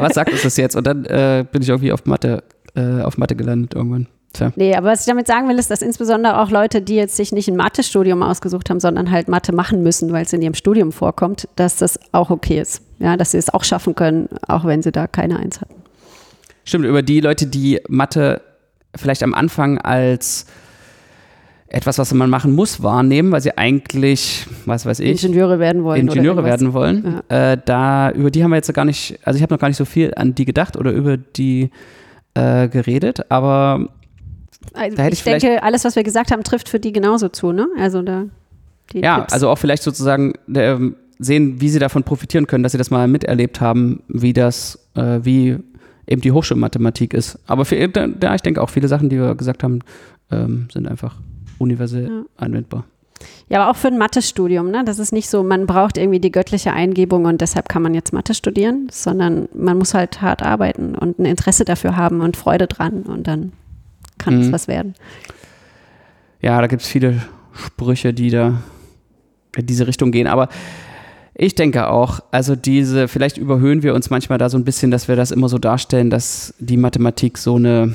Was 0.00 0.14
sagt 0.14 0.32
uns 0.32 0.42
das 0.42 0.56
jetzt? 0.56 0.74
Und 0.74 0.88
dann 0.88 1.04
äh, 1.04 1.44
bin 1.52 1.62
ich 1.62 1.68
irgendwie 1.68 1.92
auf 1.92 2.04
Mathe, 2.04 2.42
äh, 2.74 3.02
auf 3.02 3.16
Mathe 3.16 3.36
gelandet 3.36 3.74
irgendwann. 3.74 4.08
Tja. 4.32 4.52
Nee, 4.56 4.74
aber 4.74 4.88
was 4.88 5.00
ich 5.00 5.06
damit 5.06 5.26
sagen 5.26 5.48
will, 5.48 5.58
ist, 5.58 5.70
dass 5.70 5.82
insbesondere 5.82 6.40
auch 6.40 6.50
Leute, 6.50 6.80
die 6.80 6.94
jetzt 6.94 7.16
sich 7.16 7.32
nicht 7.32 7.48
ein 7.48 7.56
Mathe-Studium 7.56 8.22
ausgesucht 8.22 8.70
haben, 8.70 8.80
sondern 8.80 9.10
halt 9.10 9.28
Mathe 9.28 9.54
machen 9.54 9.82
müssen, 9.82 10.10
weil 10.12 10.24
es 10.24 10.32
in 10.32 10.40
ihrem 10.40 10.54
Studium 10.54 10.90
vorkommt, 10.92 11.48
dass 11.56 11.76
das 11.76 12.00
auch 12.12 12.30
okay 12.30 12.60
ist. 12.60 12.82
Ja, 12.98 13.16
dass 13.16 13.32
sie 13.32 13.38
es 13.38 13.52
auch 13.52 13.64
schaffen 13.64 13.94
können, 13.94 14.28
auch 14.48 14.64
wenn 14.64 14.82
sie 14.82 14.92
da 14.92 15.06
keine 15.06 15.38
Eins 15.38 15.60
hatten. 15.60 15.74
Stimmt, 16.64 16.86
über 16.86 17.02
die 17.02 17.20
Leute, 17.20 17.46
die 17.46 17.80
Mathe 17.88 18.40
vielleicht 18.94 19.22
am 19.22 19.34
Anfang 19.34 19.78
als 19.78 20.46
etwas, 21.68 21.98
was 21.98 22.12
man 22.12 22.28
machen 22.28 22.54
muss, 22.54 22.82
wahrnehmen, 22.82 23.32
weil 23.32 23.40
sie 23.40 23.56
eigentlich, 23.56 24.46
was 24.66 24.84
weiß 24.84 25.00
ich, 25.00 25.24
Ingenieure 25.24 25.58
werden 25.58 25.84
wollen. 25.84 26.02
Ingenieure 26.02 26.44
werden 26.44 26.74
wollen. 26.74 27.22
Ja. 27.30 27.52
Äh, 27.52 27.58
da, 27.64 28.10
über 28.10 28.30
die 28.30 28.44
haben 28.44 28.50
wir 28.50 28.56
jetzt 28.56 28.72
gar 28.74 28.84
nicht, 28.84 29.18
also 29.24 29.36
ich 29.38 29.42
habe 29.42 29.54
noch 29.54 29.60
gar 29.60 29.68
nicht 29.68 29.78
so 29.78 29.86
viel 29.86 30.12
an 30.14 30.34
die 30.34 30.44
gedacht 30.44 30.76
oder 30.76 30.92
über 30.92 31.16
die 31.16 31.70
äh, 32.34 32.68
geredet, 32.68 33.30
aber 33.30 33.88
also 34.72 34.96
da 34.96 35.02
hätte 35.02 35.14
ich, 35.14 35.26
ich 35.26 35.40
denke, 35.40 35.62
alles, 35.62 35.84
was 35.84 35.96
wir 35.96 36.02
gesagt 36.02 36.30
haben, 36.30 36.42
trifft 36.42 36.68
für 36.68 36.80
die 36.80 36.92
genauso 36.92 37.28
zu, 37.28 37.52
ne? 37.52 37.68
Also 37.78 38.02
da. 38.02 38.24
ja, 38.92 39.20
Tipps. 39.20 39.32
also 39.32 39.48
auch 39.48 39.58
vielleicht 39.58 39.82
sozusagen 39.82 40.34
äh, 40.52 40.76
sehen, 41.18 41.60
wie 41.60 41.68
sie 41.68 41.78
davon 41.78 42.02
profitieren 42.04 42.46
können, 42.46 42.62
dass 42.62 42.72
sie 42.72 42.78
das 42.78 42.90
mal 42.90 43.08
miterlebt 43.08 43.60
haben, 43.60 44.02
wie 44.08 44.32
das, 44.32 44.78
äh, 44.94 45.20
wie 45.22 45.58
eben 46.06 46.20
die 46.20 46.32
Hochschulmathematik 46.32 47.14
ist. 47.14 47.38
Aber 47.46 47.64
für, 47.64 47.76
ja, 47.76 48.34
ich 48.34 48.42
denke 48.42 48.60
auch 48.60 48.70
viele 48.70 48.88
Sachen, 48.88 49.08
die 49.08 49.18
wir 49.18 49.34
gesagt 49.34 49.62
haben, 49.62 49.80
ähm, 50.30 50.68
sind 50.72 50.88
einfach 50.88 51.16
universell 51.58 52.08
ja. 52.08 52.22
anwendbar. 52.36 52.84
Ja, 53.48 53.62
aber 53.62 53.70
auch 53.70 53.76
für 53.76 53.88
ein 53.88 53.98
Mathestudium, 53.98 54.70
ne? 54.70 54.82
Das 54.84 54.98
ist 54.98 55.12
nicht 55.12 55.28
so, 55.28 55.42
man 55.42 55.66
braucht 55.66 55.96
irgendwie 55.96 56.18
die 56.18 56.32
göttliche 56.32 56.72
Eingebung 56.72 57.24
und 57.26 57.40
deshalb 57.40 57.68
kann 57.68 57.82
man 57.82 57.94
jetzt 57.94 58.12
Mathe 58.12 58.34
studieren, 58.34 58.88
sondern 58.90 59.48
man 59.54 59.78
muss 59.78 59.94
halt 59.94 60.22
hart 60.22 60.42
arbeiten 60.42 60.94
und 60.94 61.18
ein 61.18 61.24
Interesse 61.24 61.64
dafür 61.64 61.96
haben 61.96 62.20
und 62.20 62.36
Freude 62.36 62.66
dran 62.66 63.02
und 63.02 63.26
dann 63.28 63.52
kann 64.22 64.40
es 64.40 64.48
mhm. 64.48 64.52
was 64.52 64.68
werden. 64.68 64.94
Ja, 66.40 66.60
da 66.60 66.66
gibt 66.66 66.82
es 66.82 66.88
viele 66.88 67.22
Sprüche, 67.54 68.12
die 68.12 68.30
da 68.30 68.62
in 69.56 69.66
diese 69.66 69.86
Richtung 69.86 70.10
gehen. 70.10 70.26
Aber 70.26 70.48
ich 71.34 71.54
denke 71.54 71.88
auch, 71.88 72.20
also 72.30 72.56
diese, 72.56 73.08
vielleicht 73.08 73.38
überhöhen 73.38 73.82
wir 73.82 73.94
uns 73.94 74.10
manchmal 74.10 74.38
da 74.38 74.48
so 74.48 74.58
ein 74.58 74.64
bisschen, 74.64 74.90
dass 74.90 75.08
wir 75.08 75.16
das 75.16 75.30
immer 75.30 75.48
so 75.48 75.58
darstellen, 75.58 76.10
dass 76.10 76.54
die 76.58 76.76
Mathematik 76.76 77.38
so 77.38 77.56
eine, 77.56 77.94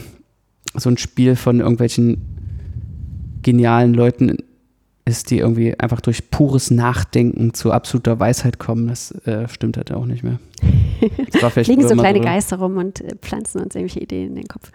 so 0.76 0.90
ein 0.90 0.98
Spiel 0.98 1.36
von 1.36 1.60
irgendwelchen 1.60 2.22
genialen 3.44 3.94
Leuten 3.94 4.38
ist, 5.06 5.32
die 5.32 5.40
irgendwie 5.40 5.80
einfach 5.80 6.02
durch 6.02 6.30
pures 6.30 6.70
Nachdenken 6.70 7.54
zu 7.54 7.72
absoluter 7.72 8.20
Weisheit 8.20 8.60
kommen. 8.60 8.88
Das 8.88 9.12
äh, 9.26 9.48
stimmt 9.48 9.78
halt 9.78 9.92
auch 9.92 10.06
nicht 10.06 10.24
mehr. 10.24 10.40
Fliegen 11.52 11.88
so 11.88 11.96
kleine 11.96 12.20
Geister 12.20 12.58
rum 12.58 12.78
und 12.78 13.02
äh, 13.02 13.16
pflanzen 13.22 13.62
uns 13.62 13.76
irgendwelche 13.76 14.02
Ideen 14.02 14.30
in 14.30 14.36
den 14.36 14.48
Kopf. 14.48 14.72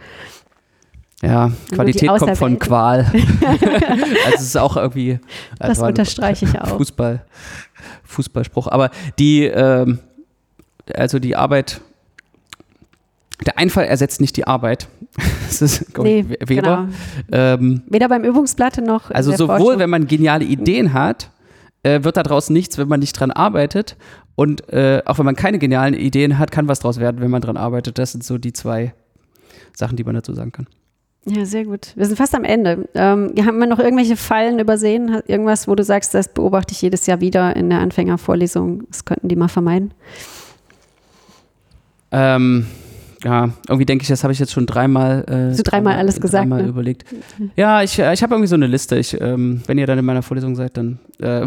Ja, 1.22 1.52
Qualität 1.72 2.08
kommt 2.08 2.36
von 2.36 2.58
Qual. 2.58 3.00
also 4.24 4.34
es 4.34 4.42
ist 4.42 4.58
auch 4.58 4.76
irgendwie. 4.76 5.20
Das 5.58 5.78
unterstreiche 5.78 6.46
ich 6.46 6.60
auch. 6.60 6.76
Fußball, 6.76 7.24
Fußballspruch. 8.02 8.66
Aber 8.66 8.90
die, 9.20 9.44
ähm, 9.44 10.00
also 10.92 11.20
die 11.20 11.36
Arbeit, 11.36 11.80
der 13.46 13.56
Einfall 13.56 13.84
ersetzt 13.84 14.20
nicht 14.20 14.36
die 14.36 14.48
Arbeit. 14.48 14.88
das 15.46 15.62
ist 15.62 15.96
nee, 15.98 16.24
Weber. 16.28 16.46
Genau. 16.46 16.88
Ähm, 17.30 17.82
Weder 17.86 18.08
beim 18.08 18.24
Übungsblatt 18.24 18.78
noch. 18.78 19.12
Also 19.12 19.30
sowohl, 19.30 19.58
Forschung. 19.58 19.78
wenn 19.78 19.90
man 19.90 20.08
geniale 20.08 20.44
Ideen 20.44 20.92
hat, 20.92 21.30
äh, 21.84 22.02
wird 22.02 22.16
daraus 22.16 22.50
nichts, 22.50 22.78
wenn 22.78 22.88
man 22.88 22.98
nicht 22.98 23.12
dran 23.12 23.30
arbeitet. 23.30 23.96
Und 24.34 24.68
äh, 24.72 25.02
auch 25.06 25.18
wenn 25.18 25.26
man 25.26 25.36
keine 25.36 25.60
genialen 25.60 25.94
Ideen 25.94 26.38
hat, 26.38 26.50
kann 26.50 26.66
was 26.66 26.80
daraus 26.80 26.98
werden, 26.98 27.20
wenn 27.20 27.30
man 27.30 27.42
dran 27.42 27.56
arbeitet. 27.56 27.98
Das 27.98 28.10
sind 28.10 28.24
so 28.24 28.38
die 28.38 28.52
zwei 28.52 28.92
Sachen, 29.76 29.96
die 29.96 30.02
man 30.02 30.16
dazu 30.16 30.34
sagen 30.34 30.50
kann. 30.50 30.66
Ja, 31.24 31.44
sehr 31.44 31.64
gut. 31.64 31.92
Wir 31.94 32.06
sind 32.06 32.16
fast 32.16 32.34
am 32.34 32.42
Ende. 32.42 32.88
Ähm, 32.94 33.32
haben 33.46 33.58
wir 33.58 33.66
noch 33.68 33.78
irgendwelche 33.78 34.16
Fallen 34.16 34.58
übersehen? 34.58 35.22
Irgendwas, 35.26 35.68
wo 35.68 35.74
du 35.76 35.84
sagst, 35.84 36.14
das 36.14 36.28
beobachte 36.28 36.72
ich 36.72 36.82
jedes 36.82 37.06
Jahr 37.06 37.20
wieder 37.20 37.54
in 37.54 37.70
der 37.70 37.78
Anfängervorlesung. 37.78 38.84
Das 38.88 39.04
könnten 39.04 39.28
die 39.28 39.36
mal 39.36 39.48
vermeiden? 39.48 39.94
Ähm, 42.10 42.66
ja, 43.24 43.50
irgendwie 43.68 43.86
denke 43.86 44.02
ich, 44.02 44.08
das 44.08 44.24
habe 44.24 44.32
ich 44.32 44.38
jetzt 44.38 44.52
schon 44.52 44.66
dreimal. 44.66 45.24
Äh, 45.28 45.54
so 45.54 45.62
dreimal 45.62 45.96
alles 45.96 46.20
gesagt. 46.20 46.42
Dreimal 46.42 46.62
ne? 46.62 46.68
überlegt. 46.68 47.04
Ja, 47.56 47.82
ich, 47.82 47.98
äh, 47.98 48.12
ich 48.12 48.22
habe 48.22 48.34
irgendwie 48.34 48.48
so 48.48 48.56
eine 48.56 48.66
Liste. 48.66 48.96
Ich, 48.98 49.18
ähm, 49.20 49.62
wenn 49.66 49.78
ihr 49.78 49.86
dann 49.86 49.98
in 49.98 50.04
meiner 50.04 50.22
Vorlesung 50.22 50.56
seid, 50.56 50.76
dann 50.76 50.98
äh, 51.20 51.46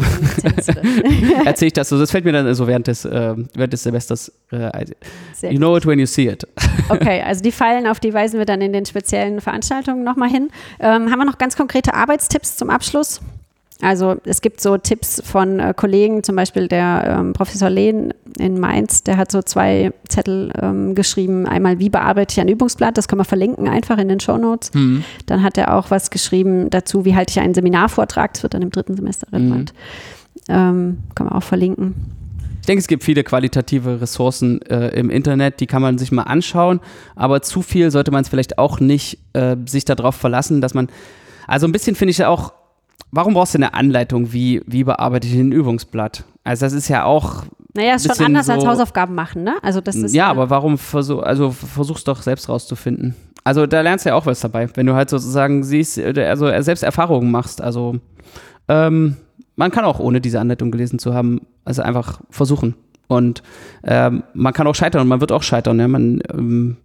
erzähle 1.44 1.66
ich 1.66 1.72
das 1.72 1.88
so. 1.88 1.98
Das 1.98 2.10
fällt 2.10 2.24
mir 2.24 2.32
dann 2.32 2.52
so 2.54 2.66
während 2.66 2.86
des, 2.86 3.04
äh, 3.04 3.34
während 3.54 3.72
des 3.72 3.82
Semesters. 3.82 4.32
Äh, 4.50 4.86
you 5.42 5.58
know 5.58 5.76
it 5.76 5.86
when 5.86 5.98
you 5.98 6.06
see 6.06 6.28
it. 6.28 6.46
okay, 6.88 7.22
also 7.22 7.42
die 7.42 7.52
Fallen, 7.52 7.86
auf 7.86 8.00
die 8.00 8.14
weisen 8.14 8.38
wir 8.38 8.46
dann 8.46 8.60
in 8.60 8.72
den 8.72 8.86
speziellen 8.86 9.40
Veranstaltungen 9.40 10.02
nochmal 10.02 10.30
hin. 10.30 10.48
Ähm, 10.80 11.10
haben 11.10 11.18
wir 11.18 11.26
noch 11.26 11.38
ganz 11.38 11.56
konkrete 11.56 11.94
Arbeitstipps 11.94 12.56
zum 12.56 12.70
Abschluss? 12.70 13.20
Also 13.82 14.16
es 14.24 14.40
gibt 14.40 14.60
so 14.60 14.78
Tipps 14.78 15.20
von 15.24 15.60
äh, 15.60 15.74
Kollegen, 15.76 16.22
zum 16.22 16.34
Beispiel 16.34 16.66
der 16.66 17.18
ähm, 17.18 17.32
Professor 17.34 17.68
Lehn 17.68 18.14
in 18.38 18.58
Mainz, 18.58 19.02
der 19.02 19.18
hat 19.18 19.30
so 19.30 19.42
zwei 19.42 19.92
Zettel 20.08 20.50
ähm, 20.60 20.94
geschrieben. 20.94 21.46
Einmal, 21.46 21.78
wie 21.78 21.90
bearbeite 21.90 22.32
ich 22.32 22.40
ein 22.40 22.48
Übungsblatt? 22.48 22.96
Das 22.96 23.06
können 23.06 23.20
wir 23.20 23.26
verlinken 23.26 23.68
einfach 23.68 23.98
in 23.98 24.08
den 24.08 24.18
Show 24.18 24.38
Notes. 24.38 24.72
Mhm. 24.72 25.04
Dann 25.26 25.42
hat 25.42 25.58
er 25.58 25.74
auch 25.76 25.90
was 25.90 26.10
geschrieben 26.10 26.70
dazu, 26.70 27.04
wie 27.04 27.14
halte 27.14 27.32
ich 27.32 27.40
einen 27.40 27.52
Seminarvortrag? 27.52 28.32
Das 28.32 28.42
wird 28.42 28.54
dann 28.54 28.62
im 28.62 28.70
dritten 28.70 28.96
Semester 28.96 29.30
relevant. 29.30 29.74
Mhm. 29.74 30.54
Ähm, 30.54 30.98
können 31.14 31.30
wir 31.30 31.34
auch 31.34 31.42
verlinken. 31.42 31.94
Ich 32.60 32.66
denke, 32.66 32.80
es 32.80 32.88
gibt 32.88 33.04
viele 33.04 33.22
qualitative 33.24 34.00
Ressourcen 34.00 34.60
äh, 34.62 34.88
im 34.88 35.10
Internet, 35.10 35.60
die 35.60 35.66
kann 35.66 35.82
man 35.82 35.98
sich 35.98 36.10
mal 36.10 36.24
anschauen, 36.24 36.80
aber 37.14 37.40
zu 37.42 37.62
viel 37.62 37.92
sollte 37.92 38.10
man 38.10 38.22
es 38.22 38.28
vielleicht 38.28 38.58
auch 38.58 38.80
nicht 38.80 39.18
äh, 39.34 39.54
sich 39.66 39.84
darauf 39.84 40.16
verlassen, 40.16 40.60
dass 40.60 40.74
man, 40.74 40.88
also 41.46 41.68
ein 41.68 41.72
bisschen 41.72 41.94
finde 41.94 42.10
ich 42.10 42.18
ja 42.18 42.28
auch 42.28 42.52
warum 43.16 43.34
brauchst 43.34 43.54
du 43.54 43.58
eine 43.58 43.74
Anleitung, 43.74 44.32
wie, 44.32 44.62
wie 44.66 44.84
bearbeite 44.84 45.26
ich 45.26 45.34
ein 45.34 45.52
Übungsblatt? 45.52 46.24
Also 46.44 46.66
das 46.66 46.72
ist 46.72 46.88
ja 46.88 47.04
auch. 47.04 47.44
Naja, 47.74 47.96
ist 47.96 48.14
schon 48.14 48.26
anders 48.26 48.46
so, 48.46 48.52
als 48.52 48.64
Hausaufgaben 48.64 49.14
machen, 49.14 49.42
ne? 49.42 49.56
Also 49.62 49.80
das 49.80 49.96
ist. 49.96 50.14
Ja, 50.14 50.28
aber 50.28 50.48
warum 50.50 50.78
versuch, 50.78 51.22
also 51.22 51.50
versuch's 51.50 52.04
doch 52.04 52.22
selbst 52.22 52.48
rauszufinden. 52.48 53.16
Also 53.42 53.66
da 53.66 53.80
lernst 53.80 54.04
du 54.04 54.10
ja 54.10 54.14
auch 54.14 54.26
was 54.26 54.40
dabei, 54.40 54.68
wenn 54.74 54.86
du 54.86 54.94
halt 54.94 55.10
sozusagen 55.10 55.62
siehst, 55.62 55.98
also 55.98 56.50
selbst 56.62 56.82
Erfahrungen 56.82 57.30
machst. 57.30 57.60
Also 57.60 57.96
ähm, 58.68 59.16
man 59.56 59.70
kann 59.70 59.84
auch 59.84 59.98
ohne 59.98 60.20
diese 60.20 60.40
Anleitung 60.40 60.70
gelesen 60.70 60.98
zu 60.98 61.14
haben, 61.14 61.40
also 61.64 61.82
einfach 61.82 62.20
versuchen. 62.30 62.74
Und 63.08 63.42
ähm, 63.84 64.24
man 64.34 64.52
kann 64.52 64.66
auch 64.66 64.74
scheitern 64.74 65.02
und 65.02 65.08
man 65.08 65.20
wird 65.20 65.32
auch 65.32 65.42
scheitern. 65.42 65.78
Ja? 65.78 65.88
Man 65.88 66.20
ähm, 66.32 66.76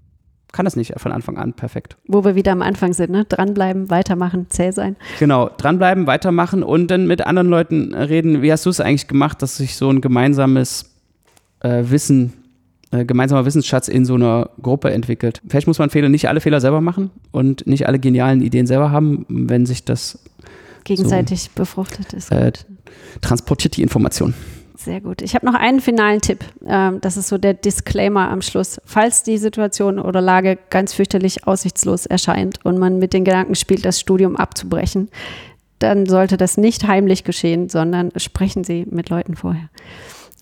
kann 0.52 0.66
das 0.66 0.76
nicht 0.76 0.94
von 0.98 1.12
Anfang 1.12 1.38
an 1.38 1.54
perfekt. 1.54 1.98
Wo 2.08 2.24
wir 2.24 2.36
wieder 2.36 2.52
am 2.52 2.62
Anfang 2.62 2.94
sind, 2.94 3.12
ne? 3.12 3.26
Dranbleiben, 3.26 3.90
weitermachen, 3.90 4.48
zäh 4.50 4.72
sein. 4.72 4.96
Genau, 5.20 5.50
dranbleiben, 5.58 6.08
weitermachen 6.08 6.64
und 6.64 6.88
dann 6.92 7.08
mit 7.08 7.26
anderen 7.26 7.48
Leuten 7.48 7.94
reden. 7.94 8.42
Wie 8.42 8.52
hast 8.52 8.66
du 8.66 8.70
es 8.70 8.80
eigentlich 8.80 9.08
gemacht, 9.08 9.42
dass 9.42 9.58
sich 9.58 9.76
so 9.76 9.90
ein 9.90 10.02
gemeinsames 10.02 10.92
äh, 11.62 11.84
Wissen 11.86 12.34
äh, 12.92 13.06
gemeinsamer 13.06 13.46
Wissensschatz 13.46 13.88
in 13.88 14.04
so 14.04 14.16
einer 14.16 14.50
Gruppe 14.62 14.92
entwickelt. 14.92 15.42
Vielleicht 15.48 15.66
muss 15.66 15.80
man 15.80 15.90
Fehler, 15.90 16.10
nicht 16.10 16.28
alle 16.28 16.42
Fehler 16.42 16.60
selber 16.60 16.82
machen 16.82 17.10
und 17.32 17.66
nicht 17.66 17.88
alle 17.88 18.00
genialen 18.00 18.42
Ideen 18.42 18.68
selber 18.68 18.92
haben, 18.92 19.26
wenn 19.30 19.66
sich 19.66 19.86
das 19.86 20.20
gegenseitig 20.84 21.44
so, 21.44 21.50
befruchtet 21.56 22.12
ist. 22.12 22.32
Äh, 22.32 22.52
transportiert 23.22 23.78
die 23.78 23.82
Information. 23.82 24.34
Sehr 24.84 25.00
gut. 25.00 25.22
Ich 25.22 25.36
habe 25.36 25.46
noch 25.46 25.54
einen 25.54 25.80
finalen 25.80 26.22
Tipp. 26.22 26.44
Ähm, 26.66 27.00
das 27.02 27.16
ist 27.16 27.28
so 27.28 27.38
der 27.38 27.54
Disclaimer 27.54 28.30
am 28.30 28.42
Schluss. 28.42 28.82
Falls 28.84 29.22
die 29.22 29.38
Situation 29.38 30.00
oder 30.00 30.22
Lage 30.22 30.58
ganz 30.72 30.94
fürchterlich 30.94 31.46
aussichtslos 31.46 32.08
erscheint 32.08 32.66
und 32.66 32.80
man 32.80 32.98
mit 32.98 33.14
den 33.14 33.24
Gedanken 33.24 33.54
spielt, 33.54 33.86
das 33.86 34.00
Studium 34.00 34.36
abzubrechen, 34.36 35.10
dann 35.78 36.08
sollte 36.08 36.36
das 36.36 36.58
nicht 36.58 36.88
heimlich 36.88 37.24
geschehen, 37.24 37.70
sondern 37.70 38.12
sprechen 38.16 38.64
Sie 38.64 38.88
mit 38.90 39.10
Leuten 39.10 39.36
vorher. 39.36 39.70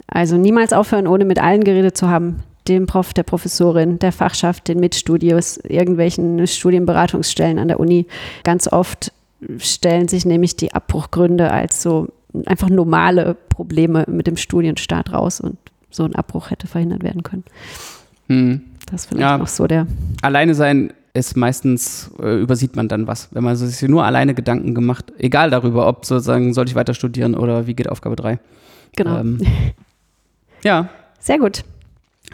Also 0.07 0.37
niemals 0.37 0.71
aufhören, 0.71 1.07
ohne 1.07 1.25
mit 1.25 1.39
allen 1.39 1.65
geredet 1.65 1.97
zu 1.97 2.07
haben. 2.07 2.43
Dem 2.69 2.85
Prof, 2.85 3.13
der 3.13 3.23
Professorin, 3.23 3.99
der 3.99 4.13
Fachschaft, 4.13 4.69
den 4.69 4.79
Mitstudios, 4.79 5.57
irgendwelchen 5.57 6.47
Studienberatungsstellen 6.47 7.59
an 7.59 7.67
der 7.67 7.79
Uni. 7.81 8.07
Ganz 8.43 8.71
oft 8.71 9.11
stellen 9.57 10.07
sich 10.07 10.25
nämlich 10.25 10.55
die 10.55 10.73
Abbruchgründe 10.73 11.51
als 11.51 11.81
so 11.81 12.07
einfach 12.45 12.69
normale 12.69 13.35
Probleme 13.49 14.05
mit 14.07 14.27
dem 14.27 14.37
Studienstart 14.37 15.13
raus 15.13 15.41
und 15.41 15.57
so 15.89 16.03
ein 16.03 16.15
Abbruch 16.15 16.51
hätte 16.51 16.67
verhindert 16.67 17.03
werden 17.03 17.23
können. 17.23 17.43
Hm. 18.27 18.61
Das 18.85 19.01
ist 19.01 19.07
vielleicht 19.07 19.21
ja, 19.21 19.37
noch 19.37 19.47
so 19.47 19.67
der. 19.67 19.87
Alleine 20.21 20.55
sein 20.55 20.93
ist 21.13 21.35
meistens, 21.35 22.11
äh, 22.21 22.39
übersieht 22.39 22.75
man 22.75 22.87
dann 22.87 23.07
was. 23.07 23.29
Wenn 23.31 23.43
man 23.43 23.55
sich 23.55 23.87
nur 23.87 24.05
alleine 24.05 24.33
Gedanken 24.33 24.75
gemacht, 24.75 25.11
egal 25.17 25.49
darüber, 25.49 25.87
ob 25.87 26.05
sozusagen, 26.05 26.53
soll 26.53 26.67
ich 26.67 26.75
weiter 26.75 26.93
studieren 26.93 27.35
oder 27.35 27.67
wie 27.67 27.73
geht 27.73 27.89
Aufgabe 27.89 28.15
3. 28.15 28.39
Genau. 28.95 29.19
Ähm, 29.19 29.39
ja. 30.63 30.89
Sehr 31.19 31.39
gut. 31.39 31.63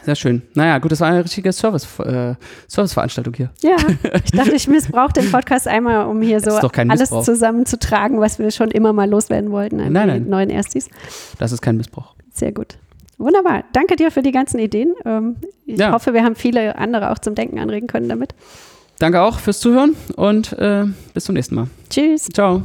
Sehr 0.04 0.16
schön. 0.16 0.44
Naja, 0.54 0.78
gut, 0.78 0.92
das 0.92 1.00
war 1.00 1.08
eine 1.08 1.24
richtige 1.24 1.52
Service, 1.52 1.88
äh, 2.00 2.36
Serviceveranstaltung 2.68 3.34
hier. 3.34 3.50
Ja, 3.62 3.78
ich 4.24 4.32
dachte, 4.34 4.56
ich 4.56 4.68
missbrauche 4.68 5.14
den 5.14 5.32
Podcast 5.32 5.68
einmal, 5.68 6.06
um 6.06 6.22
hier 6.22 6.40
so 6.42 6.52
alles 6.52 7.10
zusammenzutragen, 7.10 8.20
was 8.20 8.40
wir 8.40 8.52
schon 8.52 8.72
immer 8.72 8.94
mal 8.94 9.10
loswerden 9.10 9.52
wollten 9.52 9.80
an 9.80 9.94
nein, 9.94 10.08
nein. 10.08 10.30
neuen 10.30 10.50
Erstis. 10.50 10.90
Das 11.40 11.52
ist 11.52 11.62
kein 11.62 11.78
Missbrauch. 11.78 12.14
Sehr 12.34 12.52
gut. 12.52 12.78
Wunderbar. 13.18 13.64
Danke 13.74 13.96
dir 13.96 14.12
für 14.12 14.22
die 14.22 14.32
ganzen 14.32 14.60
Ideen. 14.60 14.94
Ähm, 15.06 15.38
ich 15.66 15.80
ja. 15.80 15.92
hoffe, 15.92 16.14
wir 16.14 16.24
haben 16.24 16.36
viele 16.36 16.78
andere 16.78 17.12
auch 17.12 17.20
zum 17.20 17.34
Denken 17.34 17.60
anregen 17.60 17.88
können 17.88 18.10
damit. 18.10 18.36
Danke 19.00 19.22
auch 19.22 19.40
fürs 19.40 19.60
Zuhören 19.60 19.96
und 20.16 20.54
äh, 20.54 20.86
bis 21.14 21.26
zum 21.26 21.36
nächsten 21.36 21.56
Mal. 21.56 21.68
Tschüss. 21.90 22.30
Ciao. 22.34 22.62